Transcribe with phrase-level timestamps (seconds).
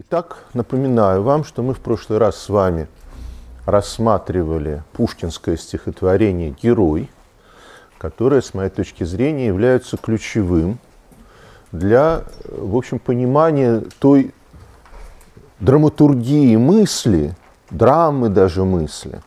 [0.00, 2.86] Итак, напоминаю вам, что мы в прошлый раз с вами
[3.66, 7.10] рассматривали пушкинское стихотворение «Герой»,
[7.98, 10.78] которое, с моей точки зрения, является ключевым
[11.72, 14.32] для, в общем, понимания той
[15.58, 17.34] драматургии мысли,
[17.70, 19.20] драмы даже мысли,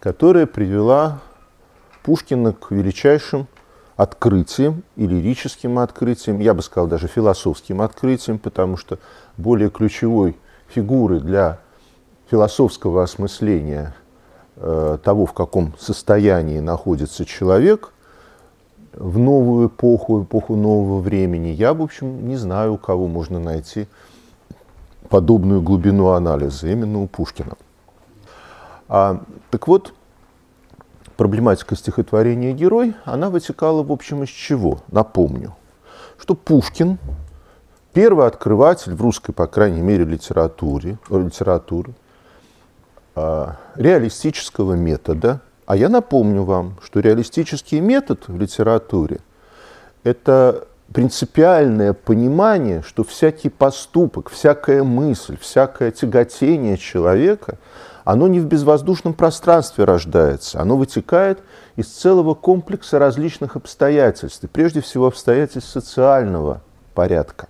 [0.00, 1.20] которая привела
[2.02, 3.46] Пушкина к величайшим
[4.02, 8.98] открытиям и лирическим открытиям, я бы сказал даже философским открытиям, потому что
[9.36, 10.36] более ключевой
[10.68, 11.58] фигуры для
[12.30, 13.94] философского осмысления
[14.56, 17.92] э, того, в каком состоянии находится человек
[18.92, 23.86] в новую эпоху, эпоху нового времени, я, в общем, не знаю, у кого можно найти
[25.08, 27.54] подобную глубину анализа, именно у Пушкина.
[28.88, 29.94] А, так вот,
[31.22, 34.80] проблематика стихотворения «Герой», она вытекала, в общем, из чего?
[34.90, 35.54] Напомню,
[36.18, 36.98] что Пушкин–
[37.92, 41.92] первый открыватель в русской, по крайней мере, литературе, литературы,
[43.14, 45.40] а, реалистического метода.
[45.64, 49.20] А я напомню вам, что реалистический метод в литературе–
[50.02, 57.58] это принципиальное понимание, что всякий поступок, всякая мысль, всякое тяготение человека–
[58.04, 61.40] оно не в безвоздушном пространстве рождается, оно вытекает
[61.76, 66.62] из целого комплекса различных обстоятельств, и прежде всего обстоятельств социального
[66.94, 67.48] порядка.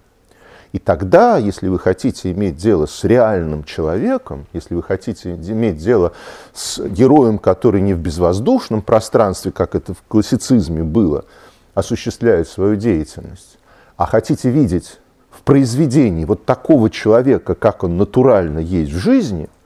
[0.73, 6.13] И тогда, если вы хотите иметь дело с реальным человеком, если вы хотите иметь дело
[6.55, 11.27] с героем, который не в безвоздушном пространстве, как это в классицизме было,
[11.75, 13.59] осуществляет свою деятельность,
[13.99, 14.99] а хотите видеть
[15.31, 19.49] в произведении вот такого человека, как он натурально есть в жизни–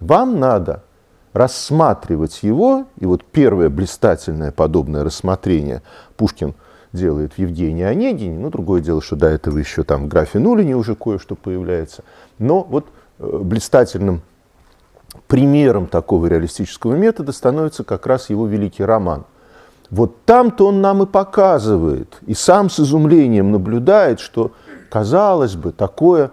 [0.00, 0.82] вам надо
[1.32, 5.82] рассматривать его, и вот первое блистательное подобное рассмотрение
[6.16, 6.54] Пушкин
[6.92, 10.74] делает в Евгении Онегине, ну, другое дело, что до этого еще там в графе Нулине
[10.74, 12.02] уже кое-что появляется,
[12.38, 12.86] но вот
[13.18, 14.22] э, блистательным
[15.26, 19.24] примером такого реалистического метода становится как раз его великий роман.
[19.90, 24.52] Вот там-то он нам и показывает, и сам с изумлением наблюдает, что,
[24.90, 26.30] казалось бы, такое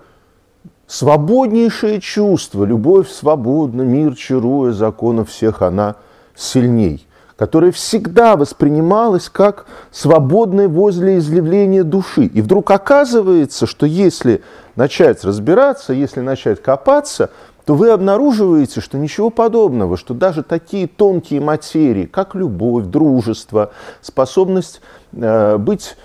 [0.88, 5.96] Свободнейшее чувство, любовь свободна, мир чаруя, законов всех она
[6.36, 7.08] сильней,
[7.38, 12.26] которая всегда воспринималась как свободное возле изъявления души.
[12.26, 14.44] И вдруг оказывается, что если
[14.76, 17.32] начать разбираться, если начать копаться,
[17.66, 24.82] то вы обнаруживаете, что ничего подобного, что даже такие тонкие материи, как любовь, дружество, способность
[25.14, 25.98] э, быть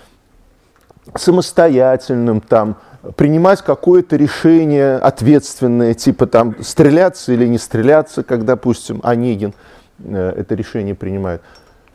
[1.15, 2.77] самостоятельным, там,
[3.15, 9.53] принимать какое-то решение ответственное, типа там стреляться или не стреляться, как, допустим, Онегин
[9.99, 11.41] э, это решение принимает.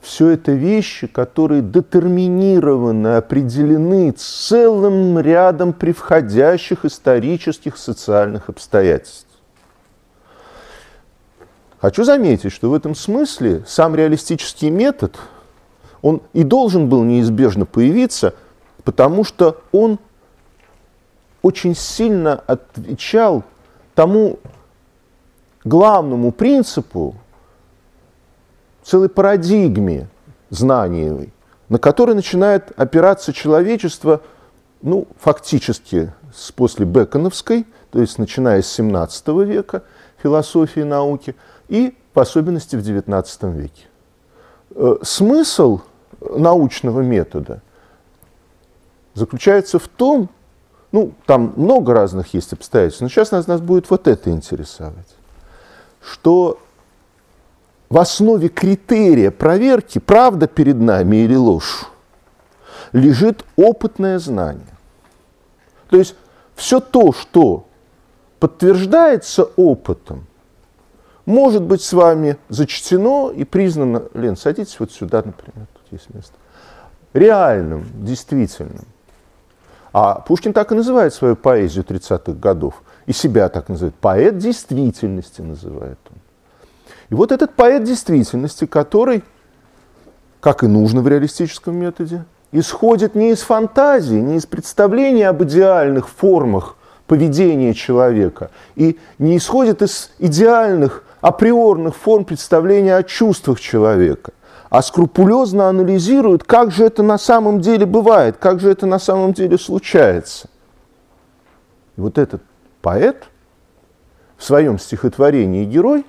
[0.01, 9.27] Все это вещи, которые детерминированы, определены целым рядом превходящих исторических социальных обстоятельств.
[11.81, 15.17] Хочу заметить, что в этом смысле сам реалистический метод,
[16.03, 18.35] он и должен был неизбежно появиться,
[18.85, 19.99] потому что он
[21.47, 23.45] очень сильно отвечал
[23.95, 24.41] тому
[25.65, 27.15] главному принципу,
[28.83, 30.09] целой парадигме
[30.51, 31.33] знаниевой,
[31.69, 34.23] на которой начинает опираться человечество,
[34.83, 39.85] ну, фактически с после Беконовской, то есть начиная с 17 века
[40.21, 41.37] философии науки,
[41.69, 43.85] и в особенности в XIX веке.
[44.75, 45.81] Э, смысл
[46.21, 47.63] научного метода
[49.15, 50.29] заключается в том,
[50.93, 55.15] ну, там много разных есть обстоятельств, но сейчас нас, нас будет вот это интересовать.
[56.01, 56.59] Что
[57.89, 61.87] в основе критерия проверки, правда перед нами или ложь,
[62.93, 64.67] лежит опытное знание.
[65.89, 66.15] То есть
[66.55, 67.67] все то, что
[68.41, 70.27] подтверждается опытом,
[71.27, 76.35] может быть с вами зачтено и признано, Лен, садитесь вот сюда, например, тут есть место,
[77.13, 78.87] реальным, действительным.
[79.99, 82.83] А Пушкин так и называет свою поэзию 30-х годов.
[83.07, 83.95] И себя так называет.
[83.95, 86.19] Поэт действительности называет он.
[87.09, 89.25] И вот этот поэт действительности, который,
[90.41, 96.11] как и нужно в реалистическом методе, исходит не из фантазии, не из представления об идеальных
[96.11, 96.77] формах
[97.07, 104.33] поведения человека, и не исходит из идеальных априорных форм представления о чувствах человека–
[104.69, 109.33] а скрупулезно анализирует, как же это на самом деле бывает, как же это на самом
[109.33, 110.49] деле случается.
[111.97, 112.43] И вот этот
[112.83, 113.29] поэт
[114.37, 116.05] в своем стихотворении «Герой»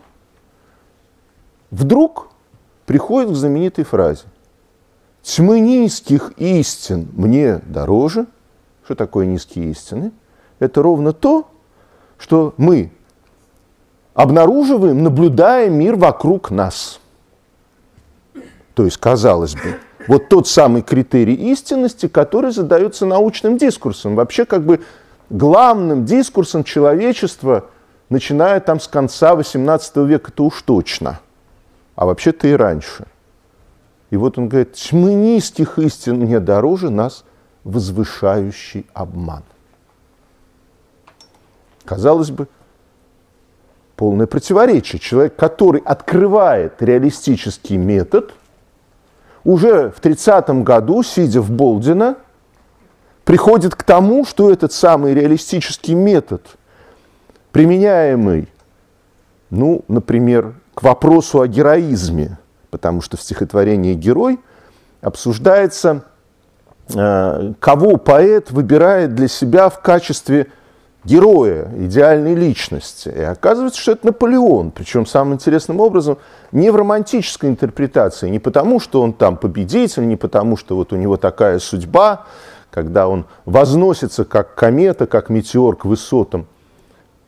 [1.72, 2.30] вдруг
[2.86, 4.26] приходит к знаменитой фразе
[5.22, 8.28] «Тьмы низких истин мне дороже».
[8.86, 10.12] Что такое низкие истины?
[10.60, 11.50] Это ровно то,
[12.18, 12.92] что мы
[14.14, 17.02] обнаруживаем, наблюдая мир вокруг нас.
[18.78, 24.14] То есть, казалось бы, вот тот самый критерий истинности, который задается научным дискурсом.
[24.14, 24.82] Вообще, как бы
[25.32, 27.72] главным дискурсом человечества,
[28.10, 31.20] начиная там с конца XVIII века, это уж точно.
[31.96, 33.08] А вообще-то и раньше.
[34.12, 37.24] И вот он говорит, тьмы низких истин мне дороже нас
[37.64, 39.42] возвышающий обман.
[41.84, 42.48] Казалось бы,
[43.96, 45.00] полное противоречие.
[45.00, 48.36] Человек, который открывает реалистический метод,
[49.48, 52.18] уже в 30-м году, сидя в Болдино,
[53.24, 56.46] приходит к тому, что этот самый реалистический метод,
[57.54, 58.50] применяемый,
[59.50, 62.38] ну, например, к вопросу о героизме,
[62.72, 64.38] потому что в стихотворении «Герой»
[65.00, 66.04] обсуждается,
[66.94, 70.48] э, кого поэт выбирает для себя в качестве
[71.08, 73.08] героя, идеальной личности.
[73.08, 76.18] И оказывается, что это Наполеон, причем самым интересным образом
[76.52, 80.98] не в романтической интерпретации, не потому, что он там победитель, не потому, что вот у
[80.98, 82.26] него такая судьба,
[82.70, 86.46] когда он возносится как комета, как метеор к высотам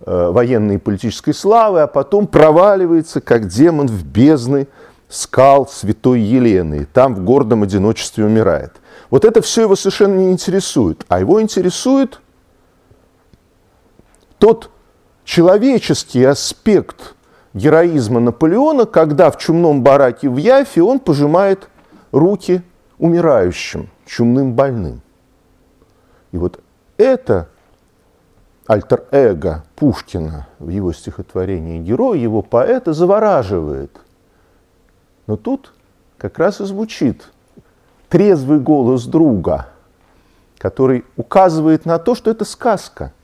[0.05, 4.67] э, военной и политической славы, а потом проваливается как демон в бездны
[5.07, 8.73] скал святой Елены, и там в гордом одиночестве умирает.
[9.09, 12.19] Вот это все его совершенно не интересует, а его интересует–
[14.39, 14.71] тот
[15.25, 17.13] человеческий аспект
[17.53, 21.69] героизма Наполеона, когда в чумном бараке в Яфе он пожимает
[22.11, 22.63] руки
[22.97, 25.01] умирающим, чумным больным.
[26.31, 26.59] И вот
[26.97, 27.49] это
[28.65, 33.91] альтер-эго Пушкина в его стихотворении «Герой», его поэта завораживает.
[35.27, 35.73] Но тут
[36.17, 37.29] как раз и звучит
[38.09, 39.67] трезвый голос друга,
[40.57, 43.13] который указывает на то, что это сказка–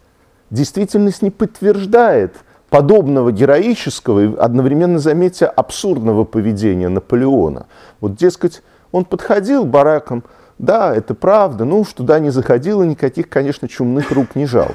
[0.50, 2.36] действительность не подтверждает
[2.70, 7.68] подобного героического и одновременно, заметьте, абсурдного поведения Наполеона.
[8.02, 10.24] Вот, дескать, он подходил бараком,
[10.58, 14.72] да, это правда, ну, что туда не заходил и никаких, конечно, чумных рук не жал.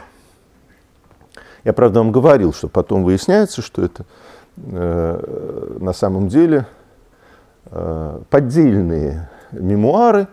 [1.65, 4.05] Я, правда, вам говорил, что потом выясняется, что это
[4.57, 6.67] э, на самом деле
[7.67, 10.29] э, поддельные мемуары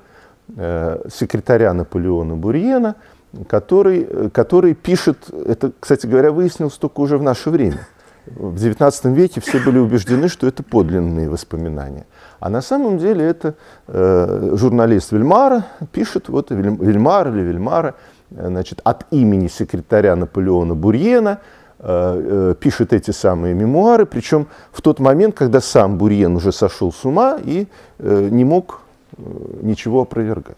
[0.56, 2.96] э, секретаря Наполеона Бурьена–
[3.48, 7.88] который, который пишет, это, кстати говоря, выяснилось только уже в наше время.
[8.36, 12.06] В XIX веке все были убеждены, что это подлинные воспоминания.
[12.40, 13.56] А на самом деле это
[13.88, 17.96] э, журналист Вильмара пишет, вот Вильмар или Вильмара,
[18.30, 21.40] значит, от имени секретаря Наполеона Бурьена,
[21.80, 26.92] э, э, пишет эти самые мемуары, причем в тот момент, когда сам Бурьен уже сошел
[26.92, 27.68] с ума и
[28.00, 28.82] э, не мог
[29.18, 29.22] э,
[29.62, 30.58] ничего опровергать.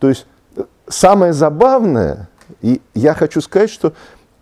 [0.00, 0.26] То есть
[0.88, 2.28] самое забавное,
[2.60, 3.92] и я хочу сказать, что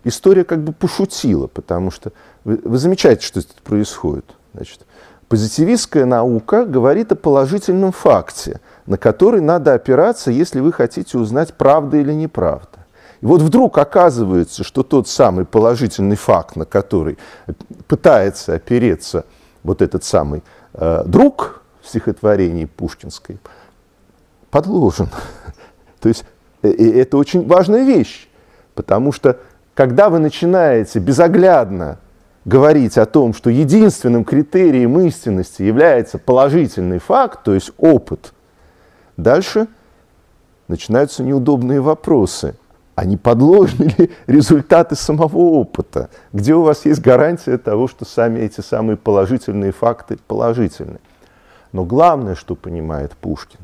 [0.03, 2.11] история как бы пошутила, потому что
[2.43, 4.25] вы, вы замечаете, что это происходит.
[4.53, 4.85] Значит,
[5.27, 11.97] позитивистская наука говорит о положительном факте, на который надо опираться, если вы хотите узнать, правда
[11.97, 12.69] или неправда.
[13.21, 17.17] И вот вдруг оказывается, что тот самый положительный факт, на который
[17.87, 19.25] пытается опереться
[19.63, 23.39] вот этот самый э, друг в стихотворении Пушкинской,
[24.51, 25.09] подложен.
[25.99, 26.25] То есть
[26.63, 28.27] и это очень важная вещь,
[28.75, 29.39] потому что
[29.73, 31.99] когда вы начинаете безоглядно
[32.45, 38.33] говорить о том, что единственным критерием истинности является положительный факт, то есть опыт,
[39.17, 39.67] дальше
[40.67, 42.55] начинаются неудобные вопросы.
[42.95, 46.09] А не подложны ли результаты самого опыта?
[46.33, 50.99] Где у вас есть гарантия того, что сами эти самые положительные факты положительны?
[51.71, 53.59] Но главное, что понимает Пушкин,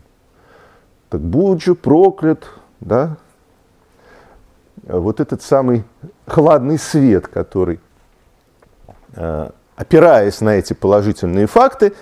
[1.09, 2.47] так будь же проклят
[2.83, 3.17] да,
[4.83, 5.85] вот этот самый
[6.27, 7.79] хладный свет, который,
[9.15, 11.93] э, опираясь на эти положительные факты,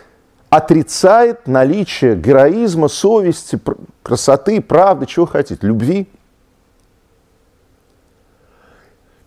[0.50, 3.60] отрицает наличие героизма, совести,
[4.04, 6.10] красоты, правды, чего хотите, любви.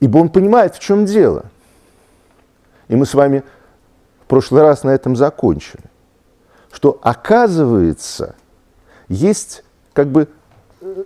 [0.01, 1.47] Ибо он понимает, в чем дело.
[2.89, 3.43] И мы с вами
[4.23, 5.85] в прошлый раз на этом закончили.
[6.73, 8.35] Что оказывается,
[9.09, 10.29] есть как бы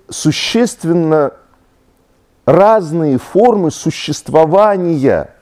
[0.08, 1.32] существенно
[2.46, 5.34] разные формы существования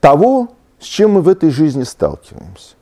[0.00, 0.48] того,
[0.80, 2.74] с чем мы в этой жизни сталкиваемся.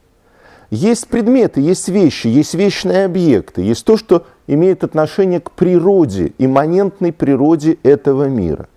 [0.70, 7.12] Есть предметы, есть вещи, есть вечные объекты, есть то, что имеет отношение к природе, имманентной
[7.12, 8.68] природе этого мира.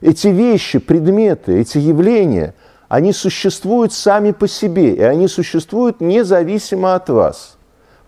[0.00, 2.54] Эти вещи, предметы, эти явления,
[2.88, 7.56] они существуют сами по себе, и они существуют независимо от вас.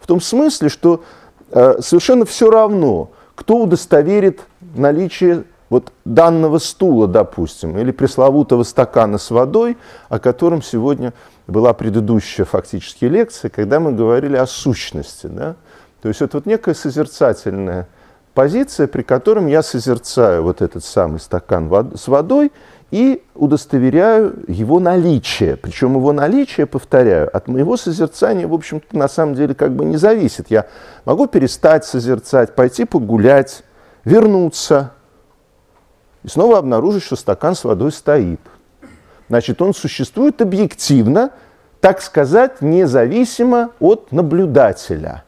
[0.00, 1.04] В том смысле, что
[1.52, 4.40] совершенно все равно, кто удостоверит
[4.74, 9.76] наличие вот данного стула, допустим, или пресловутого стакана с водой,
[10.08, 11.12] о котором сегодня
[11.46, 15.26] была предыдущая фактически лекция, когда мы говорили о сущности.
[15.26, 15.56] Да?
[16.02, 17.88] То есть это вот некая созерцательная
[18.34, 22.52] позиция, при котором я созерцаю вот этот самый стакан с водой
[22.90, 25.56] и удостоверяю его наличие.
[25.56, 29.96] Причем его наличие, повторяю, от моего созерцания, в общем-то, на самом деле как бы не
[29.96, 30.50] зависит.
[30.50, 30.66] Я
[31.04, 33.62] могу перестать созерцать, пойти погулять,
[34.04, 34.92] вернуться
[36.22, 38.40] и снова обнаружить, что стакан с водой стоит.
[39.28, 41.32] Значит, он существует объективно,
[41.80, 45.24] так сказать, независимо от наблюдателя.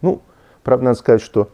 [0.00, 0.22] Ну,
[0.62, 1.50] правда, надо сказать, что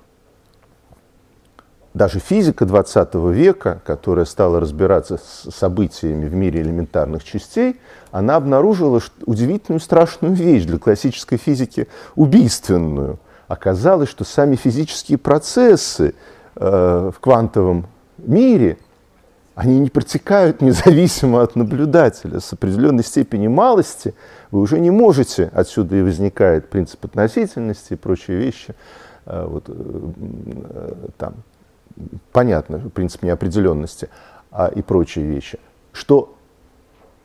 [1.95, 7.79] даже физика 20 века, которая стала разбираться с событиями в мире элементарных частей,
[8.11, 13.19] она обнаружила удивительную страшную вещь для классической физики, убийственную.
[13.47, 16.15] Оказалось, что сами физические процессы
[16.57, 18.79] э, в квантовом мире,
[19.55, 22.41] они не протекают независимо от наблюдателя.
[22.41, 24.15] С определенной степени малости
[24.51, 28.75] вы уже не можете, отсюда и возникает принцип относительности и прочие вещи,
[29.27, 31.35] э, вот, э, э там,
[32.33, 34.09] понятно, принцип неопределенности
[34.51, 35.59] а, и прочие вещи,
[35.93, 36.35] что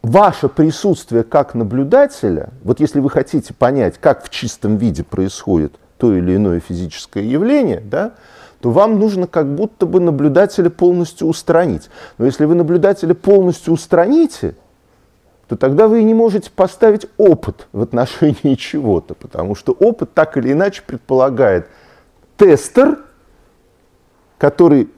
[0.01, 6.15] ваше присутствие как наблюдателя, вот если вы хотите понять, как в чистом виде происходит то
[6.15, 8.13] или иное физическое явление, да,
[8.62, 11.89] то вам нужно как будто бы наблюдателя полностью устранить.
[12.17, 14.55] Но если вы наблюдателя полностью устраните,
[15.48, 20.51] то тогда вы не можете поставить опыт в отношении чего-то, потому что опыт так или
[20.51, 21.67] иначе предполагает
[22.36, 23.00] тестер,
[24.38, 24.89] который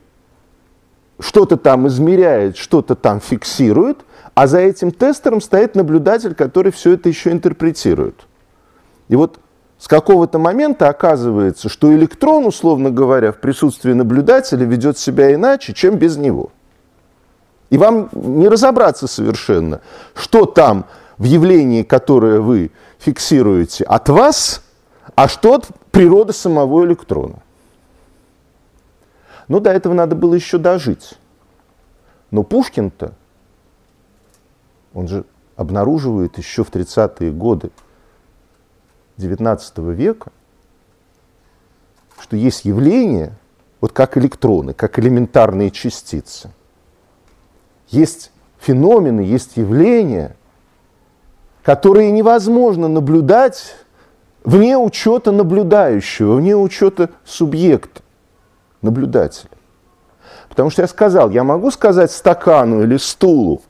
[1.19, 3.99] что-то там измеряет, что-то там фиксирует,
[4.33, 8.27] а за этим тестером стоит наблюдатель, который все это еще интерпретирует.
[9.09, 9.39] И вот
[9.77, 15.95] с какого-то момента оказывается, что электрон, условно говоря, в присутствии наблюдателя ведет себя иначе, чем
[15.95, 16.51] без него.
[17.69, 19.81] И вам не разобраться совершенно,
[20.15, 20.85] что там
[21.17, 24.63] в явлении, которое вы фиксируете от вас,
[25.15, 27.41] а что от природы самого электрона.
[29.49, 31.15] Но до этого надо было еще дожить.
[32.31, 33.13] Но Пушкин-то,
[34.93, 35.25] он же
[35.55, 37.71] обнаруживает еще в 30-е годы
[39.17, 40.31] XIX века,
[42.19, 43.35] что есть явления,
[43.81, 46.51] вот как электроны, как элементарные частицы.
[47.87, 50.35] Есть феномены, есть явления,
[51.63, 53.75] которые невозможно наблюдать
[54.43, 58.03] вне учета наблюдающего, вне учета субъекта
[58.81, 59.51] наблюдателя.
[60.49, 63.61] Потому что я сказал, я могу сказать стакану или стулу,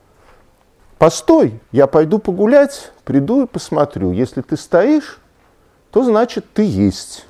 [0.98, 4.12] постой, я пойду погулять, приду и посмотрю.
[4.12, 5.20] Если ты стоишь,
[5.92, 7.26] то значит ты есть.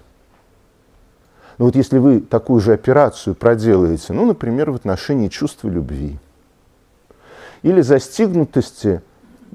[1.58, 6.18] Но вот если вы такую же операцию проделаете, ну, например, в отношении чувства любви,
[7.62, 9.02] или застигнутости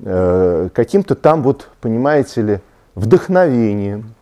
[0.03, 2.61] э, каким-то там, вот, понимаете ли,
[2.95, 4.15] вдохновением,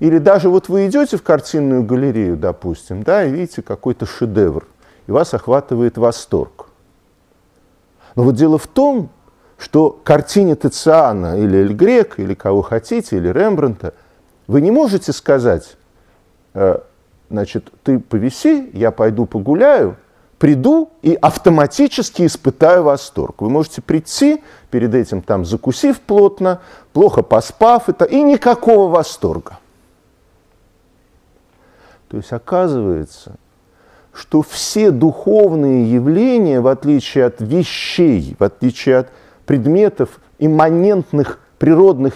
[0.00, 4.66] или даже вот вы идете в картинную галерею, допустим, да, и видите какой-то шедевр,
[5.06, 6.66] и вас охватывает восторг.
[8.14, 9.10] Но вот дело в том,
[9.58, 13.94] что картине Тициана или Эль Грек, или кого хотите, или Рембранта,
[14.46, 15.76] вы не можете сказать,
[16.54, 16.78] э,
[17.30, 19.96] значит, ты повиси, я пойду погуляю,
[20.38, 23.40] приду и автоматически испытаю восторг.
[23.40, 26.60] Вы можете прийти, перед этим там закусив плотно,
[26.92, 29.58] плохо поспав, это, и никакого восторга.
[32.14, 33.32] То есть оказывается,
[34.12, 39.08] что все духовные явления, в отличие от вещей, в отличие от
[39.46, 42.14] предметов, имманентных природных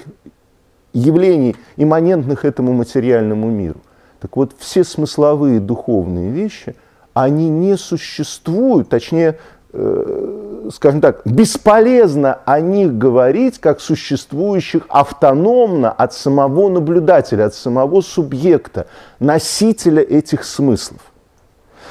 [0.93, 3.81] явлений, имманентных этому материальному миру,
[4.21, 6.77] так вот все смысловые духовные вещи,
[7.13, 9.41] они не существуют, точнее,
[9.73, 18.87] скажем так, бесполезно о них говорить как существующих автономно от самого наблюдателя, от самого субъекта,
[19.21, 21.01] носителя этих смыслов.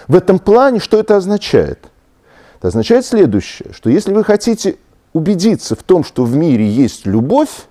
[0.08, 1.80] В этом плане что это означает?
[2.58, 4.78] Это означает следующее, что если вы хотите
[5.14, 7.68] убедиться в том, что в мире есть любовь,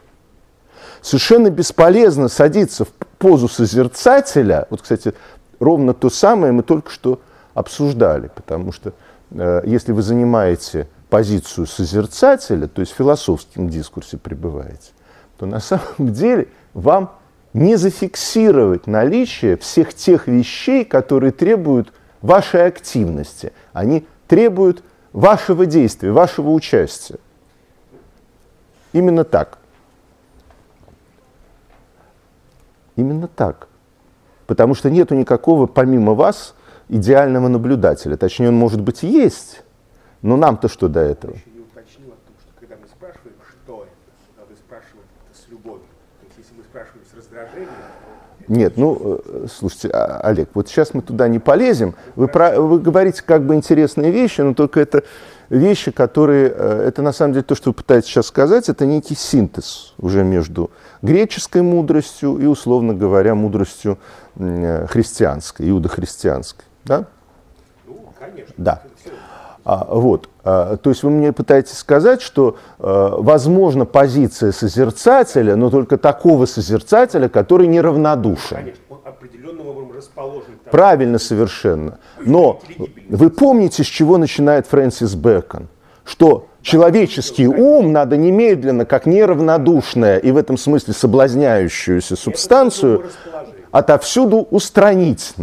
[1.03, 4.67] совершенно бесполезно садиться в позу созерцателя.
[4.71, 5.15] Вот, кстати,
[5.59, 7.21] ровно то самое мы только что
[7.55, 8.93] обсуждали, потому что Э,
[9.65, 14.93] если вы занимаете позицию созерцателя, то есть в философском дискурсе пребываете,
[15.39, 17.13] то на самом деле вам
[17.53, 23.53] не зафиксировать наличие всех тех вещей, которые требуют вашей активности.
[23.73, 27.19] Они требуют вашего действия, вашего участия.
[28.93, 29.59] Именно так.
[32.97, 33.69] Именно так.
[34.47, 36.55] Потому что нету никакого, помимо вас,
[36.89, 38.17] идеального наблюдателя.
[38.17, 39.63] Точнее, он, может быть, есть,
[40.23, 41.35] но нам-то что до этого?
[41.35, 45.49] еще не уточнил о том, что когда мы спрашиваем, что это, надо спрашивать это с
[45.51, 45.87] любовью.
[46.21, 47.71] То есть если мы спрашиваем с раздражением,
[48.49, 51.95] Нет, ну, э, слушайте, а, Олег, вот сейчас мы туда не полезем.
[52.15, 55.03] Вы, про, вы говорите как бы интересные вещи, но только это
[55.49, 59.15] вещи, которые, э, это на самом деле то, что вы пытаетесь сейчас сказать, это некий
[59.15, 60.71] синтез уже между
[61.03, 63.99] греческой мудростью и, условно говоря, мудростью
[64.37, 66.65] э, христианской, иудохристианской.
[66.87, 67.07] Да?
[67.87, 68.55] ну, конечно.
[68.57, 68.83] Да.
[69.65, 75.71] А, вот, а, то есть вы мне пытаетесь сказать, что э, возможно позиция созерцателя, но
[75.71, 78.59] только такого созерцателя, который неравнодушен.
[78.59, 81.99] Конечно, он определенным образом расположен тому, Правильно совершенно.
[82.21, 82.61] Но
[83.09, 85.67] вы помните, с чего начинает Фрэнсис Бэкон?
[86.05, 93.56] Что человеческий ум надо немедленно, как неравнодушная и в этом смысле соблазняющуюся субстанцию, расположение.
[93.79, 95.35] Отовсюду устранить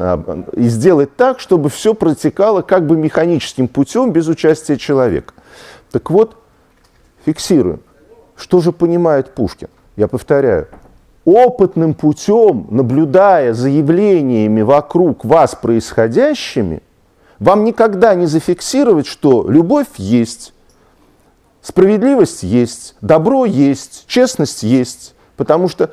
[0.53, 5.35] и сделать так, чтобы все протекало как бы механическим путем без участия человека.
[5.91, 6.35] Так вот,
[7.25, 7.81] фиксируем.
[8.35, 9.69] Что же понимает Пушкин?
[9.95, 10.67] Я повторяю,
[11.25, 16.81] опытным путем, наблюдая за явлениями вокруг вас происходящими,
[17.37, 20.53] вам никогда не зафиксировать, что любовь есть,
[21.61, 25.13] справедливость есть, добро есть, честность есть.
[25.35, 25.91] Потому что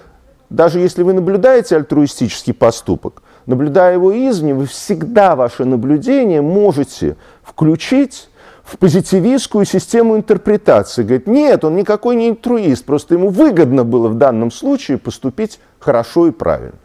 [0.50, 8.28] даже если вы наблюдаете альтруистический поступок, наблюдая его извне, вы всегда ваше наблюдение можете включить
[8.64, 11.02] в позитивистскую систему интерпретации.
[11.02, 16.26] Говорит, нет, он никакой не альтруист, просто ему выгодно было в данном случае поступить хорошо
[16.26, 16.78] и правильно.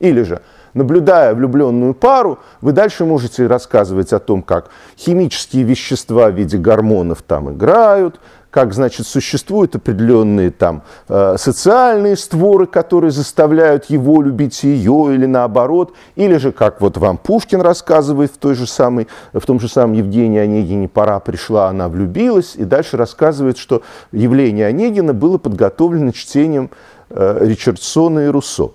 [0.00, 0.42] Или же,
[0.74, 7.22] наблюдая влюбленную пару, вы дальше можете рассказывать о том, как химические вещества в виде гормонов
[7.22, 8.20] там играют,
[8.52, 15.94] как, значит, существуют определенные там э, социальные створы, которые заставляют его любить ее или наоборот,
[16.16, 19.94] или же, как вот вам Пушкин рассказывает в, той же самой, в том же самом
[19.94, 23.80] Евгении Онегине «Пора пришла, она влюбилась», и дальше рассказывает, что
[24.12, 26.68] явление Онегина было подготовлено чтением
[27.08, 28.72] э, Ричардсона и Руссо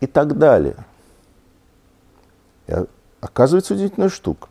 [0.00, 0.76] и так далее.
[2.68, 2.72] И
[3.20, 4.48] оказывается удивительная штука.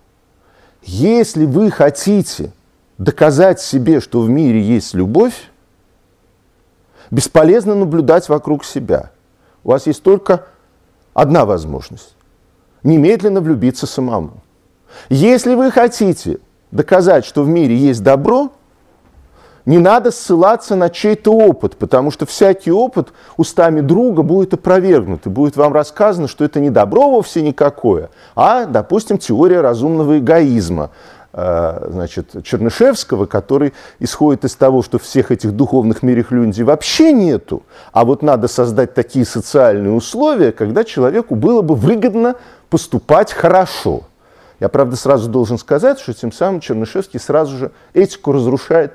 [0.84, 2.52] Если вы хотите
[2.97, 5.49] доказать себе, что в мире есть любовь,
[7.12, 9.12] бесполезно наблюдать вокруг себя.
[9.63, 10.45] У вас есть только
[11.13, 12.15] одна возможность–
[12.84, 14.41] немедленно влюбиться самому.
[15.10, 16.39] Если вы хотите
[16.71, 18.51] доказать, что в мире есть добро,
[19.65, 25.29] не надо ссылаться на чей-то опыт, потому что всякий опыт устами друга будет опровергнут, и
[25.29, 30.89] будет вам рассказано, что это не добро вовсе никакое, а, допустим, теория разумного эгоизма,
[31.34, 38.22] значит, Чернышевского, который исходит из того, что всех этих духовных мирехлюндий вообще нету, а вот
[38.22, 42.36] надо создать такие социальные условия, когда человеку было бы выгодно
[42.69, 44.04] поступать хорошо.
[44.60, 48.93] Я, правда, сразу должен сказать, что тем самым Чернышевский сразу же этику разрушает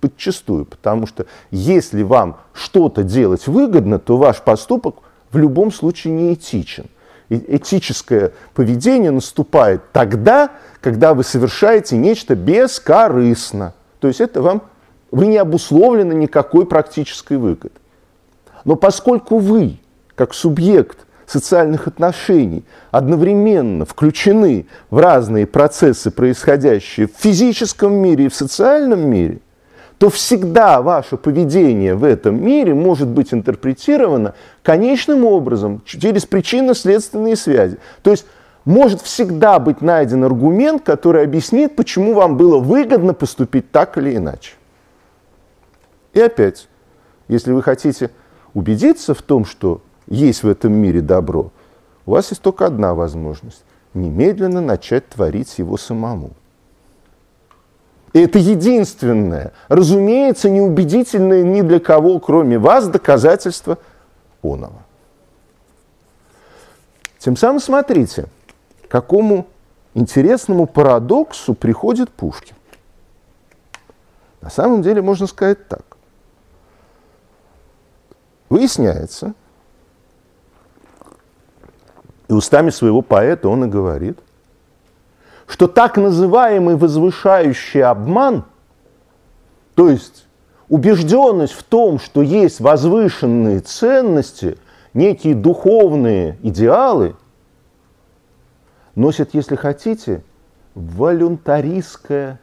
[0.00, 4.96] подчастую, потому что если вам что-то делать выгодно, то ваш поступок
[5.30, 6.86] в любом случае не этичен.
[7.28, 10.50] Этическое поведение наступает тогда,
[10.86, 13.74] когда вы совершаете нечто бескорыстно.
[13.98, 14.62] То есть это вам,
[15.10, 17.72] вы не обусловлены никакой практической выгодой.
[18.64, 19.80] Но поскольку вы,
[20.14, 28.34] как субъект социальных отношений, одновременно включены в разные процессы, происходящие в физическом мире и в
[28.36, 29.40] социальном мире,
[29.98, 37.78] то всегда ваше поведение в этом мире может быть интерпретировано конечным образом через причинно-следственные связи.
[38.02, 38.24] То есть
[38.66, 44.54] может всегда быть найден аргумент, который объяснит, почему вам было выгодно поступить так или иначе.
[46.12, 46.68] И опять,
[47.28, 48.10] если вы хотите
[48.52, 51.52] убедиться в том, что есть в этом мире добро,
[52.04, 56.32] у вас есть только одна возможность– немедленно начать творить его самому.
[58.12, 63.78] И это единственное, разумеется, неубедительное ни для кого, кроме вас, доказательство
[64.42, 64.82] оного.
[67.18, 68.26] Тем самым смотрите,
[68.88, 69.46] какому
[69.94, 72.56] интересному парадоксу приходит Пушкин.
[74.40, 75.96] На самом деле можно сказать так.
[78.48, 79.34] Выясняется,
[82.28, 84.18] и устами своего поэта он и говорит,
[85.46, 88.44] что так называемый возвышающий обман,
[89.74, 90.26] то есть
[90.68, 94.58] убежденность в том, что есть возвышенные ценности,
[94.94, 97.16] некие духовные идеалы,
[98.96, 100.24] носит, если хотите,
[100.74, 102.40] волюнтаристское,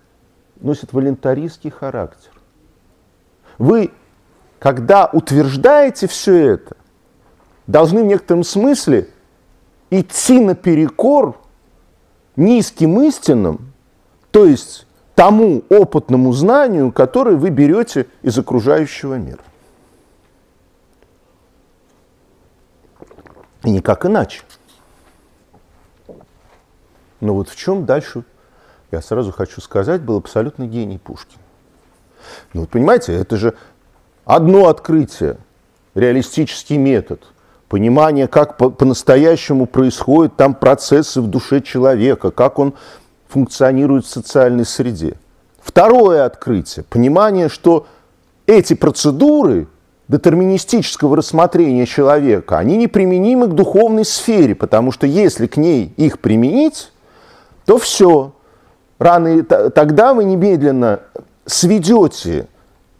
[0.61, 2.31] носит волюнтаристский характер.
[3.57, 3.91] Вы,
[4.59, 6.77] когда утверждаете все это,
[7.67, 9.09] должны в некотором смысле
[9.89, 11.37] идти наперекор
[12.35, 13.73] низким истинам,
[14.31, 19.43] то есть тому опытному знанию, которое вы берете из окружающего мира.
[23.63, 24.41] И никак иначе.
[27.23, 28.23] Но вот в чем дальше,
[28.91, 31.39] я сразу хочу сказать, был абсолютно гений Пушкин.
[32.51, 33.53] Ну вот понимаете, это же
[34.25, 35.38] одно открытие,
[35.95, 37.23] реалистический метод,
[37.69, 42.73] понимание, как по- по-настоящему происходят там процессы в душе человека, как он
[43.29, 45.15] функционирует в социальной среде.
[45.62, 47.88] Второе открытие, понимание, что
[48.47, 49.69] эти процедуры
[50.09, 56.89] детерминистического рассмотрения человека, они неприменимы к духовной сфере, потому что если к ней их применить,
[57.65, 58.34] то все.
[58.99, 61.02] Рано тогда вы немедленно
[61.45, 62.47] сведете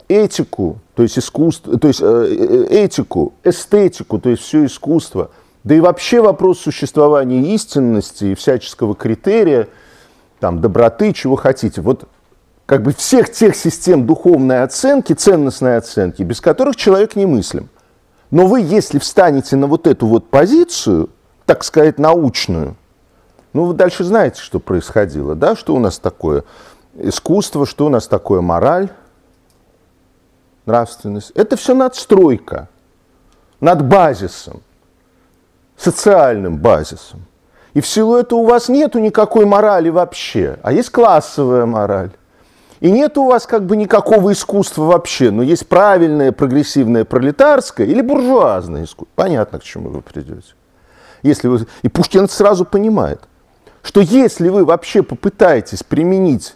[0.08, 5.32] этику, то есть искусство, то есть э, э, этику, эстетику, то есть все искусство,
[5.64, 9.70] да и вообще вопрос существования истинности и всяческого критерия,
[10.40, 11.82] там, доброты, чего хотите.
[11.82, 12.06] Вот
[12.66, 17.70] как бы всех тех систем духовной оценки, ценностной оценки, без которых человек не мыслим.
[18.30, 21.10] Но вы, если встанете на вот эту вот позицию,
[21.46, 22.76] так сказать, научную,
[23.54, 26.44] ну, вы дальше знаете, что происходило, да, что у нас такое
[26.96, 28.90] искусство, что у нас такое мораль,
[30.66, 31.32] нравственность.
[31.36, 32.68] Это все надстройка
[33.60, 34.62] над базисом,
[35.78, 37.26] социальным базисом.
[37.74, 42.12] И в силу этого у вас нету никакой морали вообще, а есть классовая мораль.
[42.80, 48.02] И нет у вас как бы никакого искусства вообще, но есть правильное, прогрессивное, пролетарское или
[48.02, 49.14] буржуазное искусство.
[49.16, 50.54] Понятно, к чему вы придете.
[51.22, 51.66] Если вы...
[51.82, 53.22] И Пушкин сразу понимает,
[53.84, 56.56] что если вы вообще попытаетесь применить,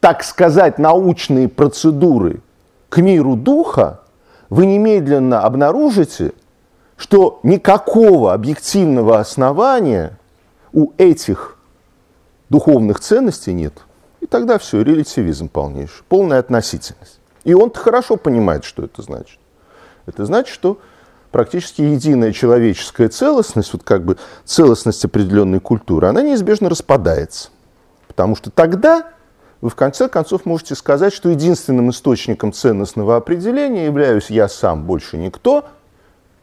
[0.00, 2.40] так сказать, научные процедуры
[2.90, 4.02] к миру духа,
[4.50, 6.32] вы немедленно обнаружите,
[6.96, 10.18] что никакого объективного основания
[10.72, 11.56] у этих
[12.50, 13.72] духовных ценностей нет.
[14.20, 17.18] И тогда все, релятивизм полнейший, полная относительность.
[17.44, 19.38] И он хорошо понимает, что это значит.
[20.04, 20.78] Это значит, что
[21.30, 27.50] практически единая человеческая целостность, вот как бы целостность определенной культуры, она неизбежно распадается.
[28.08, 29.10] Потому что тогда
[29.60, 35.16] вы в конце концов можете сказать, что единственным источником ценностного определения являюсь я сам, больше
[35.16, 35.64] никто.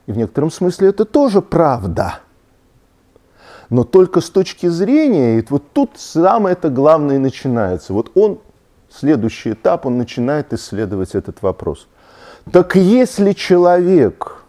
[0.07, 2.19] И в некотором смысле это тоже правда.
[3.69, 7.93] Но только с точки зрения, и вот тут самое это главное начинается.
[7.93, 8.39] Вот он,
[8.89, 11.87] следующий этап, он начинает исследовать этот вопрос.
[12.51, 14.42] Так если человек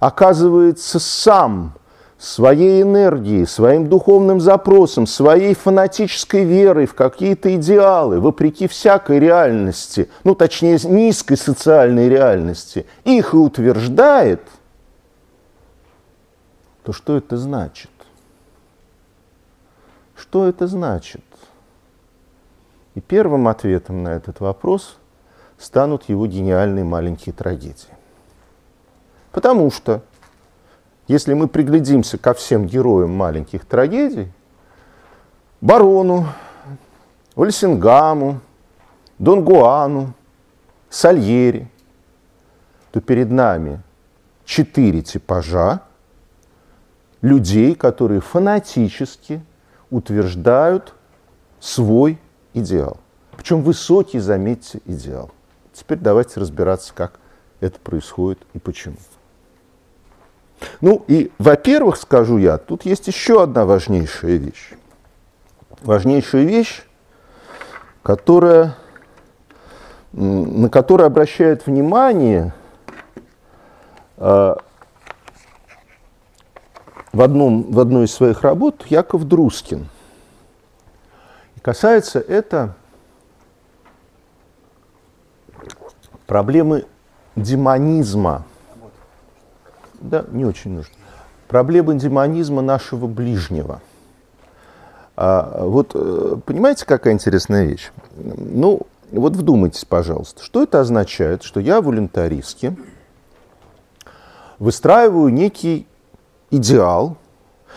[0.00, 1.74] оказывается сам
[2.18, 10.34] своей энергией, своим духовным запросом, своей фанатической верой в какие-то идеалы, вопреки всякой реальности, ну
[10.34, 14.42] точнее низкой социальной реальности, их и утверждает,
[16.82, 17.90] то что это значит?
[20.14, 21.24] Что это значит?
[22.94, 24.96] И первым ответом на этот вопрос
[25.58, 27.99] станут его гениальные маленькие трагедии.
[29.32, 30.02] Потому что
[31.06, 34.30] если мы приглядимся ко всем героям маленьких трагедий,
[35.60, 36.26] Барону,
[37.34, 38.40] Вальсингаму,
[39.18, 40.14] Дон Гуану,
[40.88, 41.68] Сальери,
[42.90, 43.80] то перед нами
[44.44, 45.82] четыре типажа
[47.22, 49.44] людей, которые фанатически
[49.90, 50.94] утверждают
[51.60, 52.18] свой
[52.54, 52.98] идеал.
[53.36, 55.30] Причем высокий, заметьте, идеал.
[55.72, 57.20] Теперь давайте разбираться, как
[57.60, 58.96] это происходит и почему.
[60.80, 64.72] Ну и, во-первых, скажу я, тут есть еще одна важнейшая вещь.
[65.82, 66.82] Важнейшая вещь,
[68.02, 68.76] которая,
[70.12, 72.52] на которую обращает внимание
[74.18, 74.54] э,
[77.12, 79.88] в, одном, в одной из своих работ Яков Друскин.
[81.56, 82.74] И касается это
[86.26, 86.84] проблемы
[87.36, 88.44] демонизма
[90.00, 90.94] да, не очень нужно.
[91.48, 93.80] Проблема демонизма нашего ближнего.
[95.16, 97.90] А, вот э, понимаете, какая интересная вещь?
[98.16, 98.82] Ну,
[99.12, 102.76] вот вдумайтесь, пожалуйста, что это означает, что я волюнтаристски
[104.58, 105.86] выстраиваю некий
[106.50, 107.16] идеал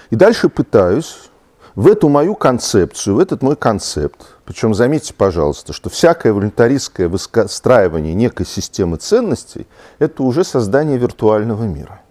[0.10, 1.32] и дальше пытаюсь
[1.76, 8.14] в эту мою концепцию, в этот мой концепт, причем заметьте, пожалуйста, что всякое волюнтаристское выстраивание
[8.14, 9.66] некой системы ценностей–
[10.00, 12.03] это уже создание виртуального мира.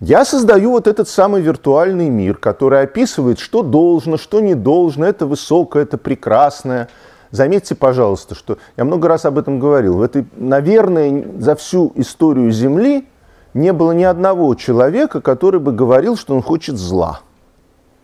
[0.00, 5.26] Я создаю вот этот самый виртуальный мир, который описывает, что должно, что не должно, это
[5.26, 6.88] высокое, это прекрасное.
[7.30, 9.98] Заметьте, пожалуйста, что я много раз об этом говорил.
[9.98, 13.06] В этой, наверное, за всю историю Земли
[13.52, 17.20] не было ни одного человека, который бы говорил, что он хочет зла.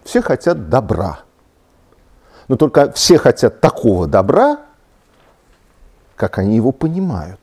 [0.04, 1.20] Все хотят добра.
[2.48, 4.58] Но только все хотят такого добра,
[6.14, 7.40] как они его понимают.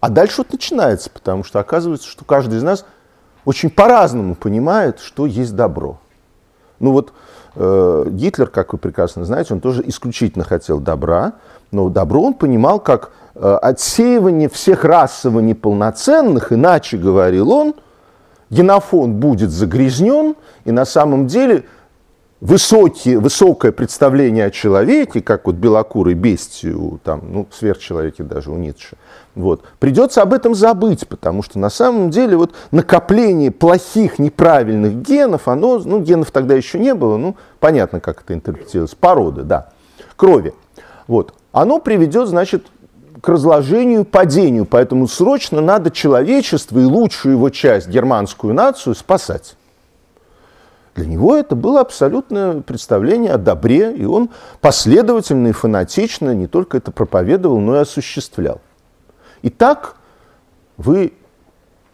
[0.00, 2.84] А дальше вот начинается, потому что оказывается, что каждый из нас
[3.46, 5.98] очень по-разному понимает, что есть добро.
[6.80, 7.12] Ну вот
[7.54, 11.34] э, Гитлер, как вы прекрасно знаете, он тоже исключительно хотел добра,
[11.70, 17.74] но добро он понимал как э, отсеивание всех расово неполноценных, иначе говорил он,
[18.50, 21.64] генофон будет загрязнен, и на самом деле
[22.40, 28.96] высокие, высокое представление о человеке, как вот белокурый бестию, там, ну, сверхчеловеке даже у Ницше,
[29.34, 35.48] вот, придется об этом забыть, потому что на самом деле вот накопление плохих, неправильных генов,
[35.48, 39.70] оно, ну, генов тогда еще не было, ну, понятно, как это интерпретировалось, породы, да,
[40.16, 40.52] крови,
[41.06, 42.66] вот, оно приведет, значит,
[43.22, 49.56] к разложению, падению, поэтому срочно надо человечество и лучшую его часть, германскую нацию, спасать.
[50.96, 54.30] Для него это было абсолютное представление о добре, и он
[54.62, 58.62] последовательно и фанатично не только это проповедовал, но и осуществлял.
[59.42, 59.96] И так
[60.78, 61.12] вы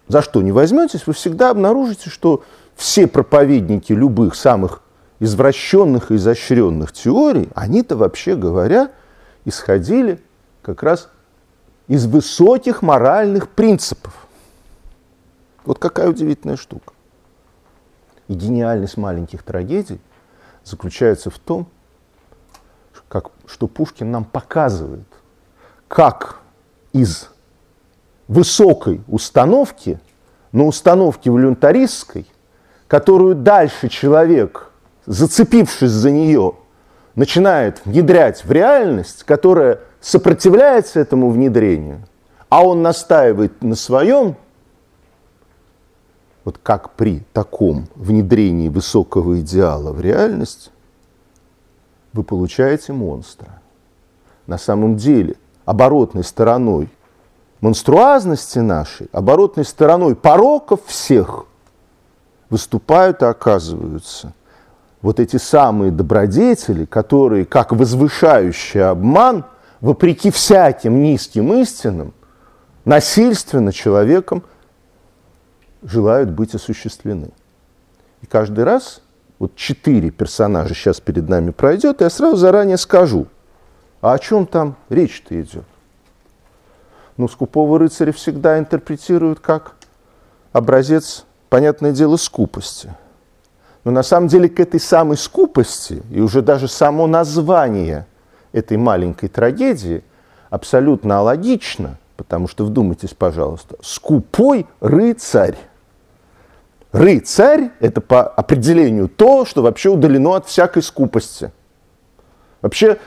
[0.06, 2.44] за что не возьметесь, вы всегда обнаружите, что
[2.76, 4.82] все проповедники любых самых
[5.20, 8.90] извращенных и изощренных теорий, они-то вообще говоря,
[9.44, 10.20] исходили
[10.62, 11.08] как раз
[11.88, 14.12] из высоких моральных принципов.
[15.64, 16.91] Вот какая удивительная штука.
[18.32, 20.00] И гениальность маленьких трагедий
[20.64, 21.66] заключается в том,
[23.08, 25.06] как, что Пушкин нам показывает,
[25.86, 26.40] как
[26.94, 27.28] из
[28.28, 30.00] высокой установки,
[30.50, 32.26] но установки волюнтаристской,
[32.88, 34.70] которую дальше человек,
[35.04, 36.54] зацепившись за нее,
[37.14, 42.00] начинает внедрять в реальность, которая сопротивляется этому внедрению,
[42.48, 44.36] а он настаивает на своем,
[46.44, 50.70] вот как при таком внедрении высокого идеала в реальность,
[52.12, 53.60] вы получаете монстра.
[54.46, 56.90] На самом деле, оборотной стороной
[57.60, 61.46] монструазности нашей, оборотной стороной пороков всех
[62.50, 64.34] выступают и оказываются
[65.00, 69.44] вот эти самые добродетели, которые, как возвышающий обман,
[69.80, 72.14] вопреки всяким низким истинам,
[72.84, 74.42] насильственно человеком
[75.82, 77.30] желают быть осуществлены.
[78.22, 79.02] И каждый раз
[79.38, 83.26] вот четыре персонажа сейчас перед нами пройдет, и я сразу заранее скажу,
[84.00, 85.64] а о чем там речь-то идет.
[87.16, 89.74] Ну, скупого рыцаря всегда интерпретируют как
[90.52, 92.94] образец, понятное дело, скупости.
[93.84, 98.06] Но на самом деле к этой самой скупости, и уже даже само название
[98.52, 100.04] этой маленькой трагедии
[100.50, 105.56] абсолютно алогично, потому что вдумайтесь, пожалуйста, скупой рыцарь.
[106.92, 111.50] Рыцарь– это по определению то, что вообще удалено от всякой скупости.
[112.60, 112.98] Вообще,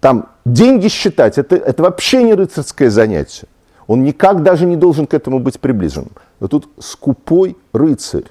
[0.00, 3.46] там деньги считать это,– это вообще не рыцарское занятие.
[3.86, 6.08] Он никак даже не должен к этому быть приближен.
[6.40, 8.26] Но тут скупой рыцарь.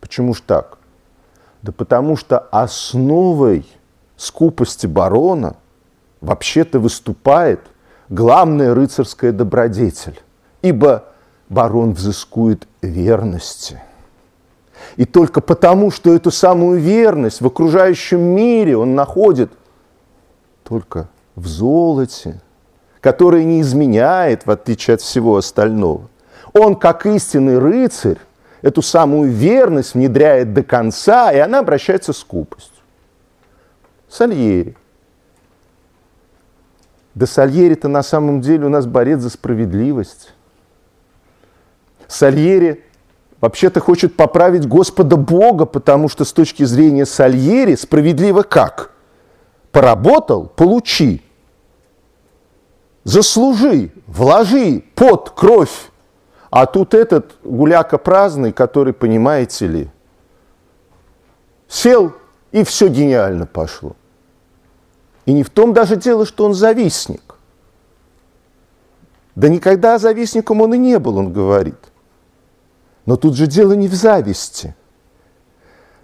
[0.00, 0.78] Почему ж так?
[1.62, 3.66] Да потому что основой
[4.16, 5.56] скупости барона
[6.20, 7.60] вообще-то выступает
[8.08, 10.20] главная рыцарская добродетель.
[10.62, 11.04] Ибо
[11.54, 13.80] барон взыскует верности.
[14.96, 19.50] И только потому, что эту самую верность в окружающем мире он находит
[20.64, 22.40] только в золоте,
[23.00, 26.08] которое не изменяет, в отличие от всего остального.
[26.52, 28.18] Он, как истинный рыцарь,
[28.60, 32.82] эту самую верность внедряет до конца, и она обращается с скупостью.
[34.08, 34.76] Сальери.
[37.14, 40.33] Да Сальери-то на самом деле у нас борец за справедливость.
[42.08, 42.84] Сальери
[43.40, 48.92] вообще-то хочет поправить Господа Бога, потому что с точки зрения Сальери справедливо как?
[49.70, 51.22] Поработал– получи.
[53.04, 55.90] Заслужи, вложи под кровь.
[56.50, 59.90] А тут этот гуляка праздный, который, понимаете ли,
[61.68, 62.12] сел
[62.52, 63.96] и все гениально пошло.
[65.26, 67.34] И не в том даже дело, что он завистник.
[69.34, 71.76] Да никогда завистником он и не был, он говорит–
[73.06, 74.74] но тут же дело не в зависти.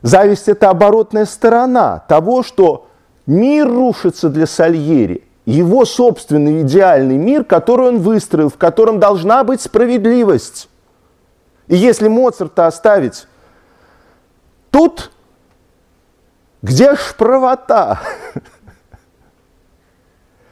[0.03, 2.89] Зависть– это оборотная сторона того, что
[3.27, 5.25] мир рушится для Сальери.
[5.47, 10.69] Его собственный идеальный мир, который он выстроил, в котором должна быть справедливость.
[11.67, 13.27] И если Моцарта оставить
[14.71, 15.11] тут,
[16.63, 18.01] где ж правота?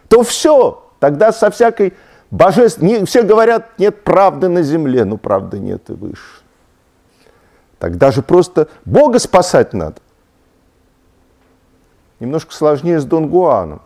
[0.08, 1.94] То все, тогда со всякой
[2.30, 2.82] Божеств...
[2.82, 5.04] Не, все говорят, нет правды на земле.
[5.04, 6.42] Ну, правды нет и выше.
[7.78, 10.00] Так даже просто Бога спасать надо.
[12.20, 13.82] Немножко сложнее с Дон Гуаном.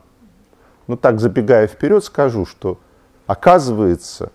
[0.87, 2.78] Но так, забегая вперед, скажу, что
[3.26, 4.33] оказывается,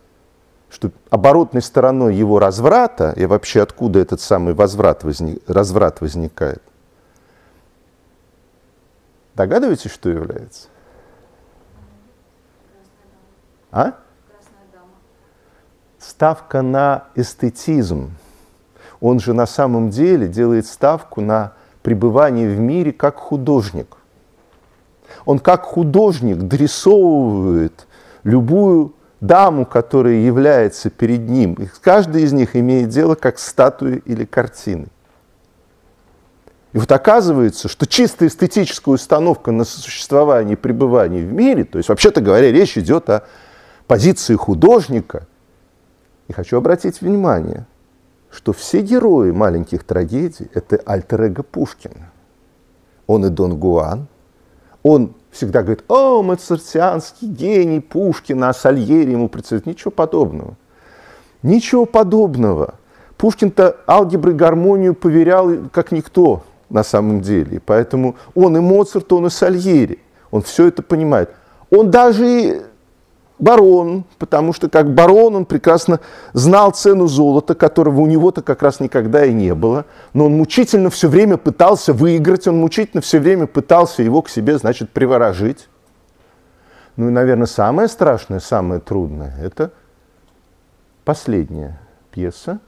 [0.69, 6.61] что оборотной стороной его разврата, и вообще откуда этот самый возврат возник, разврат возникает,
[9.35, 10.67] догадываетесь, что является?
[13.77, 13.93] А?
[15.99, 18.11] Ставка на эстетизм.
[18.99, 23.97] Он же на самом деле делает ставку на пребывание в мире как художник.
[25.25, 27.85] Он как художник дорисовывает
[28.23, 31.53] любую даму, которая является перед ним.
[31.53, 34.87] И каждый из них имеет дело как статуи или картины.
[36.73, 41.89] И вот оказывается, что чисто эстетическая установка на существование и пребывание в мире, то есть,
[41.89, 43.23] вообще-то говоря, речь идет о
[43.87, 45.25] позиции художника.
[46.27, 47.65] И хочу обратить внимание,
[48.29, 52.11] что все герои маленьких трагедий– это альтер-эго Пушкина.
[53.07, 54.07] Он и Дон Гуан,
[54.83, 59.65] он всегда говорит, о, моцартианский гений Пушкина, а Сальери ему представляет.
[59.65, 60.55] Ничего подобного.
[61.41, 62.75] Ничего подобного.
[63.17, 67.61] Пушкин-то алгебры гармонию поверял как никто на самом деле.
[67.65, 69.99] Поэтому он и Моцарт, он и Сальери.
[70.31, 71.31] Он все это понимает.
[71.69, 72.63] Он даже
[73.39, 75.99] барон, потому что как барон он прекрасно
[76.33, 80.89] знал цену золота, которого у него-то как раз никогда и не было, но он мучительно
[80.89, 85.69] все время пытался выиграть, он мучительно все время пытался его к себе, значит, приворожить.
[86.95, 89.71] Ну и, наверное, самое страшное, самое трудное– это
[91.05, 91.79] последняя
[92.11, 92.59] пьеса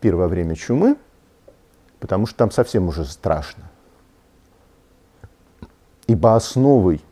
[0.00, 0.96] «Первое время чумы»,
[1.98, 3.64] потому что там совсем уже страшно.
[6.06, 7.02] Ибо основой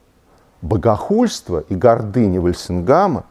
[0.62, 3.24] богохульство и гордыня Вальсингама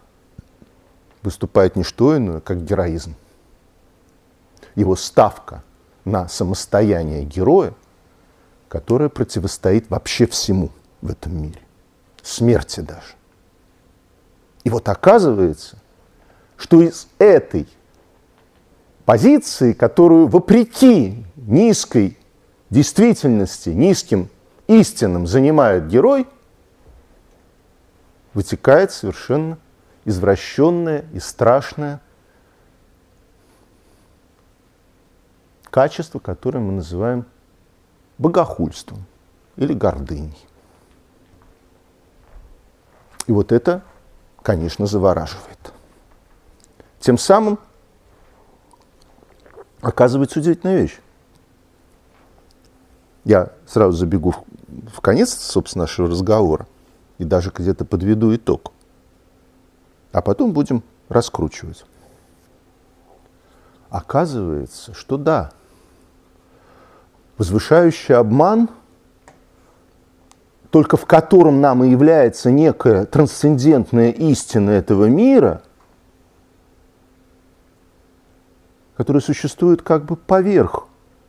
[1.24, 3.16] выступает не что иное, как героизм.
[4.76, 5.64] Его ставка
[6.06, 7.74] на самостояние героя,
[8.70, 10.70] которое противостоит вообще всему
[11.02, 11.60] в этом мире,
[12.22, 13.16] смерти даже.
[14.64, 15.78] И вот оказывается,
[16.56, 17.68] что из этой
[19.06, 22.18] позиции, которую вопреки низкой
[22.70, 24.30] действительности, низким
[24.68, 26.26] истинам занимает герой–
[28.38, 29.58] вытекает совершенно
[30.06, 32.00] извращенное и страшное
[35.72, 37.26] качество, которое мы называем
[38.20, 39.06] богохульством
[39.56, 40.38] или гордыней.
[43.26, 43.82] И вот это,
[44.44, 45.74] конечно, завораживает.
[47.00, 47.58] Тем самым
[49.82, 51.00] оказывается удивительная вещь.
[53.24, 54.36] Я сразу забегу
[54.94, 56.68] в конец, собственно, нашего разговора
[57.18, 58.72] и даже где-то подведу итог.
[60.12, 61.86] А потом будем раскручивать.
[63.90, 65.52] Оказывается, что да,
[67.38, 68.70] возвышающий обман,
[70.72, 75.62] только в котором нам и является некая трансцендентная истина этого мира,
[78.98, 80.87] которая существует как бы поверх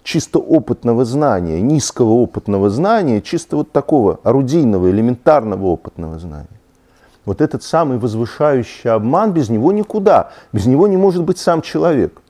[0.09, 6.49] чисто опытного знания, низкого опытного знания, чисто вот такого орудийного, элементарного опытного знания.
[7.27, 12.23] Вот этот самый возвышающий обман, без него никуда, без него не может быть сам человек.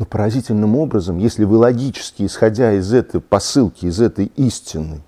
[0.00, 5.00] Но поразительным образом, если вы логически, исходя из этой посылки, из этой истины,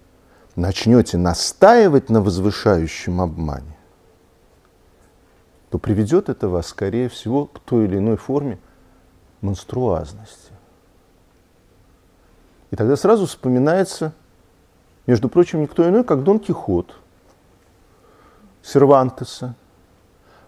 [0.55, 3.77] начнете настаивать на возвышающем обмане,
[5.71, 8.61] то приведет это вас, скорее всего, к той или иной форме
[9.41, 10.46] монструазности.
[12.77, 14.13] Тогда сразу вспоминается,
[15.07, 16.95] между прочим, никто иной, как Дон Кихот
[18.63, 19.55] Сервантеса.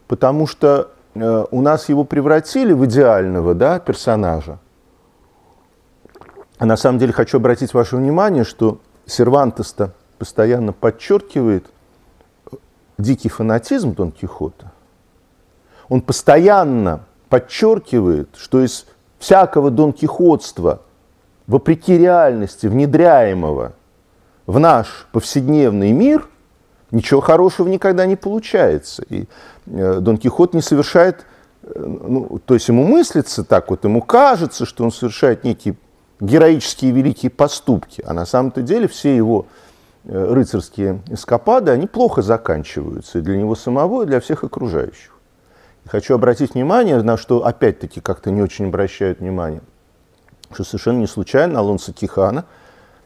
[0.08, 4.58] Потому что э, у нас его превратили в идеального да, персонажа.
[6.58, 11.66] А на самом деле хочу обратить ваше внимание, что Сервантес-то постоянно подчеркивает
[12.98, 14.72] дикий фанатизм Дон Кихота.
[15.88, 18.86] Он постоянно подчеркивает, что из
[19.18, 20.82] всякого Дон Кихотства–
[21.48, 23.72] вопреки реальности, внедряемого
[24.46, 26.28] в наш повседневный мир,
[26.92, 29.02] ничего хорошего никогда не получается.
[29.08, 29.24] И
[29.66, 31.26] э, Дон Кихот не совершает,
[31.62, 35.76] э, ну, то есть ему мыслится так вот, ему кажется, что он совершает некие
[36.20, 39.46] героические великие поступки, а на самом-то деле все его
[40.04, 45.16] э, рыцарские эскапады, они плохо заканчиваются и для него самого, и для всех окружающих.
[45.86, 49.62] И хочу обратить внимание на что, опять-таки, как-то не очень обращают внимание–
[50.52, 52.44] что совершенно не случайно Алонсо Кихана,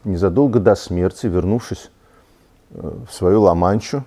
[0.03, 1.89] незадолго до смерти, вернувшись
[2.71, 4.03] э, в свою Ламанчу,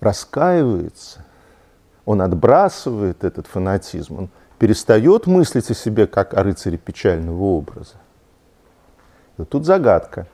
[0.00, 1.24] раскаивается.
[2.04, 4.28] Он отбрасывает этот фанатизм, он
[4.58, 7.94] перестает мыслить о себе как о рыцаре печального образа.
[9.36, 10.26] И вот тут загадка,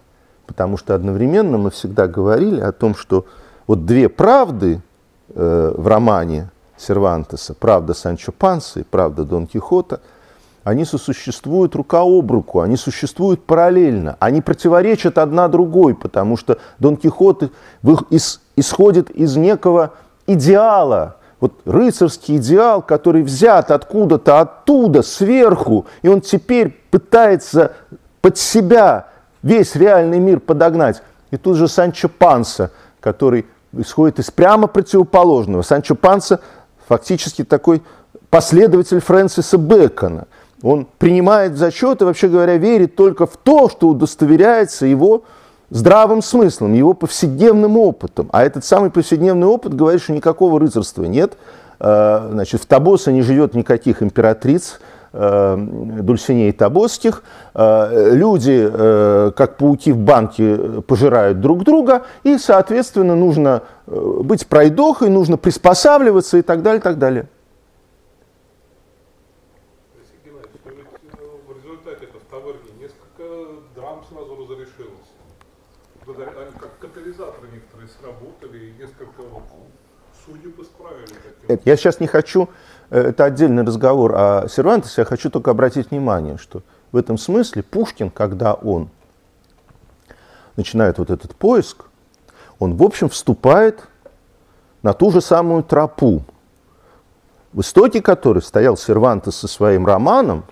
[0.47, 3.27] потому что одновременно мы всегда говорили о том, что
[3.67, 4.81] вот две правды
[5.29, 10.01] э, в романе Сервантеса, правда Санчо Панса и правда Дон Кихота,
[10.69, 16.99] они сосуществуют рука об руку, они существуют параллельно, они противоречат одна другой, потому что Дон
[16.99, 17.51] Кихот
[18.55, 19.95] исходит из некого
[20.27, 27.73] идеала, вот рыцарский идеал, который взят откуда-то оттуда, сверху, и он теперь пытается
[28.21, 29.07] под себя
[29.43, 31.03] весь реальный мир подогнать.
[31.31, 35.63] И тут же Санчо Панса, который исходит из прямо противоположного.
[35.63, 36.41] Санчо Панса
[36.87, 37.83] фактически такой
[38.29, 40.27] последователь Фрэнсиса Бэкона.
[40.63, 45.23] Он принимает зачет и, вообще говоря, верит только в то, что удостоверяется его
[45.71, 48.29] здравым смыслом, его повседневным опытом.
[48.33, 51.37] А этот самый повседневный опыт говорит, что никакого рыцарства нет.
[51.81, 54.81] Э, значит, в Табосе не живет никаких императриц,
[55.13, 55.57] э,
[56.03, 57.23] Дульсиней Табосских.
[57.55, 58.69] Э, люди,
[59.37, 60.57] как пауки в банке,
[60.87, 67.29] пожирают друг друга, и, соответственно, нужно быть пройдохой, нужно приспосабливаться и так далее, так далее.
[81.65, 82.49] Я сейчас не хочу,
[82.91, 87.63] э, это отдельный разговор о Сервантесе, я хочу только обратить внимание, что в этом смысле
[87.63, 88.89] Пушкин, когда он
[90.57, 91.85] начинает вот этот поиск,
[92.59, 93.87] он, в общем, вступает
[94.83, 96.23] на ту же самую тропу,
[97.53, 100.45] в истоке которой стоял Сервантес со своим романом,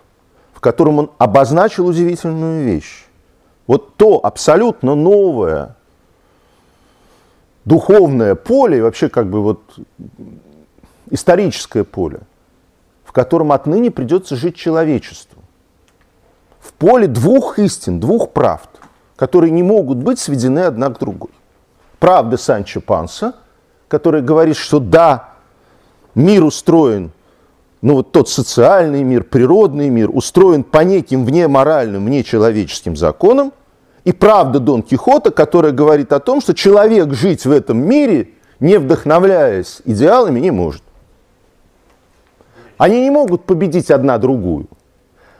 [0.54, 3.06] в котором он обозначил удивительную вещь.
[3.66, 5.76] Вот то абсолютно новое
[7.64, 9.60] духовное поле, вообще как бы вот
[11.10, 12.20] историческое поле,
[13.04, 15.42] в котором отныне придется жить человечеству.
[16.60, 18.68] В поле двух истин, двух правд,
[19.16, 21.30] которые не могут быть сведены одна к другой.
[21.98, 23.34] Правда Санчо Панса,
[23.88, 25.30] который говорит, что да,
[26.14, 27.12] мир устроен,
[27.80, 33.52] ну вот тот социальный мир, природный мир, устроен по неким внеморальным, внечеловеческим законам,
[34.04, 38.30] и правда Дон Кихота, которая говорит о том, что человек жить в этом мире,
[38.60, 40.82] не вдохновляясь идеалами, не может.
[42.78, 44.66] Они не могут победить одна другую.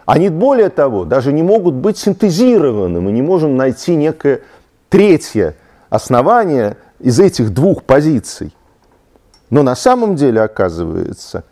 [0.05, 3.01] Они, более того, даже не могут быть синтезированы.
[3.01, 4.43] Мы не можем найти некое
[4.89, 5.57] третье
[5.91, 8.55] основание из этих двух позиций.
[9.51, 11.45] Но на самом деле оказывается,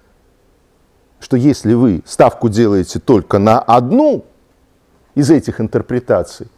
[1.20, 4.24] что если вы ставку делаете только на одну
[5.14, 6.48] из этих интерпретаций,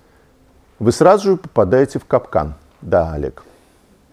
[0.78, 2.54] вы сразу же попадаете в капкан.
[2.82, 3.42] Да, Олег.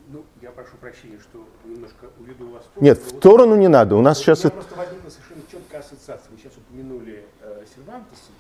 [0.08, 3.96] Ну, я прошу прощения, что немножко уведу вас в Нет, в сторону не надо.
[3.96, 4.44] У нас сейчас...
[4.44, 4.58] Я это...
[4.58, 6.32] просто возникла совершенно четкая ассоциация.
[6.32, 8.32] Вы сейчас упомянули э, Сервантеса,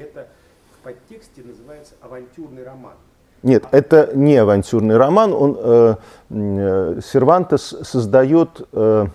[0.00, 0.28] это
[0.72, 2.94] в подтексте называется авантюрный роман.
[3.42, 5.32] Нет, это не авантюрный роман.
[5.32, 5.94] Он, э,
[6.30, 9.06] э, Сервантес создает э,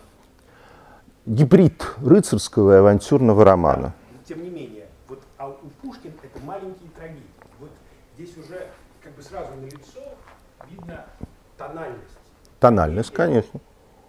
[1.25, 3.93] гибрид рыцарского и авантюрного романа.
[4.27, 7.23] Тем не менее, вот а у Пушкина это маленькие трагедии.
[7.59, 7.69] Вот
[8.15, 8.67] здесь уже
[9.03, 10.01] как бы сразу на лицо
[10.69, 11.05] видно
[11.57, 12.17] тональность.
[12.59, 13.59] Тональность, и, конечно.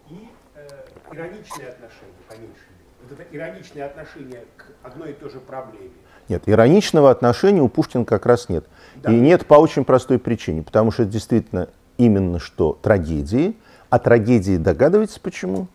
[0.09, 0.67] И э,
[1.13, 2.87] ироничное отношение, по меньшей мере.
[3.03, 5.93] Вот это ироничное отношение к одной и той же проблеме.
[6.29, 8.65] Нет, ироничного отношения у Пушкина как раз нет.
[8.97, 9.13] Да.
[9.13, 11.69] И нет по очень простой причине, потому что это действительно
[11.99, 13.57] именно что трагедии,
[13.91, 15.69] а трагедии догадываетесь почему?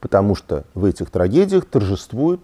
[0.00, 2.40] Потому что в этих трагедиях торжествует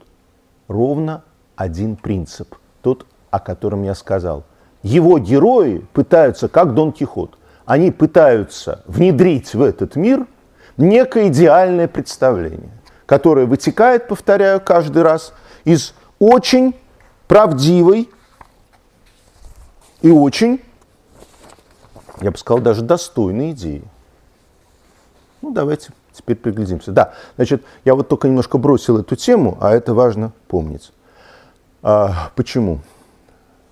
[0.68, 1.22] ровно
[1.56, 4.44] один принцип, тот, о котором я сказал.
[4.82, 10.26] Его герои пытаются, как Дон Кихот, они пытаются внедрить в этот мир
[10.78, 12.70] некое идеальное представление,
[13.04, 16.74] которое вытекает, повторяю каждый раз, из очень
[17.30, 18.10] правдивой
[20.02, 20.60] и очень,
[22.20, 23.84] я бы сказал, даже достойной идеи.
[25.40, 26.90] Ну, давайте теперь приглядимся.
[26.90, 30.90] Да, значит, я вот только немножко бросил эту тему, а это важно помнить.
[31.82, 32.80] А, почему?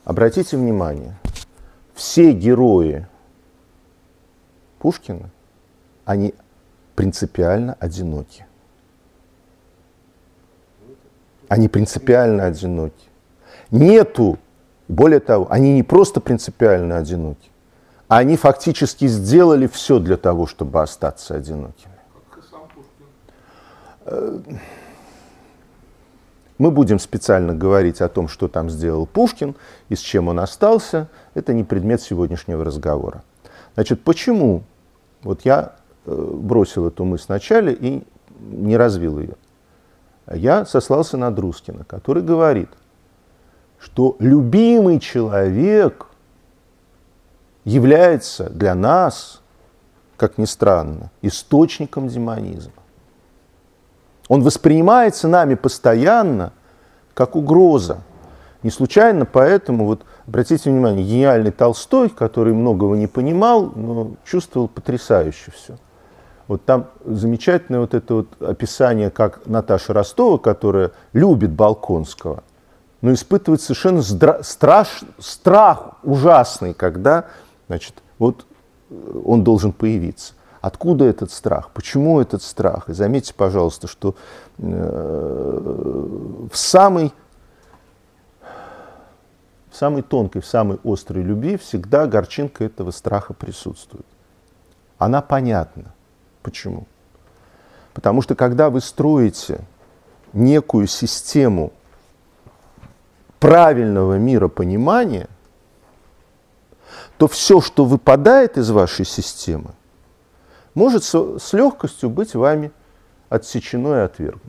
[0.04, 1.18] Обратите внимание,
[1.94, 3.08] все герои
[4.78, 5.30] Пушкина,
[6.04, 6.32] они
[6.94, 8.46] принципиально одиноки.
[11.48, 13.07] Они принципиально одиноки.
[13.70, 14.38] Нету,
[14.88, 17.50] более того, они не просто принципиально одиноки,
[18.08, 21.92] они фактически сделали все для того, чтобы остаться одинокими.
[24.06, 24.40] Э,
[26.56, 29.54] мы будем специально говорить о том, что там сделал Пушкин
[29.90, 31.08] и с чем он остался.
[31.34, 33.22] Это не предмет сегодняшнего разговора.
[33.74, 34.64] Значит, почему?
[35.22, 35.74] Вот я
[36.06, 38.02] э, бросил эту мысль вначале и
[38.40, 39.34] не развил ее.
[40.32, 42.70] Я сослался на Друскина, который говорит,
[43.78, 46.06] что любимый человек
[47.64, 49.40] является для нас,
[50.16, 52.72] как ни странно, источником демонизма.
[54.28, 56.52] Он воспринимается нами постоянно
[57.14, 58.02] как угроза.
[58.62, 65.50] Не случайно поэтому, вот обратите внимание, гениальный Толстой, который многого не понимал, но чувствовал потрясающе
[65.52, 65.78] все.
[66.48, 72.42] Вот там замечательное вот это вот описание, как Наташа Ростова, которая любит Балконского,
[73.00, 74.02] но испытывает совершенно
[74.42, 77.26] страш, страх ужасный, когда
[77.68, 78.46] значит, вот
[79.24, 80.34] он должен появиться.
[80.60, 81.70] Откуда этот страх?
[81.70, 82.88] Почему этот страх?
[82.88, 84.16] И заметьте, пожалуйста, что
[84.58, 87.12] э, в самой,
[89.70, 94.06] в самой тонкой, в самой острой любви всегда горчинка этого страха присутствует.
[94.98, 95.94] Она понятна.
[96.42, 96.88] Почему?
[97.94, 99.60] Потому что когда вы строите
[100.32, 101.72] некую систему
[103.38, 105.28] правильного миропонимания,
[107.16, 109.72] то все, что выпадает из вашей системы,
[110.74, 112.70] может с, легкостью быть вами
[113.28, 114.48] отсечено и отвергнуто.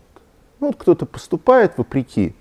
[0.60, 2.36] Ну, вот кто-то поступает вопреки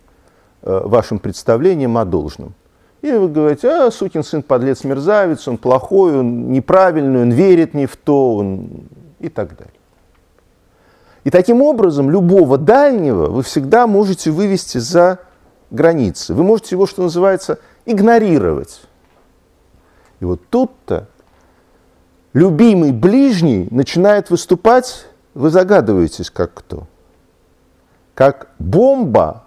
[0.62, 2.54] э, вашим представлениям о должном.
[3.00, 7.86] И вы говорите, а, сукин сын, подлец, мерзавец, он плохой, он неправильный, он верит не
[7.86, 8.88] в то, он...
[9.20, 9.74] и так далее.
[11.24, 15.20] И таким образом любого дальнего вы всегда можете вывести за
[15.70, 16.34] границы.
[16.34, 18.82] Вы можете его, что называется, игнорировать.
[20.20, 21.08] И вот тут-то
[22.32, 26.86] любимый ближний начинает выступать, вы загадываетесь, как кто?
[28.14, 29.44] Как бомба,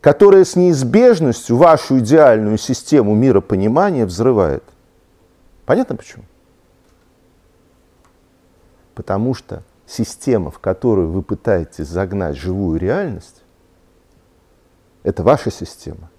[0.00, 4.62] которая с неизбежностью вашу идеальную систему миропонимания взрывает.
[5.64, 6.24] Понятно почему?
[8.94, 13.43] Потому что система, в которую вы пытаетесь загнать живую реальность,
[15.04, 16.10] это ваша система.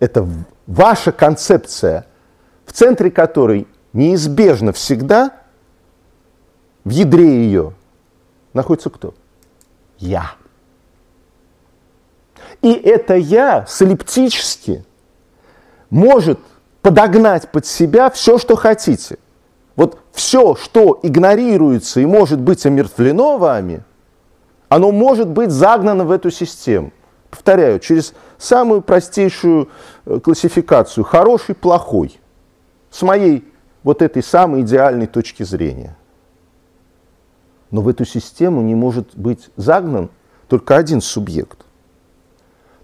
[0.00, 0.28] Это
[0.66, 2.06] ваша концепция,
[2.64, 5.32] в центре которой неизбежно всегда
[6.84, 7.74] в ядре ее
[8.54, 9.14] находится кто?
[9.98, 10.32] Я.
[12.62, 14.84] И это я солиптически
[15.90, 16.40] может
[16.82, 19.18] подогнать под себя все, что хотите.
[19.76, 23.84] Вот все, что игнорируется и может быть омертвлено вами,
[24.68, 26.92] оно может быть загнано в эту систему.
[27.30, 29.68] Повторяю, через самую простейшую
[30.06, 31.04] э, классификацию.
[31.04, 32.18] Хороший, плохой.
[32.90, 33.44] С моей
[33.82, 35.96] вот этой самой идеальной точки зрения.
[37.70, 40.10] Но в эту систему не может быть загнан
[40.48, 41.66] только один субъект.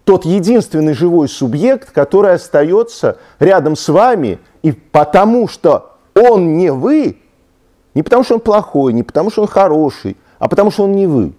[0.04, 7.18] Тот единственный живой субъект, который остается рядом с вами, и потому что он не вы,
[7.94, 11.06] не потому что он плохой, не потому что он хороший, а потому что он не
[11.06, 11.32] вы.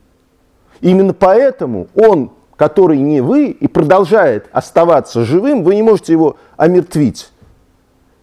[0.82, 7.32] Именно поэтому он, который не вы и продолжает оставаться живым, вы не можете его омертвить.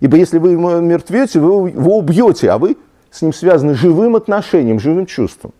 [0.00, 2.76] Ибо если вы его мертвете, вы его убьете, а вы
[3.10, 5.52] с ним связаны живым отношением, живым чувством.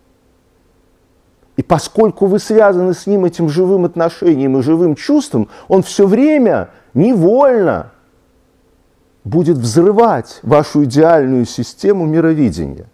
[1.56, 6.70] И поскольку вы связаны с ним этим живым отношением и живым чувством, он все время
[6.94, 7.92] невольно
[9.22, 12.86] будет взрывать вашу идеальную систему мировидения.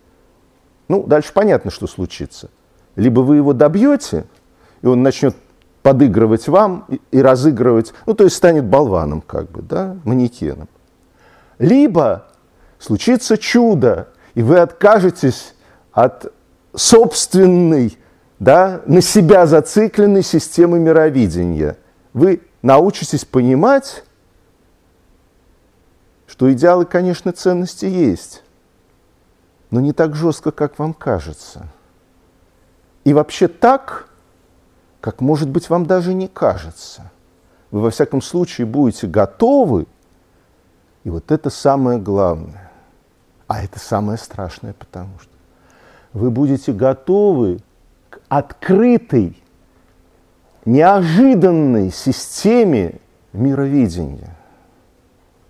[0.89, 2.51] Ну, дальше понятно, что случится.
[2.97, 4.27] Либо вы его добьете,
[4.83, 5.37] и он начнет
[5.89, 10.69] подыгрывать вам и, разыгрывать, ну, то есть станет болваном, как бы, да, манекеном.
[11.59, 12.27] Либо
[12.79, 15.55] случится чудо, и вы откажетесь
[15.93, 16.31] от
[16.75, 17.97] собственной,
[18.39, 21.79] да, на себя зацикленной системы мировидения.
[22.13, 24.05] Вы научитесь понимать,
[26.27, 28.43] что идеалы, конечно, ценности есть,
[29.71, 31.67] но не так жестко, как вам кажется.
[33.05, 34.11] И вообще так,
[35.09, 37.11] как, может быть, вам даже не кажется.
[37.71, 39.87] Вы, во всяком случае, будете готовы
[41.03, 42.71] и вот это самое главное.
[43.47, 45.33] А это самое страшное, потому что
[46.13, 47.61] вы будете готовы
[48.11, 49.43] к открытой,
[50.67, 53.01] неожиданной системе
[53.33, 54.37] мировидения.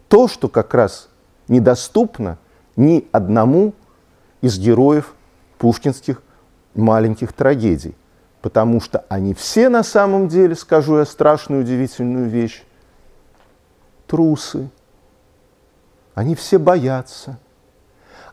[0.06, 1.09] То, что как раз
[1.48, 2.38] недоступно
[2.76, 3.74] ни одному
[4.40, 5.16] из героев
[5.59, 6.22] пушкинских
[6.76, 7.96] маленьких трагедий.
[8.43, 12.62] Потому что они все на самом деле, скажу я страшную удивительную вещь,
[14.07, 14.70] трусы,
[16.14, 17.39] они все боятся.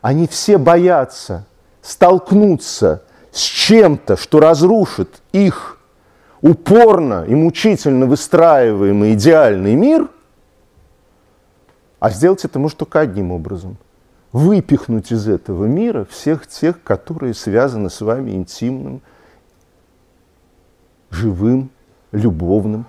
[0.00, 1.46] Они все боятся
[1.82, 3.02] столкнуться
[3.32, 5.78] с чем-то, что разрушит их
[6.40, 10.08] упорно и мучительно выстраиваемый идеальный мир,
[11.98, 13.76] а сделать это может только одним образом–
[14.32, 19.00] выпихнуть из этого мира всех тех, которые связаны с вами интимным,
[21.16, 21.70] живым,
[22.12, 22.86] любовным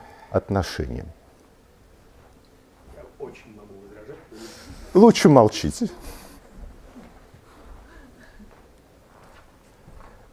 [3.71, 4.17] возражать.
[4.93, 5.89] Лучше молчите.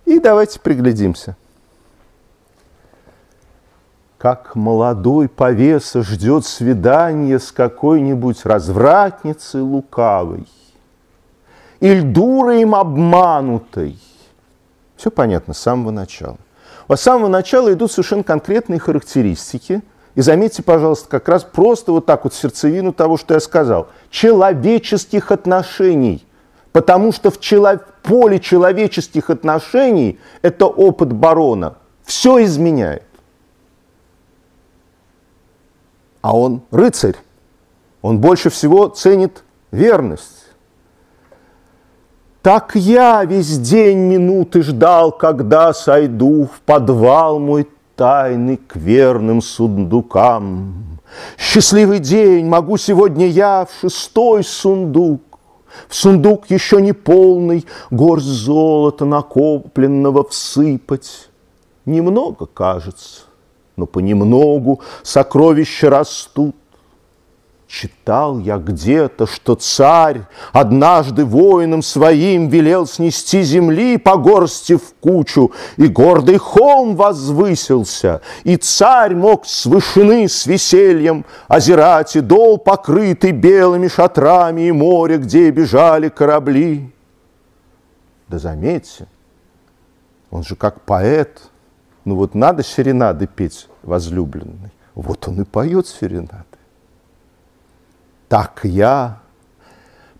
[0.04, 1.36] И давайте приглядимся.
[4.18, 10.46] Как молодой повеса ждет свидание с какой-нибудь развратницей лукавой
[11.80, 13.98] или дурой им обманутой.
[14.96, 16.38] Все понятно с самого начала.
[16.88, 19.82] С самого начала идут совершенно конкретные характеристики.
[20.14, 23.88] И заметьте, пожалуйста, как раз просто вот так вот сердцевину того, что я сказал.
[24.10, 26.24] Человеческих отношений.
[26.72, 27.80] Потому что в чело...
[28.02, 31.76] поле человеческих отношений это опыт барона.
[32.04, 33.04] Все изменяет.
[36.20, 37.16] А он рыцарь.
[38.02, 40.33] Он больше всего ценит верность.
[42.44, 47.66] Так я весь день минуты ждал, когда сойду в подвал мой
[47.96, 51.00] тайный к верным сундукам.
[51.38, 55.22] Счастливый день, могу сегодня я в шестой сундук,
[55.88, 61.30] в сундук еще не полный, горсть золота накопленного всыпать.
[61.86, 63.22] Немного, кажется,
[63.76, 66.56] но понемногу сокровища растут.
[67.74, 70.20] Читал я где-то, что царь
[70.52, 78.56] однажды воинам своим велел снести земли по горсти в кучу, и гордый холм возвысился, и
[78.56, 85.50] царь мог с вышины с весельем озирать и дол, покрытый белыми шатрами, и море, где
[85.50, 86.92] бежали корабли.
[88.28, 89.08] Да заметьте,
[90.30, 91.42] он же как поэт,
[92.04, 96.53] ну вот надо серенады петь возлюбленный, вот он и поет серенады.
[98.34, 99.20] Так я,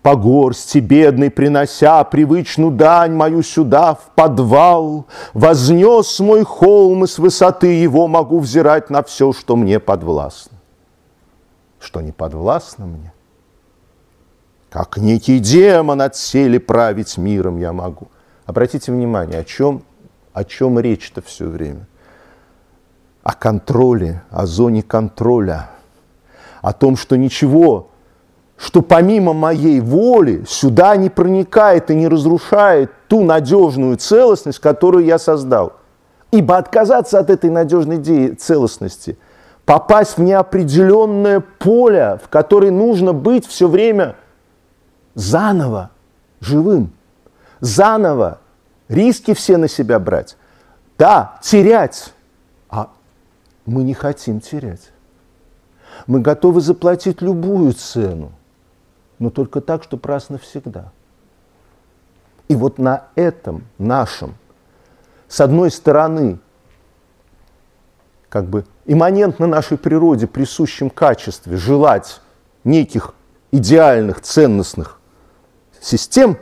[0.01, 7.19] по горсти бедной принося привычную дань мою сюда, в подвал, вознес мой холм, и с
[7.19, 10.57] высоты его могу взирать на все, что мне подвластно.
[11.81, 13.12] Что не подвластно мне?
[14.71, 18.07] Как некий демон отсели править миром я могу.
[18.47, 19.83] Обратите внимание, о чем,
[20.33, 21.89] о чем речь-то все время?
[23.25, 25.71] О контроле, о зоне контроля,
[26.62, 27.91] о том, что ничего
[28.57, 35.19] что помимо моей воли сюда не проникает и не разрушает ту надежную целостность, которую я
[35.19, 35.75] создал.
[36.31, 39.19] Ибо отказаться от этой надежной идеи целостности,
[39.65, 44.17] попасть в неопределенное поле, в которое нужно быть все время
[45.15, 45.91] заново
[46.41, 46.93] живым,
[47.61, 48.39] заново
[48.89, 50.37] риски все на себя брать.
[50.97, 52.13] Да, терять,
[52.69, 52.91] а
[53.67, 54.91] мы не хотим терять.
[56.07, 58.33] Мы готовы заплатить любую цену–
[59.19, 60.93] но только так, что раз навсегда.
[62.49, 64.35] И вот на этом нашем,
[65.29, 66.39] с одной стороны,
[68.29, 72.21] как бы имманентно нашей природе присущем качестве желать
[72.65, 73.15] неких
[73.53, 74.99] идеальных, ценностных
[75.81, 76.39] систем,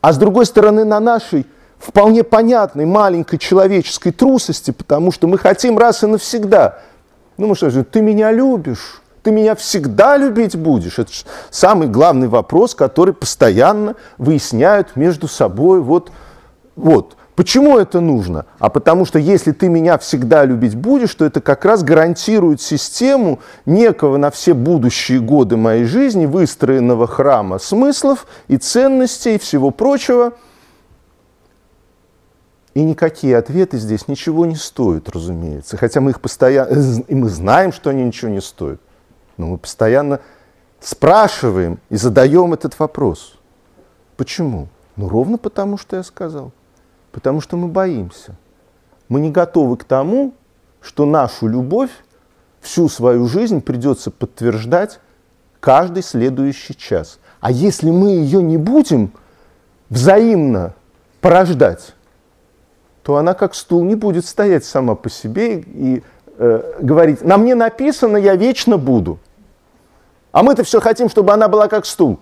[0.00, 1.46] а с другой стороны на нашей
[1.78, 6.80] вполне понятной маленькой человеческой трусости, потому что мы хотим раз и навсегда.
[7.36, 10.98] Ну, мы что же, ты меня любишь, ты меня всегда любить будешь?
[10.98, 11.10] Это
[11.50, 15.80] самый главный вопрос, который постоянно выясняют между собой.
[15.80, 16.10] Вот,
[16.76, 17.16] вот.
[17.38, 18.46] Почему это нужно?
[18.58, 23.38] А потому что если ты меня всегда любить будешь, то это как раз гарантирует систему
[23.64, 30.32] некого на все будущие годы моей жизни выстроенного храма смыслов и ценностей и всего прочего.
[32.74, 35.76] И никакие ответы здесь ничего не стоят, разумеется.
[35.76, 38.80] Хотя мы их постоянно, и мы знаем, что они ничего не стоят.
[39.38, 40.20] Но мы постоянно
[40.80, 43.38] спрашиваем и задаем этот вопрос.
[44.16, 44.68] Почему?
[44.96, 46.52] Ну, ровно потому, что я сказал.
[47.12, 48.36] Потому что мы боимся.
[49.08, 50.34] Мы не готовы к тому,
[50.80, 51.90] что нашу любовь
[52.60, 55.00] всю свою жизнь придется подтверждать
[55.60, 57.18] каждый следующий час.
[57.40, 59.12] А если мы ее не будем
[59.88, 60.74] взаимно
[61.20, 61.94] порождать,
[63.02, 66.02] то она как стул не будет стоять сама по себе и
[66.36, 69.18] э, говорить, на мне написано, я вечно буду.
[70.32, 72.18] А мы-то все хотим, чтобы она была как стул.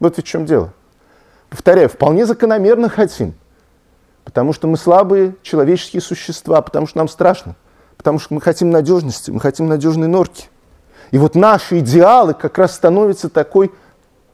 [0.00, 0.72] Вот в чем дело.
[1.48, 3.34] Повторяю, вполне закономерно хотим.
[4.24, 7.54] Потому что мы слабые человеческие существа, потому что нам страшно,
[7.96, 10.48] потому что мы хотим надежности, мы хотим надежной норки.
[11.12, 13.72] И вот наши идеалы как раз становятся такой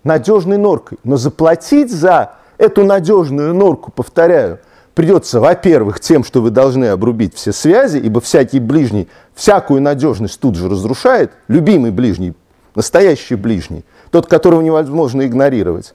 [0.02, 0.98] надежной норкой.
[1.04, 4.60] Но заплатить за эту надежную норку, повторяю,
[4.94, 10.56] придется, во-первых, тем, что вы должны обрубить все связи, ибо всякий ближний всякую надежность тут
[10.56, 12.34] же разрушает, любимый ближний
[12.74, 15.94] настоящий ближний, тот, которого невозможно игнорировать.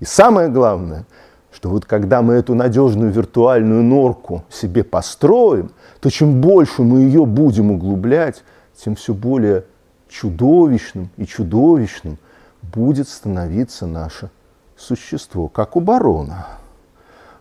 [0.00, 1.06] И самое главное,
[1.52, 5.70] что вот когда мы эту надежную виртуальную норку себе построим,
[6.00, 8.42] то чем больше мы ее будем углублять,
[8.76, 9.64] тем все более
[10.08, 12.18] чудовищным и чудовищным
[12.62, 14.30] будет становиться наше
[14.76, 16.46] существо, как у барона.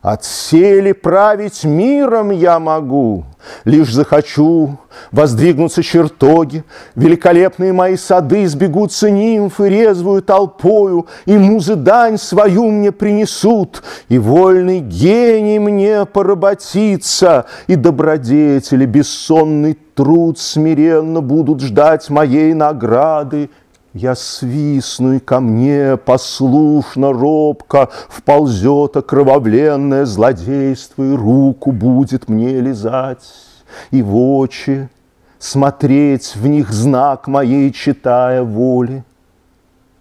[0.01, 3.25] Отсели править миром я могу,
[3.65, 4.79] Лишь захочу
[5.11, 6.63] воздвигнуться чертоги,
[6.95, 14.79] Великолепные мои сады сбегутся нимфы Резвую толпою, И музы дань свою мне принесут, И вольный
[14.79, 23.51] гений мне поработится, И добродетели бессонный труд Смиренно будут ждать моей награды,
[23.93, 33.25] я свистну, и ко мне послушно, робко Вползет окровавленное злодейство, И руку будет мне лизать,
[33.91, 34.89] и в очи
[35.39, 39.03] Смотреть в них знак моей, читая воли.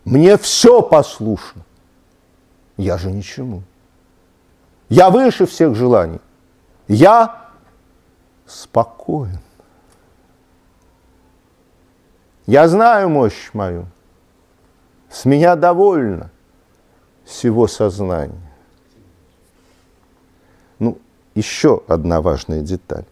[0.05, 1.62] Мне все послушно,
[2.76, 3.62] я же ничему.
[4.91, 6.20] Я выше всех желаний,
[6.88, 7.49] я
[8.45, 9.38] спокоен.
[12.47, 13.86] Я знаю мощь мою.
[15.11, 16.30] С меня довольно
[17.24, 18.41] всего сознания.
[20.78, 20.99] Ну,
[21.34, 23.05] еще одна важная деталь.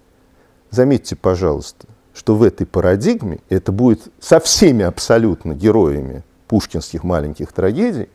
[0.71, 8.09] Заметьте, пожалуйста, что в этой парадигме, это будет со всеми абсолютно героями пушкинских маленьких трагедий,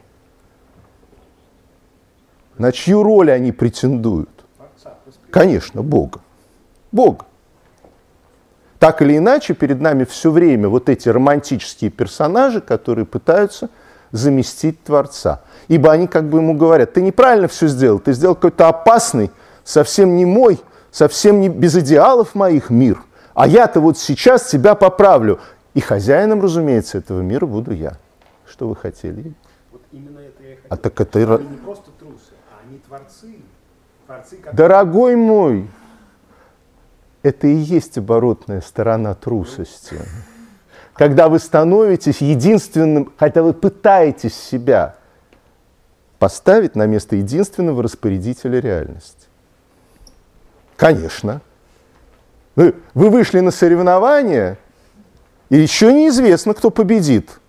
[2.58, 4.30] на чью роль они претендуют?
[5.32, 6.22] Конечно, Бога.
[6.92, 7.26] Бога.
[8.84, 13.70] Так или иначе, перед нами все время вот эти романтические персонажи, которые пытаются
[14.12, 15.40] заместить Творца.
[15.70, 19.32] Ибо они как бы ему говорят, ты неправильно все сделал, ты сделал какой-то опасный,
[19.64, 20.60] совсем не мой,
[20.92, 23.02] совсем не без идеалов моих мир.
[23.34, 25.40] А я-то вот сейчас тебя поправлю.
[25.74, 27.94] И хозяином, разумеется, этого мира буду я.
[28.46, 29.34] Что вы хотели?
[29.72, 30.68] Вот именно это я хотел.
[30.68, 31.36] А так это...
[31.36, 33.38] Они не просто трусы, а они творцы.
[34.08, 34.58] творцы которые...
[34.58, 35.70] Дорогой мой,
[37.24, 39.98] это и есть оборотная сторона трусости.
[40.94, 44.96] Когда вы становитесь единственным, хотя вы пытаетесь себя
[46.20, 49.28] поставить на место единственного распорядителя реальности.
[50.78, 51.42] Конечно.
[52.56, 54.58] Вы, вы вышли на соревнования,
[55.50, 57.40] и еще неизвестно, кто победит.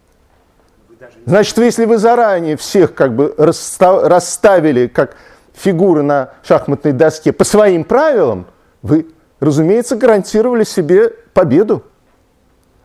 [1.26, 5.16] Значит, если вы заранее всех как бы расставили как
[5.52, 8.46] фигуры на шахматной доске по своим правилам,
[8.82, 9.06] вы
[9.40, 11.84] разумеется, гарантировали себе победу.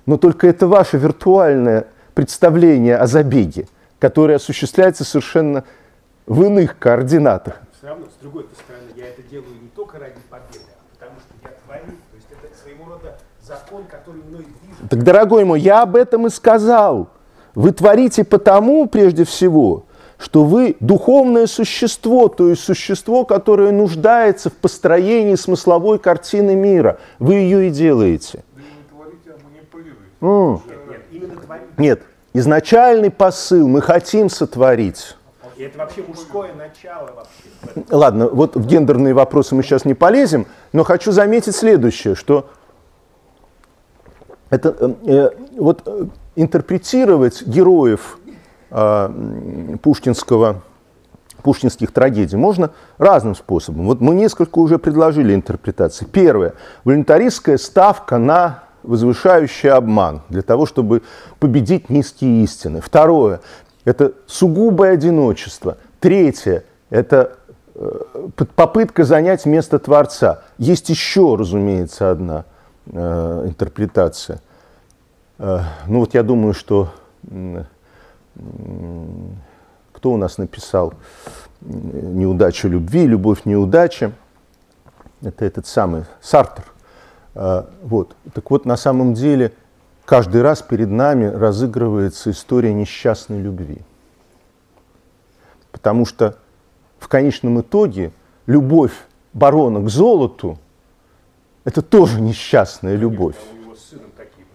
[0.05, 3.67] Но только это ваше виртуальное представление о забеге,
[3.99, 5.63] которое осуществляется совершенно
[6.25, 7.61] в иных координатах.
[7.77, 11.33] Все равно, с другой стороны, я это делаю не только ради победы, а потому что
[11.43, 11.95] я творю.
[12.11, 14.89] То есть это своего рода закон, который мной движет.
[14.89, 17.09] Так, дорогой мой, я об этом и сказал.
[17.55, 19.85] Вы творите потому, прежде всего,
[20.19, 26.99] что вы духовное существо, то есть существо, которое нуждается в построении смысловой картины мира.
[27.19, 28.43] Вы ее и делаете.
[30.19, 31.67] Нет, нет, именно творите.
[31.77, 32.01] Нет,
[32.33, 35.15] изначальный посыл мы хотим сотворить.
[35.55, 37.85] И это вообще мужское начало вообще.
[37.89, 42.49] Ладно, вот в гендерные вопросы мы сейчас не полезем, но хочу заметить следующее, что
[44.49, 46.05] это э, э вот э,
[46.35, 48.19] интерпретировать героев
[48.69, 50.61] пушкинского,
[51.41, 53.85] пушкинских трагедий можно разным способом.
[53.85, 56.05] Вот мы несколько уже предложили интерпретации.
[56.05, 56.53] Первое.
[56.83, 61.03] Волюнтаристская ставка на возвышающий обман для того, чтобы
[61.39, 62.81] победить низкие истины.
[62.81, 63.41] Второе.
[63.85, 65.77] Это сугубое одиночество.
[65.99, 66.63] Третье.
[66.89, 67.37] Это
[67.75, 68.01] э,
[68.55, 70.43] попытка занять место Творца.
[70.57, 72.45] Есть еще, разумеется, одна
[72.85, 74.41] э, интерпретация.
[75.37, 76.89] Э, ну вот я думаю, что
[79.91, 80.93] кто у нас написал
[81.61, 84.13] «Неудача любви», «Любовь неудача».
[85.21, 86.63] Это этот самый Сартер.
[87.35, 88.15] А, вот.
[88.33, 89.53] Так вот, на самом деле,
[90.05, 93.81] каждый раз перед нами разыгрывается история несчастной любви.
[95.71, 96.37] Потому что
[96.97, 98.11] в конечном итоге
[98.45, 98.93] любовь
[99.33, 100.57] барона к золоту–
[101.65, 103.35] это тоже несчастная любовь.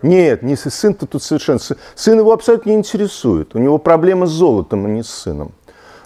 [0.05, 1.59] Нет, не сын-то тут совершенно.
[1.95, 3.55] Сын его абсолютно не интересует.
[3.55, 5.53] У него проблема с золотом, а не с сыном.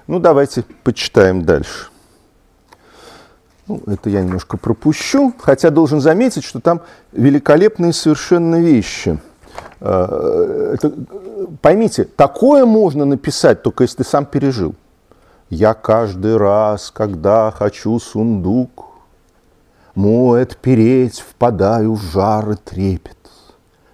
[0.06, 1.88] Ну, давайте почитаем дальше.
[3.66, 9.18] Ну, это я немножко пропущу, хотя должен заметить, что там великолепные совершенно вещи.
[9.80, 10.92] А, это,
[11.60, 14.76] поймите, такое можно написать, только если ты сам пережил.
[15.50, 18.84] Я каждый раз, когда хочу сундук,
[19.96, 23.17] мой отпереть, впадаю в жар и трепет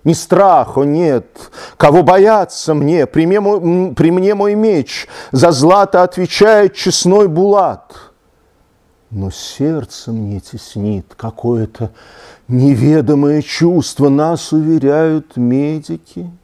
[0.04, 1.26] ни страха нет.
[1.76, 3.06] Кого бояться мне?
[3.06, 5.08] При мне мой, при мне мой меч.
[5.32, 7.92] За злато отвечает честной булат.
[9.10, 11.90] Но сердце мне теснит какое-то
[12.48, 14.08] неведомое чувство.
[14.08, 16.30] Нас уверяют медики–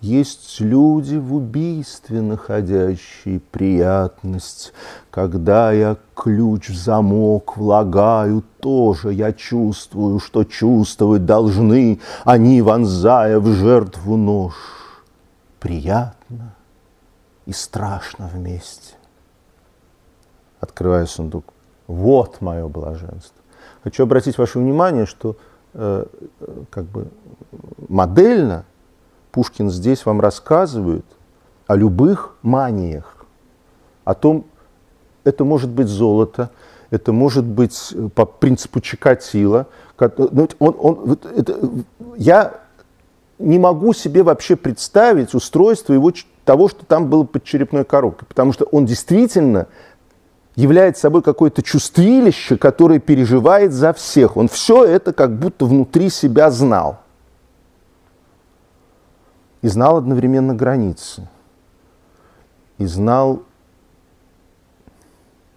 [0.00, 4.72] есть люди в убийстве, находящие приятность.
[5.10, 13.46] Когда я ключ в замок влагаю, тоже я чувствую, что чувствовать должны они, вонзая в
[13.48, 14.54] жертву нож.
[15.58, 16.54] Приятно
[17.44, 18.94] и страшно вместе.
[20.60, 21.44] Открываю сундук.
[21.86, 23.42] Вот мое блаженство.
[23.82, 25.36] Хочу обратить ваше внимание, что
[25.74, 26.06] э,
[26.40, 27.08] э как бы
[27.88, 28.64] модельно
[29.32, 31.04] Пушкин здесь вам рассказывает
[31.66, 33.24] о любых маниях,
[34.04, 34.44] о том,
[35.24, 36.50] это может быть золото,
[36.90, 39.66] это может быть э, по принципу Чикатила.
[40.16, 41.58] Ну, он, он, это,
[42.16, 42.54] я
[43.38, 46.12] не могу себе вообще представить устройство его,
[46.44, 49.68] того, что там было под черепной коробкой, потому что он действительно
[50.56, 54.36] является собой какое-то чувствилище, которое переживает за всех.
[54.36, 57.00] Он все это как будто внутри себя знал
[59.62, 61.28] и знал одновременно границы,
[62.78, 63.42] и знал,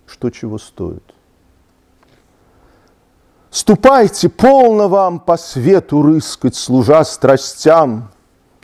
[0.05, 1.03] что чего стоит.
[3.49, 8.11] Ступайте, полно вам по свету рыскать, служа страстям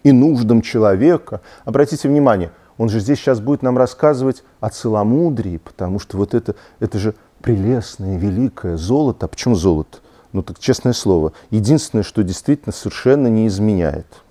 [0.04, 1.42] и нуждам человека.
[1.64, 6.56] Обратите внимание, он же здесь сейчас будет нам рассказывать о целомудрии, потому что вот это,
[6.80, 9.28] это же прелестное, великое золото.
[9.28, 10.00] А почему золото?
[10.34, 14.08] Ну так честное слово, единственное, что действительно совершенно не изменяет–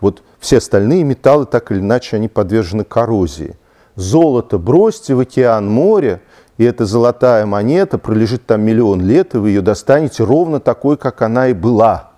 [0.00, 3.56] вот все остальные металлы, так или иначе, они подвержены коррозии.
[3.96, 6.20] Золото бросьте в океан море,
[6.56, 11.22] и эта золотая монета пролежит там миллион лет, и вы ее достанете ровно такой, как
[11.22, 12.10] она и была.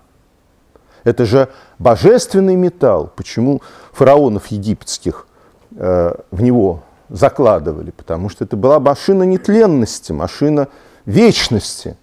[1.03, 3.11] Это же божественный металл.
[3.15, 3.61] Почему
[3.91, 5.27] фараонов египетских
[5.75, 7.91] э, в него закладывали?
[7.91, 10.69] Потому что это была машина нетленности, машина
[11.05, 11.97] вечности.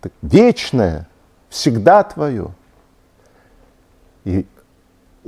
[0.00, 1.08] Так, вечное,
[1.48, 2.50] всегда твое.
[4.24, 4.46] И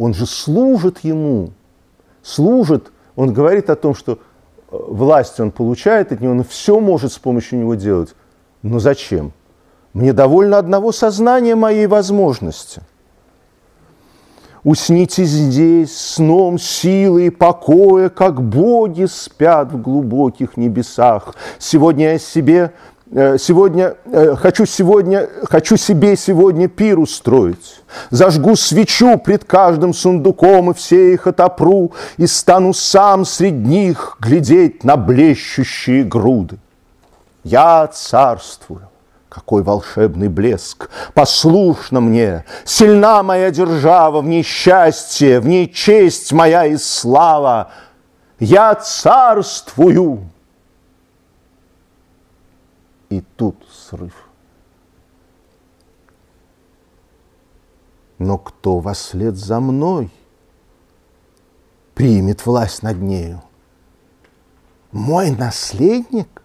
[0.00, 1.50] он же служит ему,
[2.22, 4.16] служит, он говорит о том, что э,
[4.70, 8.14] власть он получает от него, он все может с помощью него делать.
[8.62, 9.32] Но зачем?
[9.92, 12.80] Мне довольно одного сознания моей возможности.
[14.64, 21.34] Усните здесь сном силы и покоя, как боги спят в глубоких небесах.
[21.58, 22.72] Сегодня я себе
[23.38, 27.82] сегодня, э, хочу сегодня, хочу себе сегодня пир устроить.
[28.10, 34.84] Зажгу свечу пред каждым сундуком и все их отопру, и стану сам среди них глядеть
[34.84, 36.58] на блещущие груды.
[37.42, 38.88] Я царствую,
[39.28, 40.88] какой волшебный блеск!
[41.12, 47.72] Послушно мне, сильна моя держава, в ней счастье, в ней честь моя и слава.
[48.38, 50.30] Я царствую,
[53.10, 54.14] и тут срыв.
[58.18, 60.10] Но кто во след за мной
[61.94, 63.42] примет власть над нею?
[64.92, 66.42] Мой наследник?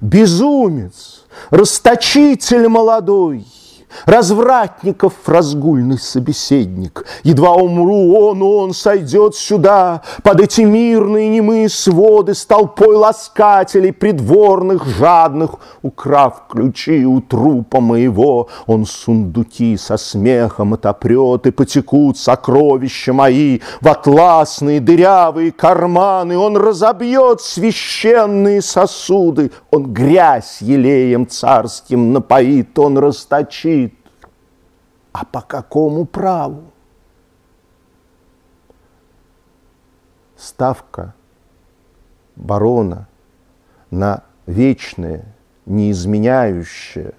[0.00, 3.46] Безумец, расточитель молодой–
[4.06, 7.04] развратников разгульный собеседник.
[7.22, 14.86] Едва умру, он, он сойдет сюда, под эти мирные немые своды с толпой ласкателей придворных
[14.86, 23.60] жадных, украв ключи у трупа моего, он сундуки со смехом отопрет, и потекут сокровища мои
[23.80, 33.79] в атласные дырявые карманы, он разобьет священные сосуды, он грязь елеем царским напоит, он расточит
[35.12, 36.64] а по какому праву?
[40.36, 41.14] Ставка
[42.36, 43.08] барона
[43.90, 45.24] на вечное,
[45.66, 47.12] неизменяющее,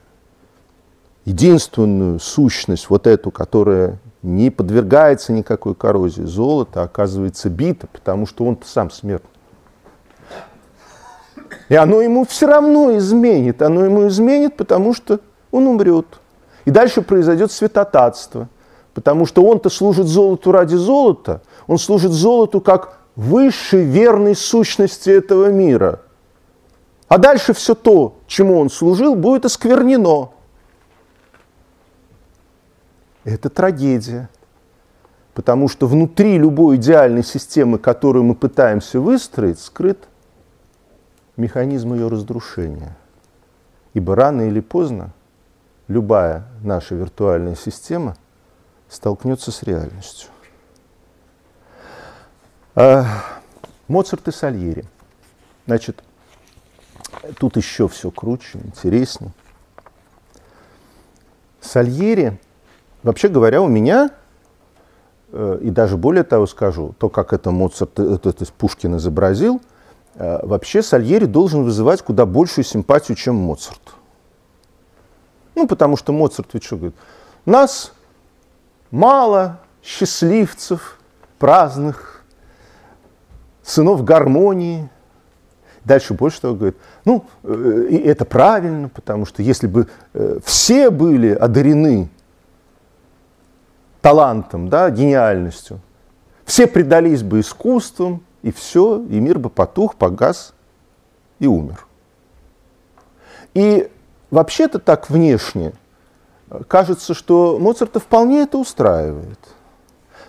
[1.25, 8.67] единственную сущность, вот эту, которая не подвергается никакой коррозии, золото оказывается бито, потому что он-то
[8.67, 9.29] сам смертный.
[11.69, 13.61] И оно ему все равно изменит.
[13.61, 15.21] Оно ему изменит, потому что
[15.51, 16.20] он умрет.
[16.65, 18.49] И дальше произойдет святотатство,
[18.93, 25.51] потому что он-то служит золоту ради золота, он служит золоту как высшей верной сущности этого
[25.51, 26.01] мира.
[27.07, 30.29] А дальше все то, чему он служил, будет осквернено.
[33.23, 34.29] Это трагедия.
[35.33, 40.07] Потому что внутри любой идеальной системы, которую мы пытаемся выстроить, скрыт
[41.37, 42.97] механизм ее разрушения.
[43.93, 45.11] Ибо рано или поздно
[45.91, 48.15] любая наша виртуальная система
[48.89, 50.29] столкнется с реальностью.
[52.75, 53.05] А,
[53.87, 54.85] Моцарт и Сальери.
[55.67, 56.03] Значит,
[57.37, 59.31] тут еще все круче, интереснее.
[61.59, 62.39] Сальери,
[63.03, 64.09] вообще говоря, у меня,
[65.31, 69.61] э, и даже более того скажу, то, как это Моцарт, это, это Пушкин изобразил,
[70.15, 73.81] э, вообще Сальери должен вызывать куда большую симпатию, чем Моцарт.
[75.55, 76.95] Ну, потому что Моцарт ведь что говорит?
[77.45, 77.93] Нас
[78.89, 80.99] мало счастливцев,
[81.39, 82.23] праздных,
[83.63, 84.89] сынов гармонии.
[85.83, 90.91] Дальше больше того говорит, ну, э, и это правильно, потому что если бы э, все
[90.91, 92.09] были одарены
[94.01, 95.79] талантом, да, гениальностью,
[96.45, 100.53] все предались бы искусствам, и все, и мир бы потух, погас
[101.39, 101.85] и умер.
[103.53, 103.89] И
[104.31, 105.73] вообще-то так внешне
[106.67, 109.39] кажется, что Моцарта вполне это устраивает.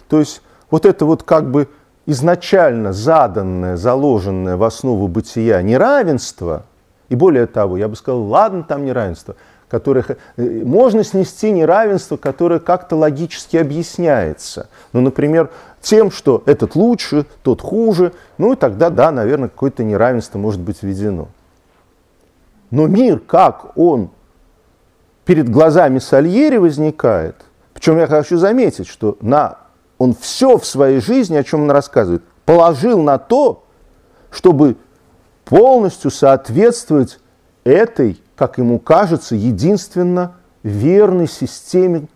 [0.09, 1.69] То есть вот это вот как бы
[2.07, 6.65] изначально заданное, заложенное в основу бытия неравенство,
[7.09, 9.37] и более того, я бы сказал, ладно, там неравенство,
[9.69, 10.05] которое,
[10.37, 14.69] э, можно снести неравенство, которое как-то логически объясняется.
[14.93, 15.51] Ну, например,
[15.81, 20.83] тем, что этот лучше, тот хуже, ну и тогда, да, наверное, какое-то неравенство может быть
[20.83, 21.29] введено.
[22.73, 24.11] Но мир, как он
[25.27, 27.37] перед глазами Сальери возникает,
[27.75, 29.59] причем я хочу заметить, что на,
[29.99, 33.65] он все в своей жизни, о чем он рассказывает, положил на то,
[34.31, 34.77] чтобы
[35.45, 37.21] полностью соответствовать
[37.65, 42.09] этой, как ему кажется, единственно верной системе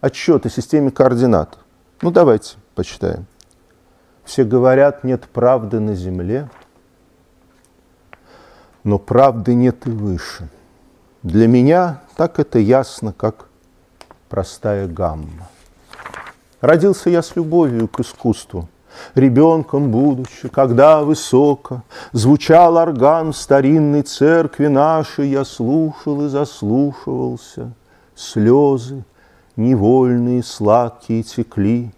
[0.00, 1.58] отсчета, системе координат.
[2.02, 3.26] Ну давайте почитаем.
[4.22, 6.48] Все говорят, нет правды на земле,
[8.84, 10.48] но правды нет и выше.
[11.22, 13.46] Для меня так это ясно, как
[14.28, 15.48] простая гамма.
[16.60, 18.68] Родился я с любовью к искусству,
[19.14, 27.72] Ребенком будучи, когда высоко Звучал орган в старинной церкви нашей, Я слушал и заслушивался,
[28.16, 29.04] Слезы
[29.58, 31.92] невольные сладкие текли,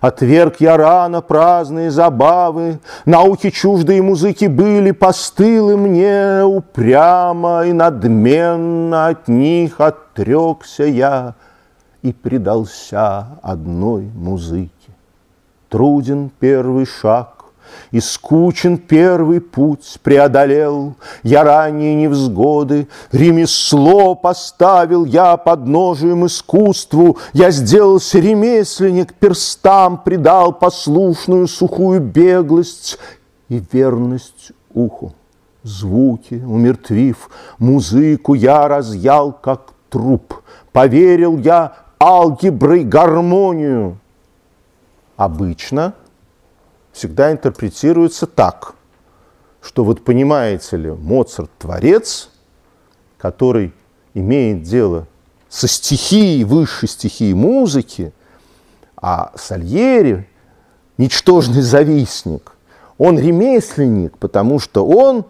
[0.00, 9.28] Отверг я рано праздные забавы, Науки чуждые музыки были постылы мне, Упрямо и надменно от
[9.28, 11.34] них отрекся я
[12.02, 14.70] И предался одной музыке.
[15.68, 17.41] Труден первый шаг,
[17.90, 27.50] и скучен первый путь преодолел, Я ранние невзгоды, ремесло поставил я под ножием искусству, Я
[27.50, 32.98] сделался ремесленник, перстам придал послушную сухую беглость
[33.48, 35.12] и верность уху.
[35.62, 40.42] Звуки умертвив, музыку я разъял, как труп.
[40.72, 43.98] Поверил я алгеброй гармонию.
[45.16, 45.94] Обычно–
[46.92, 48.74] всегда интерпретируется так,
[49.60, 52.30] что вот понимаете ли, Моцарт творец,
[53.18, 53.72] который
[54.14, 55.06] имеет дело
[55.48, 58.12] со стихией, высшей стихией музыки,
[58.96, 60.28] а Сальери–
[60.98, 62.52] ничтожный завистник.
[62.98, 65.24] Он ремесленник, потому что он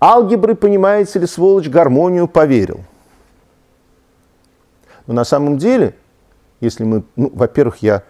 [0.00, 2.80] алгебры, понимаете ли, сволочь, гармонию поверил.
[5.06, 5.94] Но на самом деле,
[6.60, 8.02] если мы, ну, во-первых, я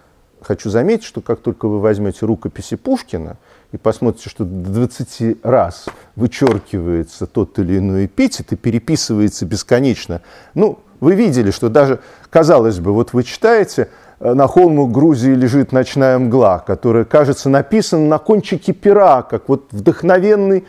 [0.47, 3.37] хочу заметить, что как только вы возьмете рукописи Пушкина
[3.73, 5.85] и посмотрите, что 20 раз
[6.15, 10.21] вычеркивается тот или иной эпитет и переписывается бесконечно,
[10.53, 13.89] ну, вы видели, что даже, казалось бы, вот вы читаете,
[14.19, 19.67] э, на холму Грузии лежит ночная мгла, которая, кажется, написана на кончике пера, как вот
[19.71, 20.65] вдохновенный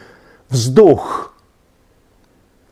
[0.50, 1.32] вздох.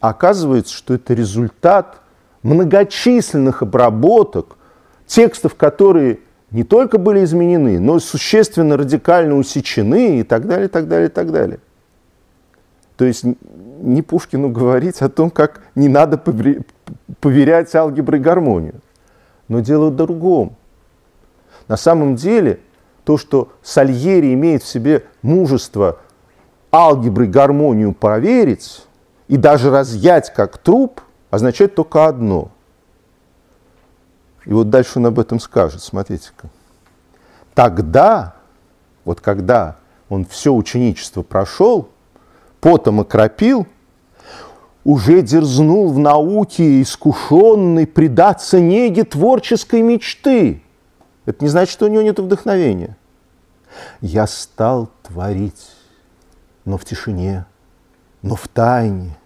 [0.01, 2.01] А оказывается, что это результат
[2.43, 4.57] многочисленных обработок,
[5.07, 6.19] текстов, которые
[6.57, 11.09] не только были изменены, но и существенно радикально усечены и так далее, и так далее,
[11.09, 11.59] и так далее.
[12.97, 13.25] То есть
[13.83, 16.17] не Пушкину говорить о том, как не надо
[17.21, 18.81] поверять алгебры гармонию.
[19.49, 20.57] Но дело в другом.
[21.69, 22.61] На самом деле,
[23.05, 25.99] то, что Сальери имеет в себе мужество
[26.73, 28.87] алгебры гармонию проверить
[29.29, 32.51] и даже разъять как труп, означает только одно–
[34.47, 36.49] и вот дальше он об этом скажет, смотрите-ка.
[37.55, 38.37] Тогда,
[39.05, 39.77] вот когда
[40.09, 41.89] он все ученичество прошел,
[42.61, 43.67] потом окропил,
[44.85, 50.63] уже дерзнул в науке искушенный предаться неге творческой мечты.
[51.25, 52.97] Это не значит, что у него нет вдохновения.
[54.01, 55.73] Я стал творить,
[56.65, 57.47] но в тишине,
[58.23, 59.19] но в тайне–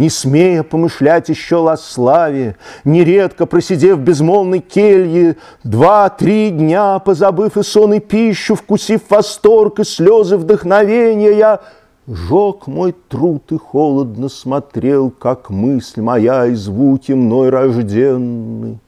[0.00, 7.62] не смея помышлять еще о славе, нередко просидев в безмолвной келье, два-три дня, позабыв и
[7.62, 11.60] сон, и пищу, вкусив восторг и слезы вдохновения, я
[12.06, 18.78] жег мой труд и холодно смотрел, как мысль моя и звуки мной рожденны,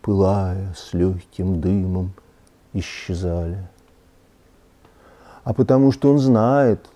[0.00, 2.12] пылая с легким дымом,
[2.72, 3.58] исчезали.
[5.42, 6.86] А потому что он знает,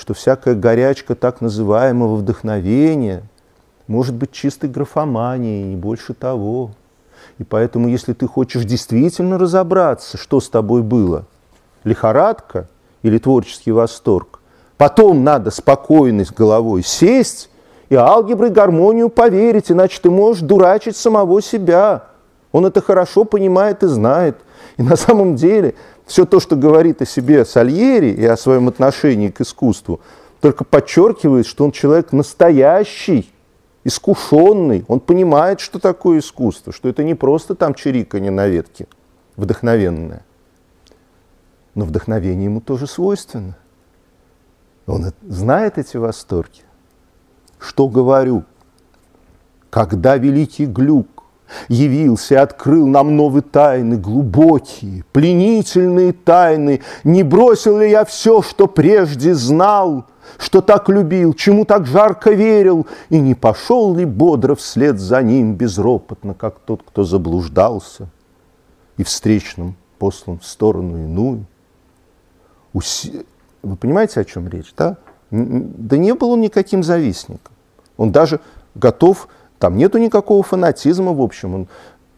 [0.00, 3.22] что всякая горячка так называемого вдохновения
[3.86, 6.70] может быть чистой графоманией, не больше того.
[7.36, 11.26] И поэтому, если ты хочешь действительно разобраться, что с тобой было,
[11.84, 12.66] лихорадка
[13.02, 14.40] или творческий восторг,
[14.78, 17.50] потом надо спокойно с головой сесть
[17.90, 22.04] и алгебры и гармонию поверить, иначе ты можешь дурачить самого себя.
[22.52, 24.38] Он это хорошо понимает и знает.
[24.78, 25.74] И на самом деле
[26.10, 30.00] все то, что говорит о себе Сальери и о своем отношении к искусству,
[30.40, 33.32] только подчеркивает, что он человек настоящий,
[33.84, 38.88] искушенный, он понимает, что такое искусство, что это не просто там чириканье на ветке,
[39.36, 40.24] вдохновенное.
[41.76, 43.56] Но вдохновение ему тоже свойственно.
[44.86, 46.62] Он знает эти восторги.
[47.60, 48.42] Что говорю?
[49.70, 51.19] Когда великий глюк
[51.68, 56.80] явился и открыл нам новые тайны, глубокие, пленительные тайны.
[57.04, 60.06] Не бросил ли я все, что прежде знал,
[60.38, 65.54] что так любил, чему так жарко верил, и не пошел ли бодро вслед за ним
[65.54, 68.08] безропотно, как тот, кто заблуждался,
[68.96, 71.46] и встречным послан в сторону иную?
[72.72, 73.26] Уси...
[73.62, 74.96] Вы понимаете, о чем речь, да?
[75.30, 77.52] Да не был он никаким завистником.
[77.96, 78.40] Он даже
[78.74, 79.28] готов
[79.60, 81.54] там нету никакого фанатизма, в общем.
[81.54, 81.68] Он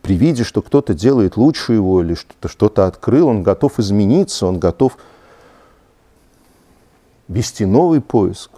[0.01, 4.61] при виде, что кто-то делает лучше его или что-то что открыл, он готов измениться, он
[4.61, 4.97] готов
[7.27, 8.51] вести новый поиск.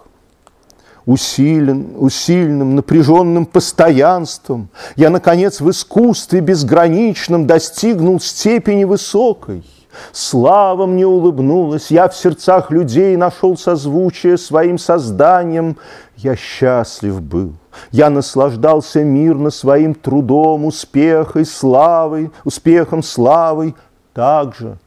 [1.07, 9.63] Усилен, усиленным, напряженным постоянством я, наконец, в искусстве безграничном достигнул степени высокой.
[10.11, 15.77] Слава мне улыбнулась, я в сердцах людей нашел созвучие своим созданием.
[16.17, 17.53] Я счастлив был,
[17.91, 23.75] я наслаждался мирно своим трудом, успехой, славой, успехом, славой,
[24.13, 24.77] также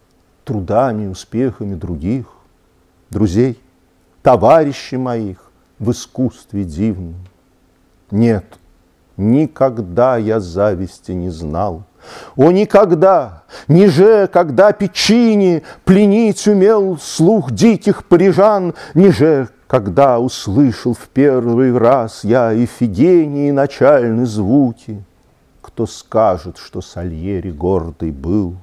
[0.45, 2.27] трудами, успехами других,
[3.11, 3.61] друзей,
[4.23, 7.17] товарищей моих в искусстве дивном.
[8.11, 8.45] Нет,
[9.17, 11.85] никогда я зависти не знал,
[12.37, 21.77] о, никогда, ниже, когда печини пленить умел слух диких парижан, ниже, когда услышал в первый
[21.77, 25.01] раз я Эфигении начальные звуки,
[25.63, 28.57] кто скажет, что Сальери гордый был?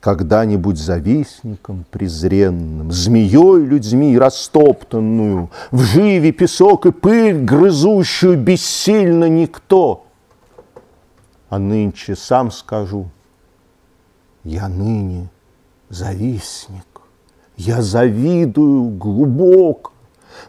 [0.00, 10.06] Когда-нибудь завистником презренным, Змеей людьми растоптанную, В живе песок и пыль грызущую бессильно никто—
[11.52, 13.10] а нынче сам скажу,
[14.42, 15.28] я ныне
[15.90, 16.86] завистник,
[17.56, 19.92] я завидую глубоко,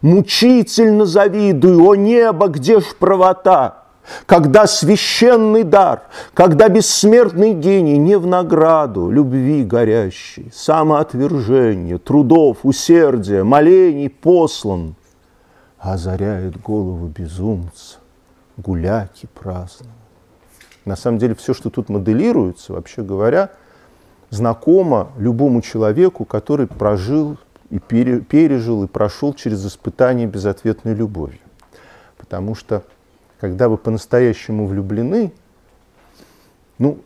[0.01, 3.83] мучительно завидую, о небо, где ж правота?
[4.25, 14.09] Когда священный дар, когда бессмертный гений не в награду любви горящей, самоотвержения, трудов, усердия, молений
[14.09, 14.95] послан,
[15.79, 17.99] озаряет голову безумца,
[18.57, 19.93] гуляки праздного.
[20.83, 23.51] На самом деле все, что тут моделируется, вообще говоря,
[24.33, 27.37] знакомо любому человеку, который прожил
[27.69, 31.39] и пережил и прошел через испытание безответной любовью.
[32.17, 32.83] Потому что,
[33.39, 35.33] когда вы по-настоящему влюблены,
[36.79, 36.99] ну,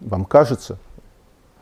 [0.00, 0.78] вам кажется,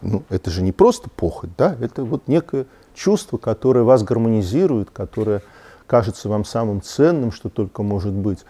[0.00, 5.42] ну, это же не просто похоть, да, это вот некое чувство, которое вас гармонизирует, которое
[5.86, 8.44] кажется вам самым ценным, что только может быть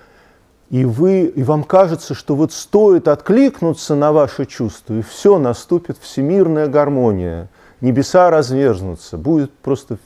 [0.71, 5.97] и, вы, и вам кажется, что вот стоит откликнуться на ваши чувства, и все, наступит
[5.99, 7.49] всемирная гармония,
[7.81, 9.99] небеса разверзнутся, будет просто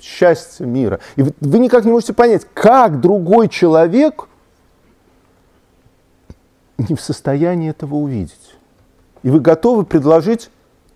[0.00, 1.00] счастье мира.
[1.16, 4.28] И вы, вы никак не можете понять, как другой человек
[6.78, 8.56] не в состоянии этого увидеть.
[9.22, 10.50] И вы готовы предложить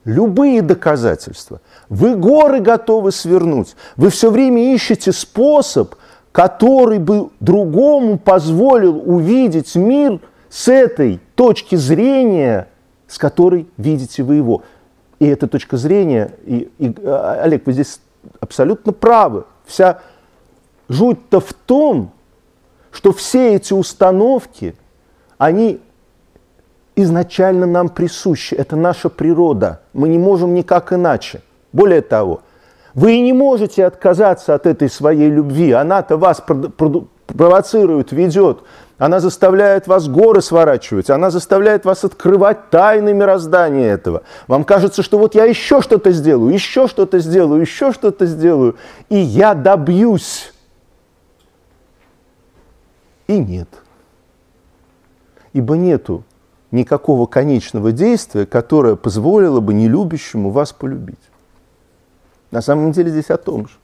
[0.05, 1.61] любые доказательства.
[1.89, 3.77] Вы горы готовы свернуть.
[3.97, 5.95] Вы все время ищете способ
[6.33, 10.19] который бы другому позволил увидеть мир
[10.49, 12.69] с этой точки зрения,
[13.07, 14.63] с которой видите вы его.
[15.19, 18.01] И эта точка зрения, и, и, а, Олег, вы здесь
[18.41, 19.45] абсолютно правы.
[19.67, 20.01] Вся
[20.89, 22.11] жуть-то в том,
[22.91, 24.75] что все эти установки,
[25.39, 25.81] они
[26.97, 28.55] изначально нам присущи.
[28.55, 29.83] Это наша природа.
[29.93, 31.43] Мы не можем никак иначе.
[31.73, 32.43] Более того,
[32.95, 35.73] Вы не можете отказаться от этой своей любви.
[35.73, 36.43] Она-то вас
[37.27, 38.63] провоцирует, ведет.
[38.99, 44.23] Она заставляет вас горы сворачивать, она заставляет вас открывать тайны мироздания этого.
[44.47, 48.77] Вам кажется, что вот я еще что-то сделаю, еще что-то сделаю, еще что-то сделаю,
[49.09, 50.53] и я добьюсь.
[53.27, 53.69] И нет.
[55.53, 56.23] Ибо нету
[56.71, 61.19] никакого конечного действия, которое позволило бы нелюбящему вас полюбить.
[62.53, 63.75] На самом деле здесь о том же.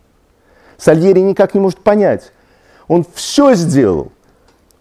[0.76, 2.32] Сальери никак не может понять.
[2.86, 4.12] Он все сделал.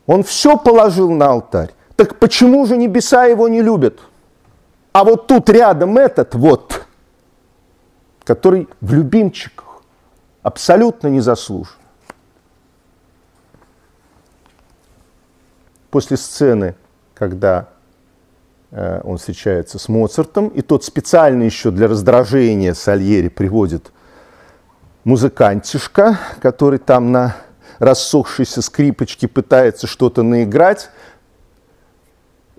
[0.06, 1.74] Он все положил на алтарь.
[1.96, 4.00] Так почему же небеса его не любят?
[4.92, 6.86] А вот тут рядом этот вот,
[8.24, 9.82] который в любимчиках
[10.44, 11.74] абсолютно не заслужен.
[15.90, 16.76] После сцены,
[17.16, 17.70] когда
[18.72, 23.92] он встречается с Моцартом, и тот специально еще для раздражения Сальери приводит
[25.06, 27.38] музыкантишка, который там на
[27.80, 30.90] рассохшейся скрипочке пытается что-то наиграть.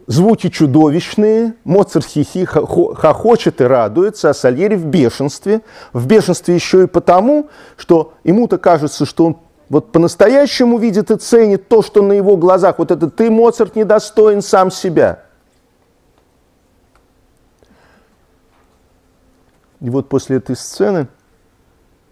[0.07, 5.61] Звуки чудовищные, Моцарт хихи хохочет и радуется, а Сальери в бешенстве.
[5.93, 11.69] В бешенстве еще и потому, что ему-то кажется, что он вот по-настоящему видит и ценит
[11.69, 12.79] то, что на его глазах.
[12.79, 15.25] Вот это «ты, Моцарт, недостоин сам себя».
[19.81, 21.09] И вот после этой сцены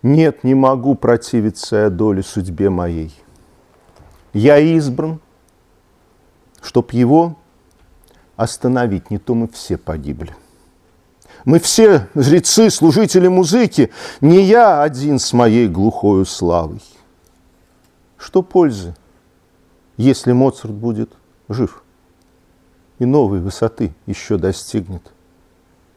[0.03, 3.13] «Нет, не могу противиться я доле судьбе моей.
[4.33, 5.21] Я избран,
[6.63, 7.37] чтоб его
[8.37, 10.37] остановить, не то мы все погибли.
[11.45, 13.91] Мы все жрецы, служители музыки,
[14.21, 16.83] не я один с моей глухою славой.
[18.17, 18.95] Что пользы,
[19.97, 21.13] если Моцарт будет
[21.49, 21.83] жив
[22.99, 25.13] и новой высоты еще достигнет?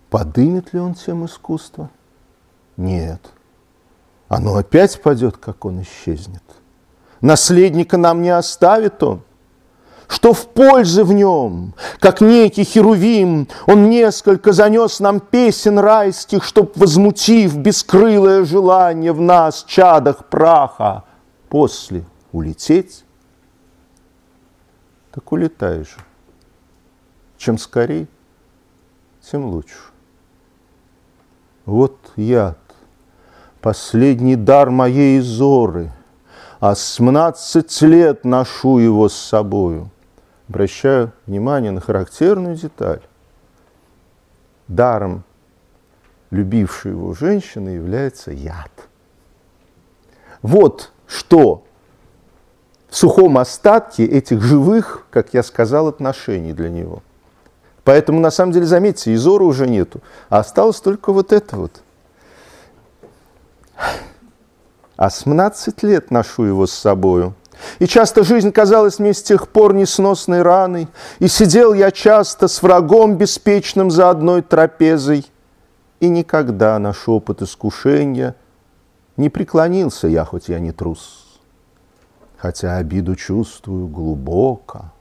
[0.09, 1.89] Подымет ли он тем искусство?
[2.77, 3.21] Нет.
[4.27, 6.43] Оно опять падет, как он исчезнет.
[7.21, 9.21] Наследника нам не оставит он.
[10.07, 16.75] Что в пользы в нем, как некий херувим, он несколько занес нам песен райских, чтоб,
[16.75, 21.03] возмутив бескрылое желание в нас, чадах праха,
[21.47, 23.05] после улететь,
[25.11, 25.95] так улетаешь.
[27.37, 28.07] Чем скорей,
[29.21, 29.88] тем лучше.
[31.69, 32.57] Вот яд,
[33.61, 35.91] последний дар моей зоры,
[36.59, 39.91] а семнадцать лет ношу его с собою.
[40.47, 43.01] Обращаю внимание на характерную деталь.
[44.67, 45.23] Даром
[46.31, 48.71] любившей его женщины является яд.
[50.41, 51.65] Вот что
[52.89, 57.03] в сухом остатке этих живых, как я сказал, отношений для него–
[57.89, 61.81] Поэтому, на самом деле, заметьте, Изора уже нету, а осталось только вот это вот.
[64.95, 67.33] А с 17 лет ношу его с собою.
[67.79, 70.87] И часто жизнь казалась мне с тех пор несносной раной,
[71.17, 75.25] И сидел я часто с врагом беспечным за одной трапезой,
[75.99, 78.35] И никогда на шепот искушения
[79.17, 81.39] Не преклонился я, хоть я не трус,
[82.37, 84.91] Хотя обиду чувствую глубоко,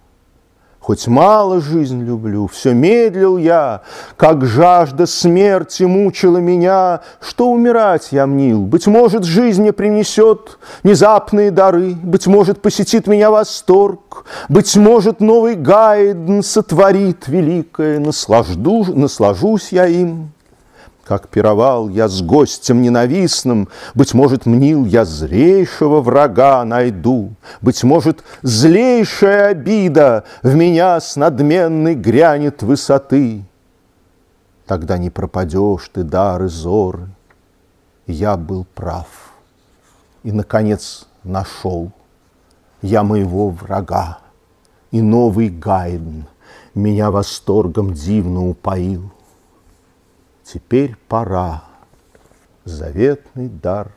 [0.89, 3.83] Хоть мало жизнь люблю, все медлил я,
[4.17, 8.63] Как жажда смерти мучила меня, Что умирать я мнил.
[8.63, 15.57] Быть может, жизнь мне принесет внезапные дары, Быть может, посетит меня восторг, Быть может, новый
[15.57, 20.33] Гайден сотворит великое, наслажду, Наслажусь я им.
[21.09, 27.31] Как пировал я с гостем ненавистным, Быть может, мнил я зрейшего врага найду,
[27.63, 33.43] Быть может, злейшая обида В меня с надменной грянет высоты.
[34.67, 37.09] Тогда не пропадешь ты, дары зоры.
[38.07, 39.07] Я был прав
[40.25, 41.91] и, наконец, нашел
[42.83, 44.19] я моего врага,
[44.91, 46.27] и новый Гайден
[46.75, 49.11] меня восторгом дивно упоил.
[50.51, 51.63] Теперь пора,
[52.65, 53.93] заветный дар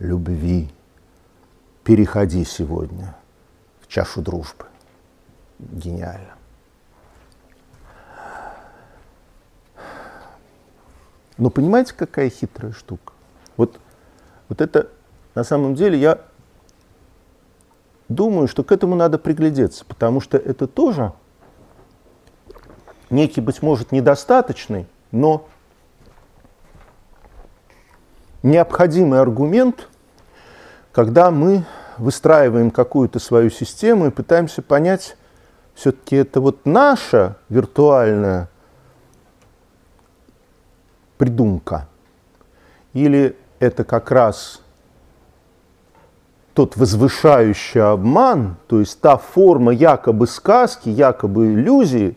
[0.00, 0.68] любви.
[1.84, 3.14] Переходи сегодня
[3.80, 4.64] в чашу дружбы.
[5.60, 6.34] Гениально.
[11.38, 13.12] Но понимаете, какая хитрая штука?
[13.56, 13.78] Вот,
[14.48, 14.88] вот это
[15.36, 16.20] на самом деле я
[18.08, 21.12] думаю, что к этому надо приглядеться, потому что это тоже
[23.08, 25.46] некий, быть может, недостаточный, но
[28.42, 29.88] необходимый аргумент,
[30.92, 31.64] когда мы
[31.98, 35.16] выстраиваем какую-то свою систему и пытаемся понять,
[35.74, 38.48] все-таки это вот наша виртуальная
[41.18, 41.88] придумка,
[42.92, 44.60] или это как раз
[46.54, 52.16] тот возвышающий обман, то есть та форма якобы сказки, якобы иллюзии,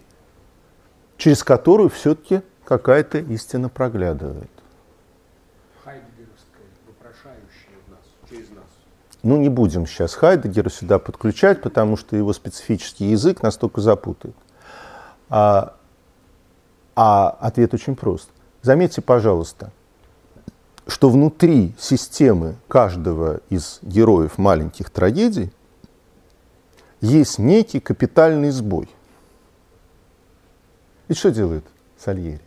[1.17, 4.49] через которую все-таки какая-то истина проглядывает.
[5.83, 7.99] Хайдегеровская, вопрошающая в нас,
[8.29, 8.65] через нас.
[9.25, 14.35] Ну, не будем сейчас Хайдегера сюда подключать, потому что его специфический язык настолько запутает.
[15.29, 15.75] А,
[16.95, 18.29] а ответ очень прост.
[18.61, 19.71] Заметьте, пожалуйста,
[20.85, 25.51] что внутри системы каждого из героев маленьких трагедий
[27.01, 28.87] есть некий капитальный сбой.
[31.07, 31.65] И что делает
[31.97, 32.41] Сальери?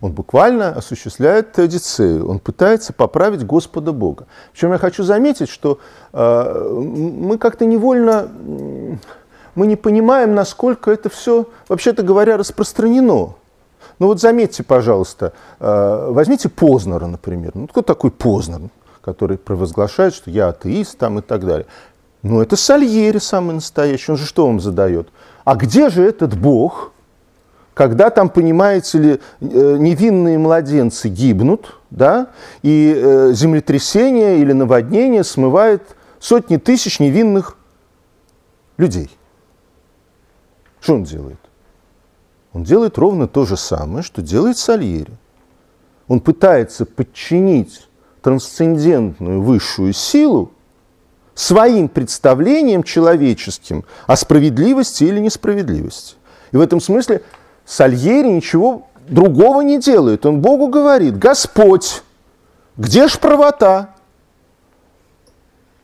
[0.00, 4.26] Он буквально осуществляет Одиссею, он пытается поправить Господа Бога.
[4.52, 5.78] Причем я хочу заметить, что
[6.12, 8.28] э, мы как-то невольно,
[9.54, 13.34] мы не понимаем, насколько это все, вообще-то говоря, распространено.
[13.98, 17.52] Ну вот заметьте, пожалуйста, э, возьмите Познера, например.
[17.54, 18.68] Ну кто такой Познер,
[19.00, 21.66] который провозглашает, что я атеист там и так далее.
[22.22, 25.08] Ну это Сальери самый настоящий, он же что вам задает?
[25.44, 26.92] А где же этот Бог,
[27.76, 32.30] когда там, понимаете ли, э, невинные младенцы гибнут, да,
[32.62, 35.82] и э, землетрясение или наводнение смывает
[36.18, 37.58] сотни тысяч невинных
[38.78, 39.10] людей.
[40.80, 41.38] Что он делает?
[42.54, 45.12] Он делает ровно то же самое, что делает Сальери.
[46.08, 47.90] Он пытается подчинить
[48.22, 50.50] трансцендентную высшую силу
[51.34, 56.14] своим представлениям человеческим о справедливости или несправедливости.
[56.52, 57.20] И в этом смысле
[57.66, 60.24] Сальери ничего другого не делает.
[60.24, 62.02] Он Богу говорит, Господь,
[62.76, 63.90] где ж правота?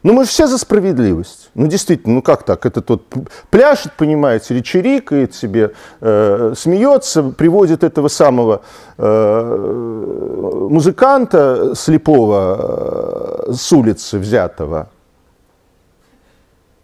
[0.03, 1.51] Ну, мы же все за справедливость.
[1.55, 2.67] Ну, действительно, ну как так?
[2.67, 3.03] Это тот
[3.51, 8.63] пляшет, понимаете, речерикает себе, э, смеется, приводит этого самого
[8.99, 14.89] э, музыканта слепого э, с улицы взятого.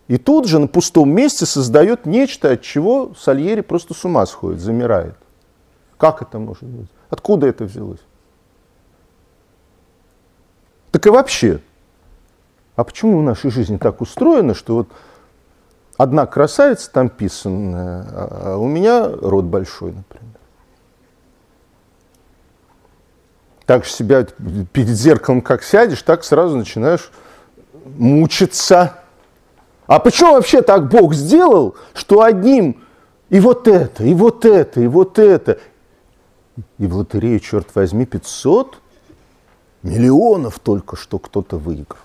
[0.09, 4.61] И тут же на пустом месте создает нечто, от чего Сальери просто с ума сходит,
[4.61, 5.15] замирает.
[5.99, 6.89] Как это может быть?
[7.11, 8.01] Откуда это взялось?
[10.91, 11.61] Так и вообще,
[12.75, 14.89] а почему в нашей жизни так устроено, что вот
[15.99, 20.25] одна красавица там писанная, а у меня рот большой, например.
[23.67, 27.11] Так же себя перед зеркалом как сядешь, так сразу начинаешь
[27.85, 28.98] мучиться.
[29.89, 32.85] А почему вообще так Бог сделал, что одним
[33.31, 35.59] и вот это, и вот это, и вот это.
[36.79, 38.79] И в лотерею, черт возьми, 500
[39.83, 42.01] миллионов только что кто-то выиграл.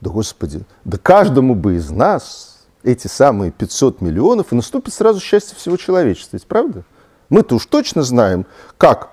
[0.00, 5.54] Да Господи, да каждому бы из нас эти самые 500 миллионов, и наступит сразу счастье
[5.54, 6.36] всего человечества.
[6.36, 6.82] Ведь правда?
[7.28, 8.46] Мы-то уж точно знаем,
[8.78, 9.10] как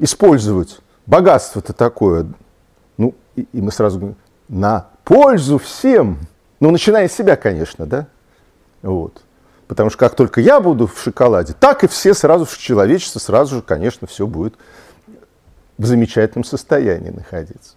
[0.00, 2.26] использовать богатство-то такое.
[2.96, 4.16] Ну, и, и мы сразу говорим,
[4.48, 6.18] на пользу всем.
[6.60, 8.06] Ну, начиная с себя, конечно, да?
[8.82, 9.22] Вот.
[9.66, 13.56] Потому что как только я буду в шоколаде, так и все сразу в человечество, сразу
[13.56, 14.54] же, конечно, все будет
[15.78, 17.74] в замечательном состоянии находиться.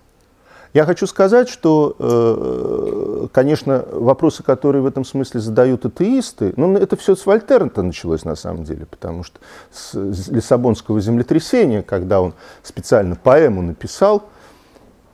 [0.74, 6.98] Я хочу сказать, что, э, конечно, вопросы, которые в этом смысле задают атеисты, ну, это
[6.98, 9.40] все с Вольтерна началось на самом деле, потому что
[9.72, 9.94] с
[10.30, 12.34] Лиссабонского землетрясения, когда он
[12.64, 14.30] специально поэму написал,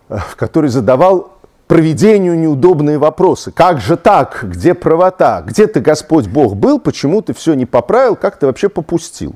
[0.09, 1.32] э, в которой задавал
[1.67, 3.51] проведению неудобные вопросы.
[3.51, 4.43] Как же так?
[4.43, 5.41] Где правота?
[5.41, 6.79] Где ты, Господь Бог, был?
[6.79, 8.15] Почему ты все не поправил?
[8.15, 9.35] Как ты вообще попустил?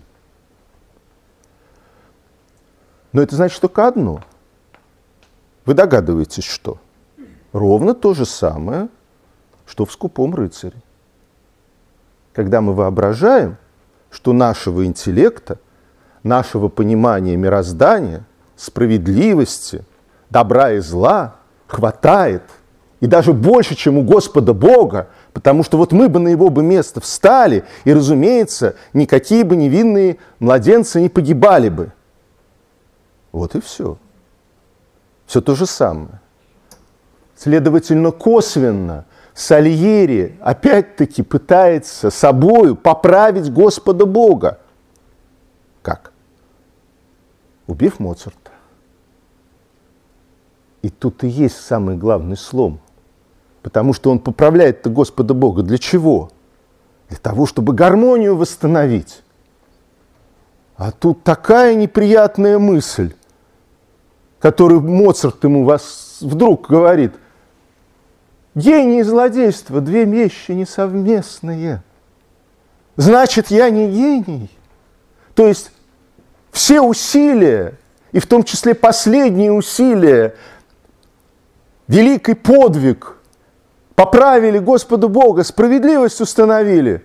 [3.14, 4.22] Но это значит только одно–
[5.68, 6.78] вы догадываетесь, что?
[7.52, 8.88] Ровно то же самое,
[9.66, 10.78] что в скупом рыцаре.
[12.32, 13.58] Когда мы воображаем,
[14.10, 15.60] что нашего интеллекта,
[16.24, 18.24] нашего понимания мироздания,
[18.56, 19.84] справедливости,
[20.30, 21.36] добра и зла
[21.68, 22.44] хватает,
[23.00, 26.64] и даже больше, чем у Господа Бога, потому что вот мы бы на его бы
[26.64, 31.92] место встали, и, разумеется, никакие бы невинные младенцы не погибали бы.
[33.32, 33.98] Вот и все.
[35.28, 36.22] Все то же самое.
[37.36, 44.60] Следовательно, косвенно Сальери опять-таки пытается собою поправить Господа Бога.
[45.84, 46.12] Как?
[47.68, 48.47] Убив Моцарта.
[50.82, 52.80] И тут и есть самый главный слом.
[53.62, 55.64] Потому что он поправляет-то Господа Бога.
[55.64, 56.32] Для чего?
[57.10, 59.24] Для того, чтобы гармонию восстановить.
[60.76, 63.14] А тут такая неприятная мысль
[64.40, 67.14] который Моцарт ему вас вдруг говорит,
[68.56, 71.84] гений и злодейство– две вещи несовместные.
[72.96, 74.50] Значит, я не гений.
[75.36, 75.72] То есть
[76.52, 77.78] все усилия,
[78.12, 80.36] и в том числе последние усилия
[81.88, 83.18] великий подвиг,
[83.96, 87.04] поправили Господу Бога, справедливость установили.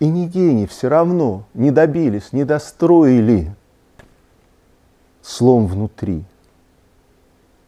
[0.00, 3.54] И не гений все равно не добились, не достроили
[5.22, 6.24] слом внутри.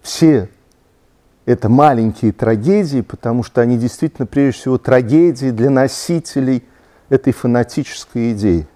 [0.02, 0.48] Все
[1.46, 6.64] это маленькие трагедии, потому что они действительно, прежде всего, трагедии для носителей
[7.08, 8.66] этой фанатической идеи.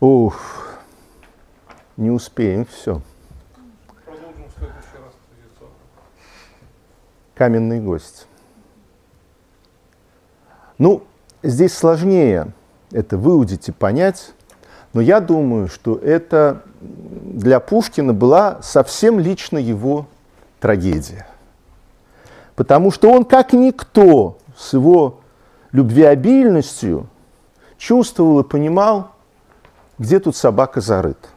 [0.00, 0.76] Ух,
[1.96, 3.00] не успеем, все.
[7.36, 8.26] Каменный гость.
[10.78, 11.04] Ну,
[11.42, 12.52] здесь сложнее
[12.92, 14.32] это выудить и понять,
[14.94, 20.06] но я думаю, что это для Пушкина была совсем лично его
[20.60, 21.26] трагедия.
[22.54, 25.20] Потому что он, как никто, с его
[25.72, 27.06] любвеобильностью
[27.76, 29.12] чувствовал и понимал,
[29.98, 31.28] где тут собака зарыта.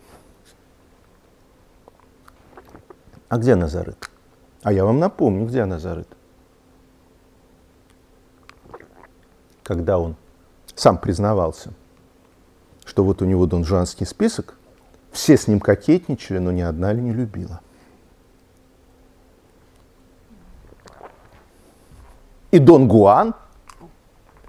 [3.27, 4.08] А где она зарыта?
[4.63, 6.15] А я вам напомню, где она зарыта.
[9.63, 10.15] Когда он
[10.75, 11.73] сам признавался,
[12.85, 14.55] что вот у него донжуанский список,
[15.11, 17.61] все с ним кокетничали, но ни одна ли не любила.
[22.51, 23.35] И Дон Гуан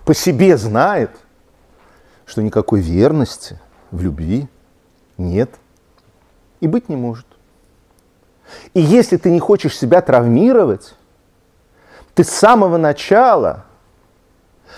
[0.05, 1.11] по себе знает,
[2.24, 3.61] что никакой верности
[3.91, 4.49] в любви
[5.19, 5.51] нет
[6.61, 7.27] и быть не может.
[8.74, 10.94] И если ты не хочешь себя травмировать,
[12.14, 13.64] ты с самого начала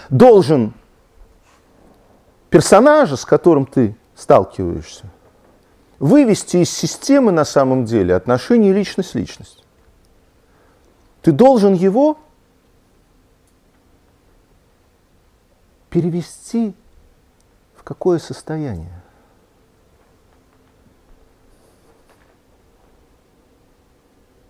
[0.08, 0.74] должен
[2.50, 5.06] персонажа, с которым ты сталкиваешься,
[5.98, 9.64] вывести из системы на самом деле отношения личность-личность.
[11.22, 12.18] Ты должен его
[15.88, 16.74] перевести
[17.76, 19.01] в какое состояние?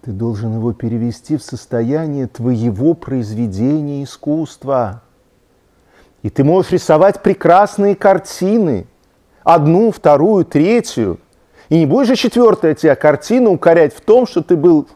[0.04, 5.02] Ты должен его перевести в состояние твоего произведения искусства.
[6.22, 8.88] И ты можешь рисовать прекрасные картины,
[9.44, 11.20] одну, вторую, третью.
[11.68, 14.88] И не будешь же четвертая тебя картина укорять в том, что ты был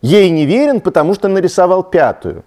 [0.00, 2.44] ей неверен, потому что нарисовал пятую.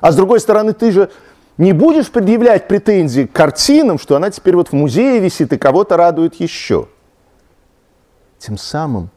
[0.00, 1.10] А с другой стороны, ты же
[1.58, 5.98] не будешь предъявлять претензии к картинам, что она теперь вот в музее висит и кого-то
[5.98, 6.88] радует еще.
[8.38, 9.10] Тем самым,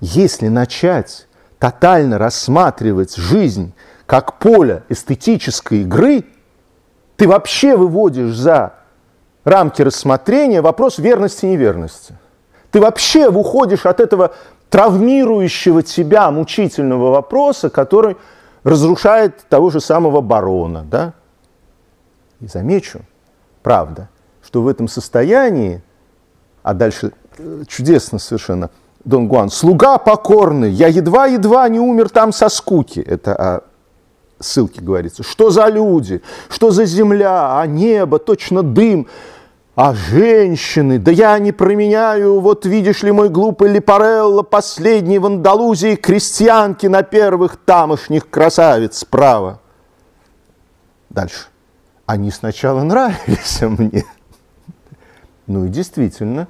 [0.00, 1.28] если начать
[1.58, 3.72] тотально рассматривать жизнь
[4.06, 6.24] как поле эстетической игры,
[7.16, 8.74] ты вообще выводишь за
[9.44, 12.18] рамки рассмотрения вопрос верности и неверности.
[12.70, 14.34] Ты вообще выходишь от этого
[14.68, 18.16] травмирующего тебя мучительного вопроса, который
[18.64, 20.84] разрушает того же самого барона.
[20.90, 21.14] Да?
[22.40, 23.00] И замечу,
[23.62, 24.08] правда,
[24.42, 25.82] что в этом состоянии,
[26.62, 28.70] а дальше э, чудесно совершенно–
[29.04, 33.00] Дон Гуан, слуга покорный, я едва-едва не умер там со скуки.
[33.00, 33.60] Это о
[34.40, 35.22] ссылке говорится.
[35.22, 39.06] Что за люди, что за земля, а небо, точно дым,
[39.76, 45.96] а женщины, да я не променяю, вот видишь ли, мой глупый Липарелло, последний в Андалузии
[45.96, 49.60] крестьянки на первых тамошних красавиц справа.
[51.10, 51.48] Дальше.
[52.06, 54.04] Они сначала нравились мне.
[55.46, 56.48] Ну и действительно,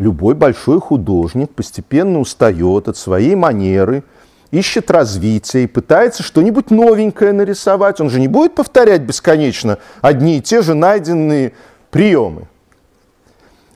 [0.00, 4.02] любой большой художник постепенно устает от своей манеры,
[4.50, 8.00] ищет развития и пытается что-нибудь новенькое нарисовать.
[8.00, 11.52] Он же не будет повторять бесконечно одни и те же найденные
[11.90, 12.48] приемы.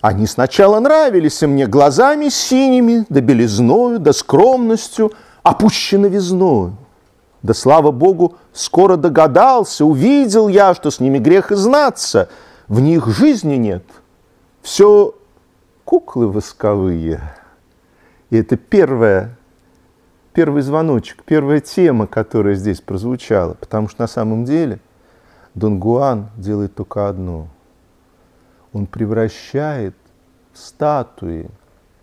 [0.01, 6.77] Они сначала нравились мне глазами синими, да белизною, да скромностью, опущено везною.
[7.43, 12.31] Да, слава Богу, скоро догадался, увидел я, что с ними грех и знаться,
[12.67, 13.85] в них жизни нет.
[14.63, 15.15] Все
[15.85, 17.21] куклы восковые.
[18.31, 19.37] И это первая,
[20.33, 23.55] первый звоночек, первая тема, которая здесь прозвучала.
[23.55, 24.81] Потому что на самом деле
[25.55, 27.49] Дон Гуан делает только одно.
[28.73, 29.95] Он превращает
[30.53, 31.49] в статуи,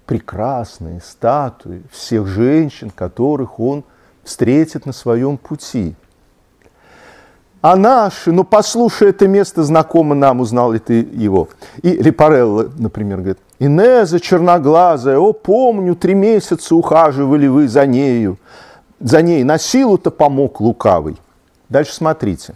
[0.05, 3.83] прекрасные статуи всех женщин, которых он
[4.23, 5.95] встретит на своем пути.
[7.61, 11.47] А наши, ну послушай, это место знакомо нам, узнал ли ты его.
[11.83, 18.39] И Репарелло, например, говорит, Инеза черноглазая, о, помню, три месяца ухаживали вы за нею.
[18.99, 21.17] За ней на силу-то помог лукавый.
[21.69, 22.55] Дальше смотрите.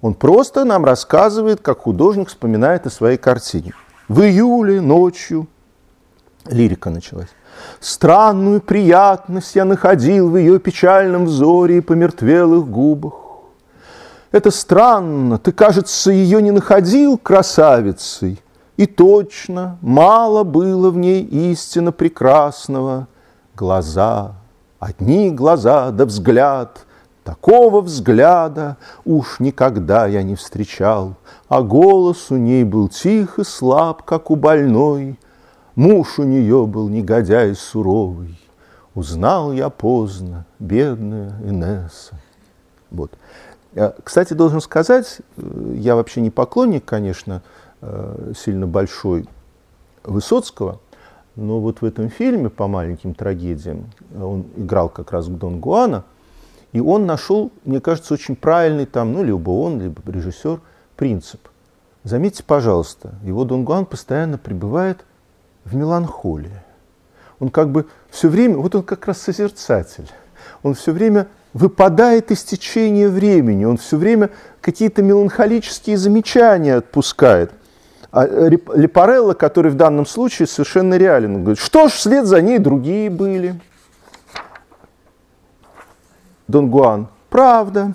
[0.00, 3.72] Он просто нам рассказывает, как художник вспоминает о своей картине.
[4.06, 5.48] В июле ночью
[6.48, 7.30] лирика началась.
[7.80, 13.25] Странную приятность я находил в ее печальном взоре и помертвелых губах.
[14.32, 18.42] Это странно, ты, кажется, ее не находил красавицей,
[18.76, 23.08] и точно, мало было в ней истинно прекрасного,
[23.54, 24.34] глаза,
[24.78, 26.86] одни глаза да взгляд,
[27.26, 31.16] Такого взгляда уж никогда я не встречал,
[31.48, 35.18] А голос у ней был тих и слаб, как у больной.
[35.74, 38.38] Муж у нее был негодяй суровый,
[38.94, 42.14] Узнал я поздно, бедная Инесса.
[42.92, 43.10] Вот.
[43.76, 47.42] Э, кстати, должен сказать, э, я вообще не поклонник, конечно,
[47.82, 49.28] э, сильно большой
[50.02, 50.80] Высоцкого,
[51.36, 53.90] но вот в этом фильме по маленьким трагедиям
[54.20, 56.04] он играл как раз Дон Гуана–
[56.76, 60.60] и он нашел, мне кажется, очень правильный там, ну, либо он, либо режиссер,
[60.94, 61.40] принцип.
[62.04, 64.98] Заметьте, пожалуйста, его Дон Гуан постоянно пребывает
[65.64, 66.62] в меланхолии.
[67.38, 70.10] Он как бы все время, вот он как раз созерцатель,
[70.62, 74.30] он все время выпадает из течения времени, он все время
[74.60, 77.52] какие-то меланхолические замечания отпускает.
[78.12, 83.10] А Лепарелло, который в данном случае совершенно реален, говорит, что ж, вслед за ней другие
[83.10, 83.60] были–
[86.48, 87.94] Дон Гуан, правда.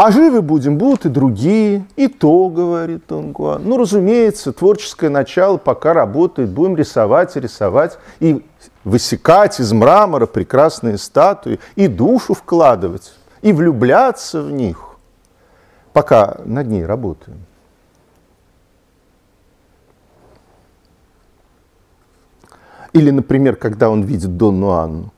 [0.00, 1.84] А живы будем, будут и другие.
[1.96, 3.62] И то, говорит Дон Гуан.
[3.64, 6.50] Ну, разумеется, творческое начало пока работает.
[6.50, 7.98] Будем рисовать и рисовать.
[8.20, 8.46] И
[8.84, 11.58] высекать из мрамора прекрасные статуи.
[11.74, 13.12] И душу вкладывать.
[13.42, 14.98] И влюбляться в них.
[15.92, 17.44] Пока над ней работаем.
[22.92, 25.12] Или, например, когда он видит Донну Анну.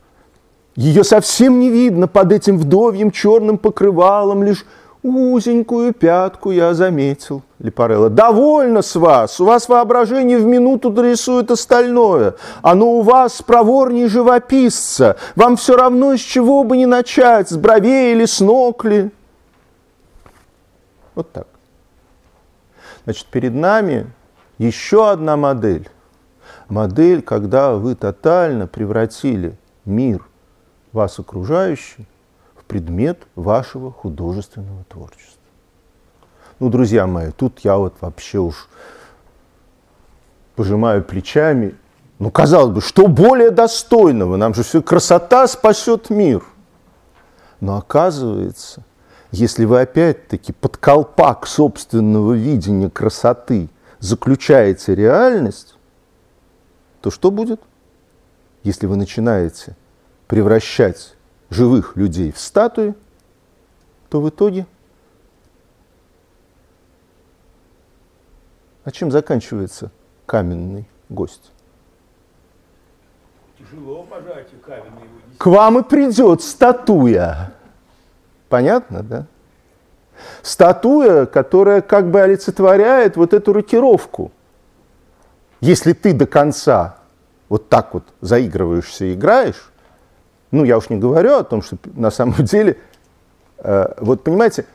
[0.80, 4.64] Ее совсем не видно под этим вдовьим черным покрывалом, лишь
[5.02, 7.42] узенькую пятку я заметил.
[7.58, 8.08] Лепарелло.
[8.08, 12.36] Довольно с вас, у вас воображение в минуту дорисует остальное.
[12.62, 15.18] Оно у вас проворнее живописца.
[15.36, 19.10] Вам все равно с чего бы не начать, с бровей или с нокли.
[21.14, 21.46] Вот так.
[23.04, 24.06] Значит, перед нами
[24.56, 25.90] еще одна модель.
[26.70, 30.24] Модель, когда вы тотально превратили мир
[30.92, 32.06] вас окружающий
[32.54, 35.40] в предмет вашего художественного творчества.
[36.58, 38.68] Ну, друзья мои, тут я вот вообще уж
[40.56, 41.74] пожимаю плечами.
[42.18, 44.36] Ну, казалось бы, что более достойного?
[44.36, 46.44] Нам же все красота спасет мир.
[47.60, 48.84] Но оказывается,
[49.30, 55.76] если вы опять-таки под колпак собственного видения красоты заключаете реальность,
[57.00, 57.60] то что будет?
[58.64, 59.76] Если вы начинаете
[60.30, 61.16] превращать
[61.50, 62.94] живых людей в статуи,
[64.08, 64.64] то в итоге
[68.84, 69.90] А чем заканчивается
[70.26, 71.50] каменный гость?
[73.58, 77.52] Тяжело пожатию каменный его К вам и придет статуя.
[78.48, 79.26] Понятно, да?
[80.42, 84.30] Статуя, которая как бы олицетворяет вот эту рокировку.
[85.60, 86.98] Если ты до конца
[87.48, 89.70] вот так вот заигрываешься и играешь,
[90.50, 92.76] ну, я уж не говорю о том, что на самом деле,
[93.58, 94.66] э, вот понимаете,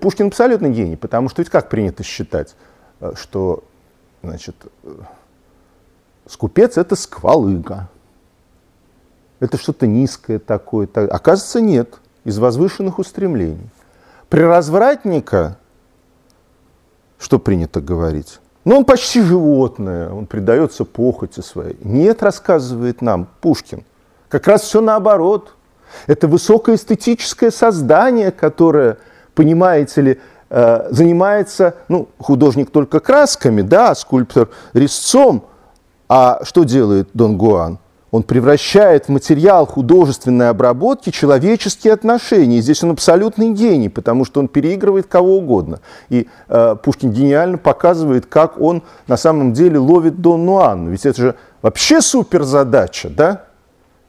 [0.00, 2.54] Пушкин абсолютно гений, потому что ведь как принято считать,
[3.00, 3.64] э, что,
[4.22, 4.94] значит, э,
[6.28, 7.88] скупец– это сквалыга,
[9.40, 10.86] это что-то низкое такое.
[10.86, 11.12] Так.
[11.12, 11.94] Оказывается, нет,
[12.24, 13.70] из возвышенных устремлений.
[14.28, 15.58] При развратника,
[17.18, 18.40] что принято говорить?
[18.64, 21.76] Ну, он почти животное, он предается похоти своей.
[21.82, 23.82] Нет, рассказывает нам Пушкин–
[24.28, 25.54] как раз все наоборот.
[26.06, 28.98] Это высокоэстетическое создание, которое,
[29.34, 30.20] понимаете ли,
[30.50, 35.46] э, занимается, ну, художник только красками, да, скульптор резцом.
[36.08, 37.78] А что делает Дон Гуан?
[38.12, 42.58] Он превращает в материал художественной обработки человеческие отношения.
[42.58, 45.80] И здесь он абсолютный гений, потому что он переигрывает кого угодно.
[46.08, 50.90] И э, Пушкин гениально показывает, как он на самом деле ловит Донну Анну.
[50.90, 53.42] Ведь это же вообще суперзадача, да?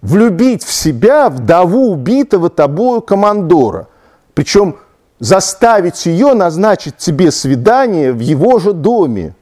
[0.02, 3.88] Влюбить в себя вдову убитого тобою командора.
[4.34, 4.78] Причем
[5.20, 9.36] заставить ее назначить тебе свидание в его же доме.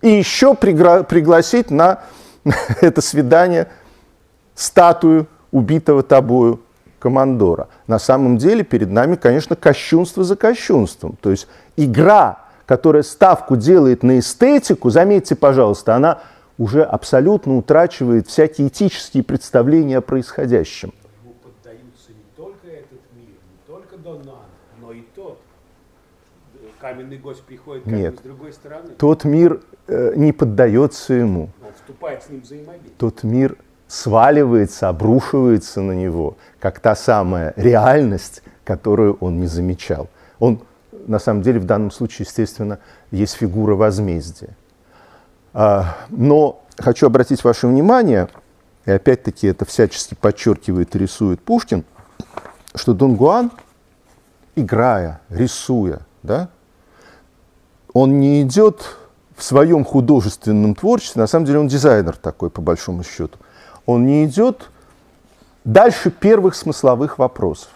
[0.00, 2.00] И еще пригла- пригласить на
[2.80, 3.68] это свидание
[4.54, 6.60] статую убитого тобою
[6.98, 7.68] командора.
[7.86, 11.16] На самом деле перед нами, конечно, кощунство за кощунством.
[11.20, 16.18] То есть игра, которая ставку делает на эстетику, заметьте, пожалуйста, она
[16.58, 20.92] уже абсолютно утрачивает всякие этические представления о происходящем.
[21.22, 24.46] Ему поддаются не только этот мир, не только Донан,
[24.80, 25.40] но и тот.
[26.80, 28.14] Каменный гость приходит как Нет.
[28.14, 28.90] бы с другой стороны.
[28.98, 31.50] Тот мир э, не поддается ему.
[31.62, 32.94] Он вступает с ним взаимодействие.
[32.98, 33.56] Тот мир
[33.86, 40.08] сваливается, обрушивается на него, как та самая реальность, которую он не замечал.
[40.38, 40.60] Он,
[41.06, 42.80] на самом деле, в данном случае, естественно,
[43.10, 44.56] есть фигура возмездия.
[45.60, 48.28] А, но хочу обратить ваше внимание,
[48.86, 51.84] и опять-таки это всячески подчеркивает и рисует Пушкин,
[52.76, 53.50] что Дон Гуан,
[54.54, 56.48] играя, рисуя, да,
[57.92, 58.98] он не идет
[59.36, 63.36] в своем художественном творчестве, на самом деле он дизайнер такой, по большому счету,
[63.84, 64.70] он не идет
[65.64, 67.70] дальше первых смысловых вопросов.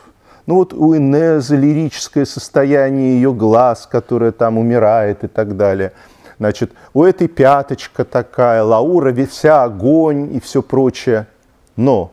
[0.46, 5.92] Ну вот у Инезы лирическое состояние ее глаз, которое там умирает и так далее.
[6.42, 11.28] Значит, у этой пяточка такая, Лаура, вся огонь и все прочее.
[11.76, 12.10] Но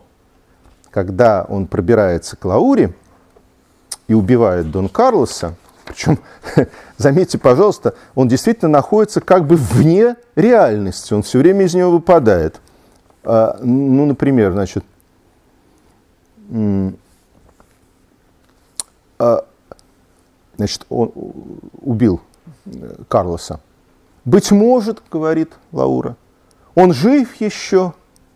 [0.92, 2.94] когда он пробирается к Лауре
[4.08, 6.20] и убивает Дон Карлоса, причем,
[6.98, 12.62] заметьте, пожалуйста, он действительно находится как бы вне реальности, он все время из нее выпадает.
[13.24, 14.86] А, ну, например, значит,
[19.18, 19.44] а,
[20.56, 21.12] значит, он
[21.82, 22.22] убил
[22.68, 23.60] э, Карлоса.
[24.30, 26.16] «Быть может,— говорит Лаура,—
[26.76, 27.94] он жив еще?»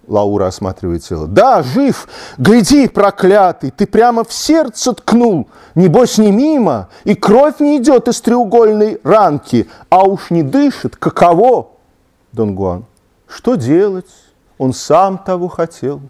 [0.08, 1.28] Лаура осматривает тело.
[1.28, 2.08] «Да, жив!
[2.40, 5.48] Гляди, проклятый, ты прямо в сердце ткнул!
[5.76, 10.96] Небось, не мимо, и кровь не идет из треугольной ранки, а уж не дышит.
[10.96, 11.68] Каково?»
[12.32, 12.86] Дон Гуан.
[13.28, 14.10] «Что делать?
[14.58, 16.02] Он сам того хотел».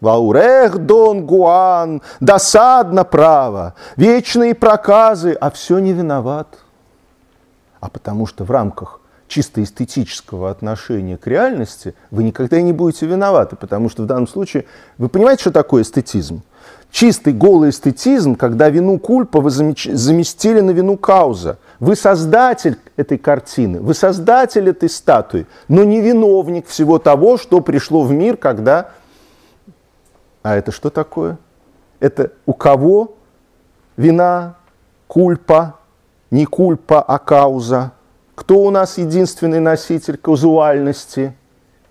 [0.00, 6.58] Ваурех, Дон Гуан, досадно право, вечные проказы, а все не виноват.
[7.80, 13.56] А потому что в рамках чисто эстетического отношения к реальности вы никогда не будете виноваты,
[13.56, 14.64] потому что в данном случае
[14.96, 16.42] вы понимаете, что такое эстетизм?
[16.90, 21.58] Чистый голый эстетизм, когда вину кульпа вы заместили на вину кауза.
[21.80, 28.02] Вы создатель этой картины, вы создатель этой статуи, но не виновник всего того, что пришло
[28.04, 28.92] в мир, когда
[30.42, 31.38] а это что такое?
[32.00, 33.16] Это у кого
[33.96, 34.56] вина,
[35.06, 35.77] кульпа,
[36.30, 37.92] не кульпа, а кауза?
[38.34, 41.34] Кто у нас единственный носитель казуальности?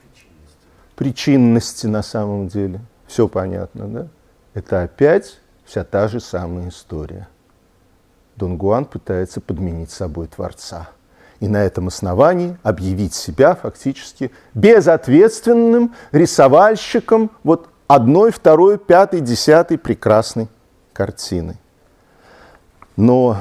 [0.01, 0.57] Причинности.
[0.95, 2.79] Причинности на самом деле.
[3.07, 4.07] Все понятно, да?
[4.53, 7.27] Это опять вся та же самая история.
[8.35, 10.89] Дон Гуан пытается подменить собой Творца.
[11.39, 20.47] И на этом основании объявить себя фактически безответственным рисовальщиком вот одной, второй, пятой, десятой прекрасной
[20.93, 21.57] картины.
[22.95, 23.37] Но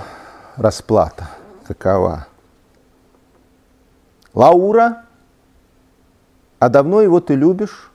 [0.57, 1.29] расплата
[1.67, 2.27] какова?
[4.35, 5.05] Лаура,
[6.59, 7.91] а давно его ты любишь?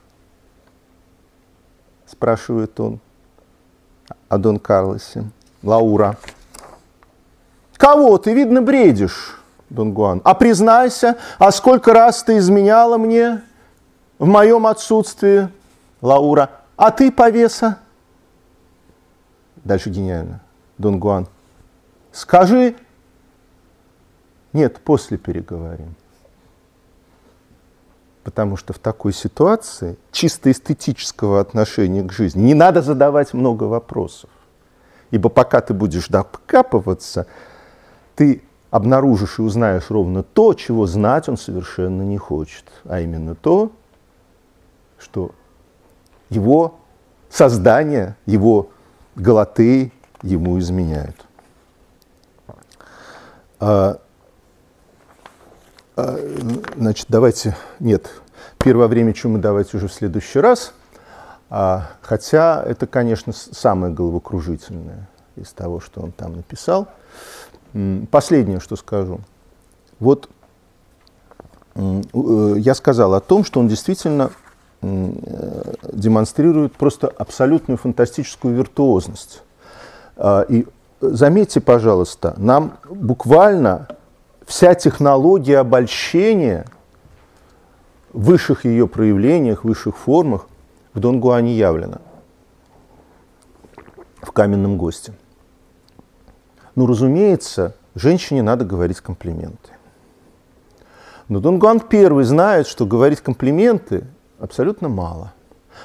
[2.05, 2.99] Спрашивает он
[4.27, 5.25] о Дон Карлосе.
[5.63, 6.17] Лаура.
[7.77, 9.39] Кого ты, видно, бредишь,
[9.69, 10.21] Дон Гуан?
[10.23, 13.41] А признайся, а сколько раз ты изменяла мне
[14.19, 15.49] в моем отсутствии?
[16.01, 17.79] Лаура, а ты повеса?
[19.63, 20.41] Дальше гениально.
[20.77, 21.27] Дон Гуан,
[22.11, 22.75] скажи,
[24.53, 25.95] нет, после переговорим.
[28.23, 34.29] Потому что в такой ситуации чисто эстетического отношения к жизни не надо задавать много вопросов.
[35.09, 37.25] Ибо пока ты будешь докапываться,
[38.15, 42.65] ты обнаружишь и узнаешь ровно то, чего знать он совершенно не хочет.
[42.85, 43.71] А именно то,
[44.99, 45.31] что
[46.29, 46.79] его
[47.29, 48.69] создание, его
[49.15, 51.25] галаты ему изменяют.
[53.61, 53.99] А,
[55.95, 56.17] а,
[56.75, 58.09] значит, давайте, нет,
[58.57, 60.73] первое время чумы давайте уже в следующий раз.
[61.49, 65.07] А, хотя это, конечно, самое головокружительное
[65.37, 66.89] из того, что он там написал.
[68.11, 69.21] Последнее, что скажу.
[69.99, 70.29] Вот
[71.75, 72.01] э,
[72.57, 74.31] я сказал о том, что он действительно
[74.83, 79.43] Э, демонстрирует просто абсолютную фантастическую виртуозность.
[80.49, 80.67] И
[81.01, 83.87] заметьте, пожалуйста, нам буквально
[84.45, 86.65] вся технология обольщения
[88.13, 90.47] в высших ее проявлениях, в высших формах
[90.93, 91.99] в Донгуане явлена.
[94.21, 95.13] В каменном госте.
[96.75, 99.71] Ну, разумеется, женщине надо говорить комплименты.
[101.27, 104.05] Но Донгуан первый знает, что говорить комплименты
[104.41, 105.33] Абсолютно мало.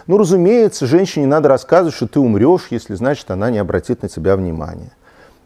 [0.07, 4.35] Ну, разумеется, женщине надо рассказывать, что ты умрешь, если значит, она не обратит на тебя
[4.35, 4.93] внимания.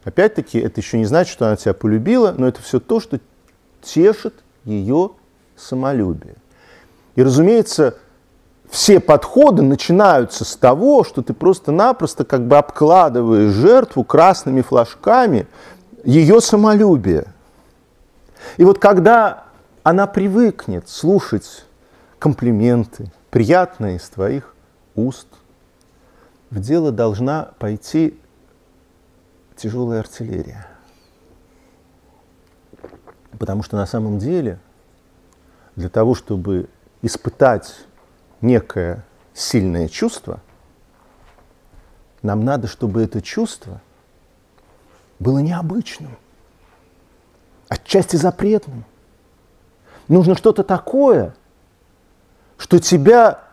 [0.03, 3.19] Опять-таки, это еще не значит, что она тебя полюбила, но это все то, что
[3.81, 4.33] тешит
[4.65, 5.11] ее
[5.55, 6.35] самолюбие.
[7.15, 7.97] И, разумеется,
[8.69, 15.47] все подходы начинаются с того, что ты просто-напросто как бы обкладываешь жертву красными флажками
[16.03, 17.27] ее самолюбие.
[18.57, 19.43] И вот когда
[19.83, 21.65] она привыкнет слушать
[22.17, 24.55] комплименты, приятные из твоих
[24.95, 25.27] уст.
[26.51, 28.19] В дело должна пойти
[29.61, 30.65] тяжелая артиллерия.
[33.37, 34.59] Потому что на самом деле
[35.75, 36.67] для того, чтобы
[37.03, 37.85] испытать
[38.41, 40.39] некое сильное чувство,
[42.23, 43.81] нам надо, чтобы это чувство
[45.19, 46.17] было необычным,
[47.69, 48.83] отчасти запретным.
[50.07, 51.35] Нужно что-то такое,
[52.57, 53.43] что тебя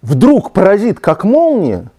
[0.00, 1.90] вдруг поразит как молния,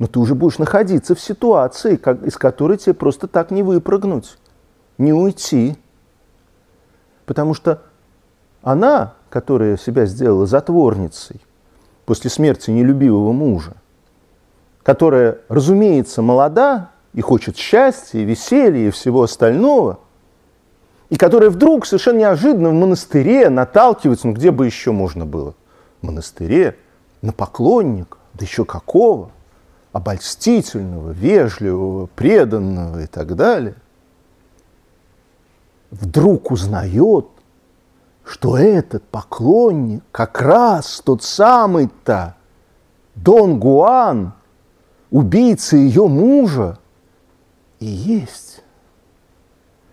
[0.00, 4.38] но ты уже будешь находиться в ситуации, как, из которой тебе просто так не выпрыгнуть,
[4.96, 5.76] не уйти.
[7.26, 7.82] Потому что
[8.62, 11.42] она, которая себя сделала затворницей
[12.06, 13.74] после смерти нелюбивого мужа,
[14.82, 19.98] которая, разумеется, молода и хочет счастья, и веселья, и всего остального,
[21.10, 25.54] и которая вдруг совершенно неожиданно в монастыре наталкивается, ну где бы еще можно было,
[26.00, 26.78] в монастыре,
[27.20, 29.30] на поклонника, да еще какого,
[29.92, 33.74] обольстительного, вежливого, преданного и так далее,
[35.90, 37.26] вдруг узнает,
[38.24, 42.36] что этот поклонник как раз тот самый-то
[43.16, 44.34] Дон Гуан,
[45.10, 46.78] убийца ее мужа,
[47.80, 48.62] и есть.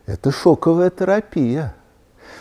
[0.05, 1.73] Это шоковая терапия.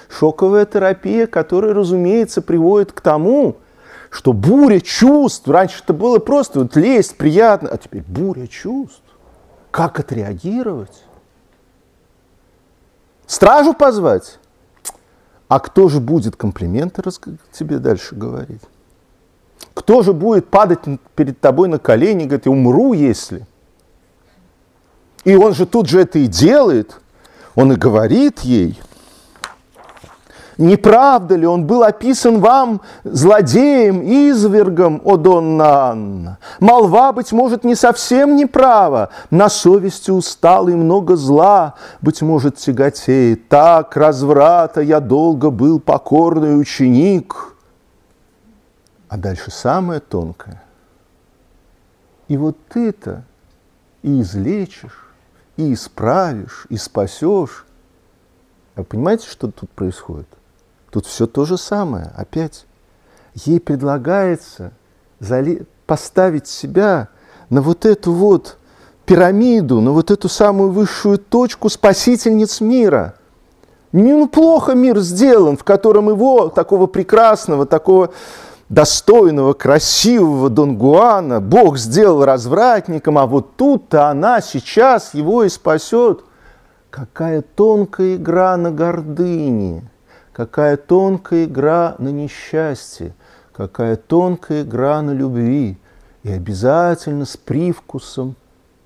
[0.09, 3.57] Шоковая терапия, которая, разумеется, приводит к тому,
[4.11, 9.03] что буря чувств, раньше это было просто вот лезть приятно, а теперь буря чувств.
[9.71, 11.05] Как отреагировать?
[13.27, 14.39] Стражу позвать?
[15.49, 17.03] А кто же будет комплименты
[17.53, 18.63] тебе дальше говорить?
[19.75, 20.81] Кто же будет падать
[21.15, 23.47] перед тобой на колени и говорить, умру, если?
[25.25, 27.01] И он же тут же это и делает.
[27.55, 28.81] Он и говорит ей–
[30.59, 36.39] не правда ли он был описан вам злодеем, извергом, о Донна Анна?
[36.61, 43.49] Молва, быть может, не совсем неправа, на совести устал и много зла, быть может, тяготеет.
[43.49, 47.55] Так разврата я долго был покорный ученик.
[49.09, 50.63] А дальше самое тонкое.
[52.29, 53.25] И вот ты-то
[54.03, 55.07] и излечишь,
[55.57, 57.67] и исправишь, и спасешь.
[58.75, 60.29] А понимаете, что тут происходит?
[60.97, 62.11] Тут все то же самое.
[62.17, 62.65] Опять
[63.35, 64.73] ей предлагается
[65.85, 67.09] поставить себя
[67.51, 68.57] на вот эту вот
[69.05, 73.17] пирамиду, на вот эту самую высшую точку спасительниц мира.
[73.93, 78.15] Неплохо мир сделан, в котором его, такого прекрасного, такого
[78.71, 86.25] достойного, красивого Дон Гуана, Бог сделал развратником, а вот тут-то она сейчас его и спасет.
[86.89, 89.91] Какая тонкая игра на гордыне–
[90.37, 93.15] Какая тонкая игра на несчастье,
[93.55, 95.79] какая тонкая игра на любви,
[96.25, 98.37] и обязательно с привкусом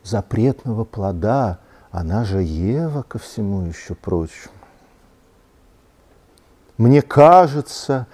[0.05, 1.59] запретного плода.
[1.90, 4.55] Она же Ева ко всему еще прочему.
[6.78, 8.06] Мне кажется,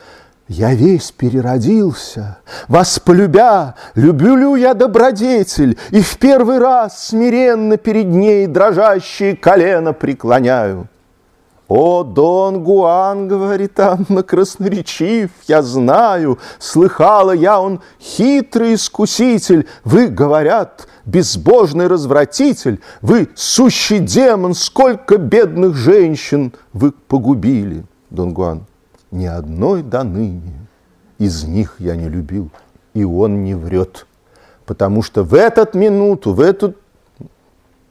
[0.49, 2.39] я весь переродился,
[2.69, 10.89] вас полюбя, люблю я добродетель, и в первый раз смиренно перед ней дрожащие колено преклоняю.
[11.69, 20.87] «О, Дон Гуан,— говорит Анна,— красноречив, я знаю, слыхала я, он хитрый искуситель, вы, говорят,
[21.05, 28.67] безбожный развратитель, вы сущий демон, сколько бедных женщин вы погубили!» Дон Гуан,
[29.11, 30.67] ни одной до ныне
[31.19, 32.51] из них я не любил,
[32.95, 34.07] и он не врет,
[34.67, 36.75] потому что в этот минуту, в эту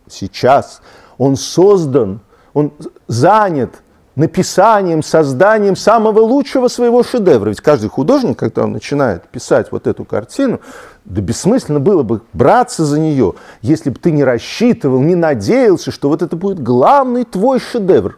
[0.07, 0.81] сейчас
[1.17, 2.21] он создан
[2.55, 2.71] он
[3.07, 3.83] занят
[4.15, 7.49] написанием, созданием самого лучшего своего шедевра.
[7.49, 10.61] Ведь каждый художник, когда он начинает писать вот эту картину,
[11.03, 16.07] да бессмысленно было бы браться за нее, если бы ты не рассчитывал, не надеялся, что
[16.07, 18.17] вот это будет главный твой шедевр.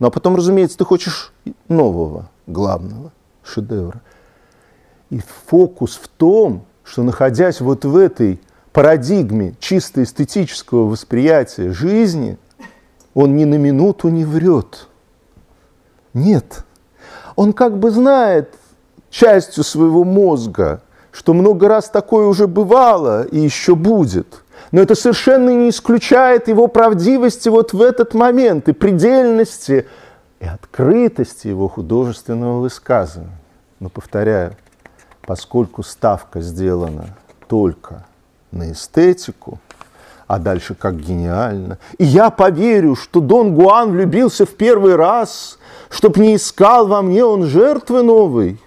[0.00, 1.32] Ну а потом, разумеется, ты хочешь
[1.68, 3.12] нового главного
[3.44, 4.00] шедевра.
[5.10, 8.40] И фокус в том, что находясь вот в этой
[8.72, 12.38] парадигме чисто эстетического восприятия жизни–
[13.14, 14.88] он ни на минуту не врет.
[16.14, 16.64] Нет.
[17.36, 18.54] Он как бы знает
[19.10, 24.42] частью своего мозга, что много раз такое уже бывало и еще будет.
[24.70, 29.86] Но это совершенно не исключает его правдивости вот в этот момент и предельности
[30.40, 33.38] и открытости его художественного высказывания.
[33.80, 34.56] Но повторяю,
[35.26, 37.16] поскольку ставка сделана
[37.48, 38.06] только
[38.50, 39.58] на эстетику,
[40.32, 41.76] а дальше как гениально.
[41.98, 45.58] И я поверю, что Дон Гуан влюбился в первый раз,
[45.90, 48.58] чтоб не искал во мне он жертвы новой.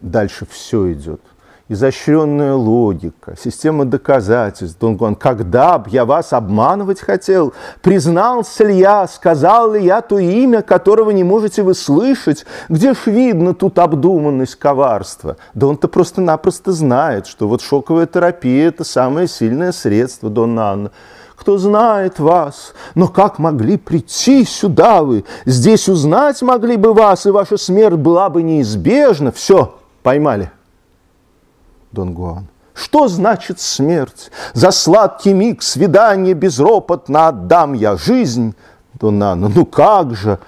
[0.00, 1.20] Дальше все идет.
[1.68, 4.78] Изощренная логика, система доказательств.
[4.78, 10.18] Дон Гуан, когда б я вас обманывать хотел, признался ли я, сказал ли я то
[10.18, 15.36] имя, которого не можете вы слышать, где ж видно тут обдуманность коварства?
[15.54, 20.90] Да он-то просто-напросто знает, что вот шоковая терапия– это самое сильное средство, Дон Анна
[21.36, 22.72] кто знает вас.
[22.94, 25.26] Но как могли прийти сюда вы?
[25.44, 29.30] Здесь узнать могли бы вас, и ваша смерть была бы неизбежна.
[29.32, 30.50] Все, поймали.
[31.92, 32.46] Дон Гуан.
[32.76, 34.30] Что значит смерть?
[34.52, 38.54] За сладкий миг свидания безропотно отдам я жизнь.
[39.00, 40.38] Дон Анна, ну как же?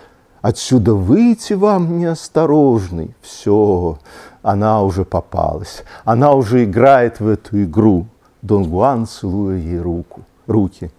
[0.42, 3.14] Отсюда выйти вам неосторожный.
[3.22, 3.98] Все,
[4.42, 5.84] она уже попалась.
[6.04, 8.06] Она уже играет в эту игру.
[8.42, 10.90] Дон Гуан, целуя ей руку, руки.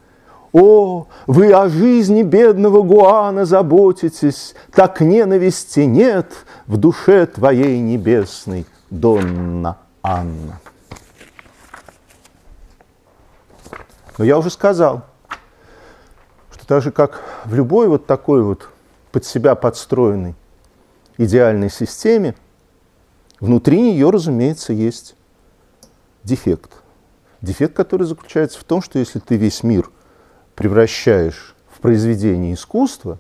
[0.52, 6.34] О, вы о жизни бедного Гуана заботитесь, так ненависти нет
[6.66, 10.60] в душе твоей небесной, Донна Анна.
[14.18, 15.06] Но я уже сказал,
[16.52, 18.70] что так же, как в любой вот такой вот
[19.12, 20.36] под себя подстроенной
[21.18, 22.36] идеальной системе,
[23.40, 25.16] внутри нее, разумеется, есть
[26.24, 26.72] дефект.
[27.42, 29.90] Дефект, который заключается в том, что если ты весь мир
[30.56, 33.20] превращаешь в произведение искусства,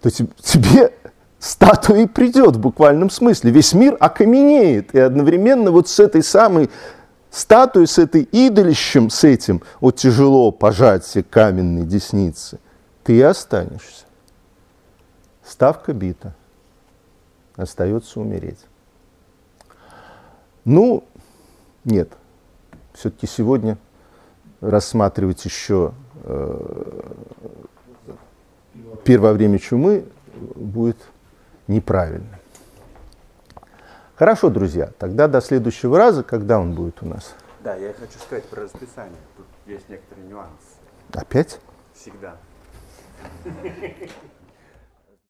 [0.00, 0.94] то тебе
[1.40, 3.50] статуя и придет в буквальном смысле.
[3.50, 4.94] Весь мир окаменеет.
[4.94, 6.70] И одновременно вот с этой самой
[7.30, 12.60] статуей, с этой идолищем, с этим, вот тяжело пожать все каменные десницы,
[13.02, 14.04] ты и останешься.
[15.42, 16.34] Ставка бита.
[17.56, 18.60] Остается умереть.
[20.64, 21.04] Ну,
[21.84, 22.12] нет.
[22.92, 23.78] Все-таки сегодня
[24.60, 25.92] рассматривать еще
[26.24, 27.00] э,
[29.04, 30.04] первое время чумы
[30.54, 30.98] будет
[31.70, 32.38] неправильно.
[34.16, 37.34] Хорошо, друзья, тогда до следующего раза, когда он будет у нас?
[37.60, 39.16] Да, я хочу сказать про расписание.
[39.36, 40.76] Тут есть некоторые нюансы.
[41.12, 41.58] Опять?
[41.94, 42.36] Всегда.